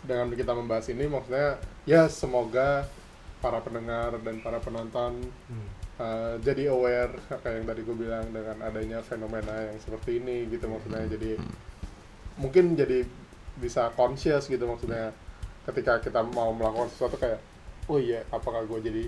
dengan 0.03 0.27
kita 0.31 0.53
membahas 0.53 0.87
ini 0.89 1.05
maksudnya 1.07 1.49
ya 1.85 2.09
semoga 2.09 2.89
para 3.39 3.61
pendengar 3.61 4.17
dan 4.19 4.41
para 4.41 4.59
penonton 4.59 5.21
Hmm. 5.45 5.69
uh, 5.97 6.35
jadi 6.41 6.69
aware 6.69 7.13
kayak 7.39 7.55
yang 7.55 7.67
tadi 7.67 7.81
gue 7.83 7.97
bilang 7.99 8.25
dengan 8.29 8.57
adanya 8.61 8.99
fenomena 9.01 9.55
yang 9.63 9.77
seperti 9.79 10.19
ini 10.19 10.49
gitu 10.49 10.67
maksudnya 10.67 11.05
jadi 11.07 11.37
mungkin 12.41 12.75
jadi 12.75 13.07
bisa 13.59 13.91
conscious 13.95 14.51
gitu 14.51 14.65
maksudnya. 14.67 15.15
Ketika 15.65 15.97
kita 16.03 16.21
mau 16.21 16.53
melakukan 16.53 16.93
sesuatu 16.93 17.17
kayak 17.17 17.41
oh 17.89 17.97
iya 17.97 18.25
apakah 18.29 18.65
gue 18.69 18.79
jadi 18.85 19.05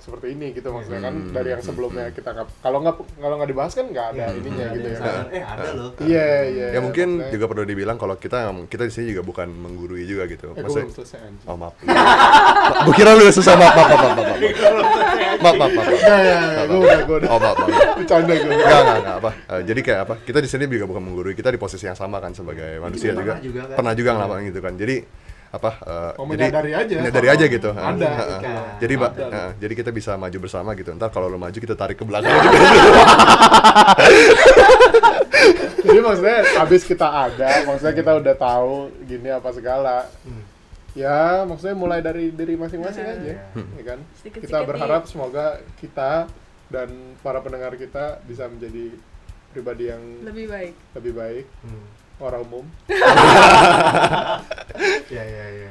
seperti 0.00 0.26
ini 0.30 0.46
gitu 0.50 0.68
maksudnya 0.68 1.00
kan 1.00 1.14
Hmm. 1.14 1.30
dari 1.30 1.48
yang 1.50 1.60
sebelumnya 1.60 2.08
kita 2.08 2.28
nggak 2.30 2.46
kalau 2.58 2.78
nggak 2.80 2.94
kalau 3.14 3.34
nggak 3.36 3.48
dibahas 3.48 3.72
kan 3.72 3.86
nggak 3.86 4.06
ada 4.10 4.24
Hmm. 4.26 4.38
ininya 4.38 4.64
Ada 4.64 4.74
gitu 4.74 4.86
ya 4.86 4.96
sadar, 4.96 5.24
Eh 5.30 5.42
ada 5.42 5.68
loh. 5.72 5.90
iya 6.00 6.26
iya 6.46 6.66
ya 6.70 6.80
mungkin 6.80 7.08
maksudnya- 7.14 7.32
juga 7.32 7.44
perlu 7.46 7.64
dibilang 7.64 7.96
kalau 7.96 8.14
kita 8.14 8.38
kita 8.66 8.82
di 8.82 8.92
sini 8.92 9.04
juga 9.08 9.22
bukan 9.22 9.48
menggurui 9.50 10.02
juga 10.02 10.24
gitu 10.26 10.46
eh, 10.46 10.52
gue 10.52 10.58
maksudnya 10.58 10.84
belum 10.84 10.96
selesai 10.96 11.18
anjing 11.22 11.46
oh 11.46 11.56
maaf 11.56 11.74
gue 12.84 12.94
kira 12.94 13.10
lu 13.12 13.22
susah 13.28 13.54
maaf 13.54 13.74
maaf 13.74 13.88
maaf 13.88 14.00
maaf 14.00 14.16
maaf 14.16 14.36
maaf 15.40 15.54
maaf 15.54 15.72
maaf 15.72 15.88
ya 16.00 16.16
ya 16.18 16.38
ya 16.50 16.62
gue 16.64 16.78
udah 16.78 17.00
gue 17.02 17.16
udah 17.18 17.28
oh 17.28 17.38
maaf 17.38 17.56
maaf 17.58 17.68
bercanda 17.96 18.32
gue 18.32 18.48
Enggak, 18.50 18.80
enggak, 18.80 18.98
enggak 18.98 19.16
apa. 19.16 19.30
Eh, 19.50 19.62
jadi 19.62 19.80
kayak 19.82 20.00
apa? 20.02 20.14
Kita 20.20 20.38
di 20.38 20.48
sini 20.48 20.64
juga 20.66 20.86
bukan 20.86 21.02
menggurui, 21.02 21.32
kita 21.32 21.48
di 21.48 21.56
posisi 21.56 21.84
yang 21.84 21.94
sama 21.94 22.16
kan 22.18 22.32
sebagai 22.32 22.76
manusia 22.78 23.12
pernah 23.12 23.36
juga. 23.38 23.62
kan? 23.62 23.76
Pernah 23.76 23.94
juga 23.94 24.10
ngelakuin 24.14 24.44
gitu 24.46 24.60
kan. 24.60 24.72
Jadi 24.74 24.96
apa? 25.50 25.70
eh, 25.80 26.12
Oh, 26.14 26.26
jadi 26.26 26.46
aja. 26.76 26.94
Menyadari 26.96 27.28
aja 27.28 27.44
gitu. 27.44 27.70
Ada. 27.70 28.06
Eh, 28.06 28.38
Ada. 28.38 28.50
Jadi, 28.78 28.92
Mbak, 28.94 29.10
Ada. 29.12 29.26
eh, 29.28 29.50
jadi 29.58 29.72
kita 29.74 29.90
bisa 29.90 30.14
maju 30.14 30.38
bersama 30.38 30.70
gitu. 30.72 30.90
Ntar 30.92 31.08
kalau 31.08 31.26
lo 31.26 31.36
maju 31.36 31.54
kita 31.54 31.74
tarik 31.74 31.96
ke 31.96 32.04
belakang. 32.04 32.30
jadi 35.80 35.98
maksudnya 35.98 36.38
habis 36.56 36.82
kita 36.82 37.06
ada 37.06 37.64
maksudnya 37.64 37.94
kita 37.94 38.12
udah 38.14 38.34
tahu 38.36 38.74
gini 39.02 39.28
apa 39.28 39.50
segala 39.50 40.06
Hmm. 40.20 40.44
ya 40.92 41.42
maksudnya 41.42 41.72
mulai 41.74 42.00
dari 42.00 42.28
diri 42.30 42.54
masing-masing 42.54 43.00
Nah. 43.02 43.14
aja 43.14 43.34
Hmm. 43.54 43.68
ya 43.74 43.84
kan 43.86 43.98
kita 44.20 44.58
nih. 44.58 44.66
berharap 44.66 45.02
semoga 45.06 45.46
kita 45.76 46.28
dan 46.68 46.88
para 47.18 47.40
pendengar 47.40 47.74
kita 47.74 48.20
bisa 48.22 48.46
menjadi 48.46 48.92
pribadi 49.50 49.88
yang 49.88 50.02
Lebih 50.22 50.46
baik. 50.46 50.72
lebih 50.94 51.12
baik 51.14 51.44
Hmm. 51.62 51.84
Orang 52.20 52.42
umum 52.44 52.64
Ya 55.10 55.22
ya 55.26 55.46
ya. 55.50 55.70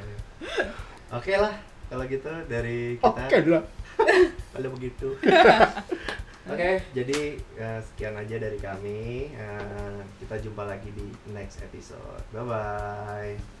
Oke 1.16 1.34
lah 1.34 1.54
kalau 1.90 2.04
gitu 2.06 2.30
dari 2.46 2.98
kita. 3.02 3.22
oke 3.26 3.38
lah 3.50 3.64
Kalau 4.54 4.70
begitu. 4.74 5.08
Oke, 6.50 6.82
jadi 6.96 7.38
eh, 7.38 7.80
sekian 7.84 8.16
aja 8.18 8.36
dari 8.40 8.58
kami. 8.58 9.30
Eh, 9.30 9.98
kita 10.18 10.40
jumpa 10.42 10.66
lagi 10.66 10.90
di 10.90 11.06
next 11.30 11.62
episode. 11.62 12.24
Bye 12.34 12.42
bye. 12.42 13.59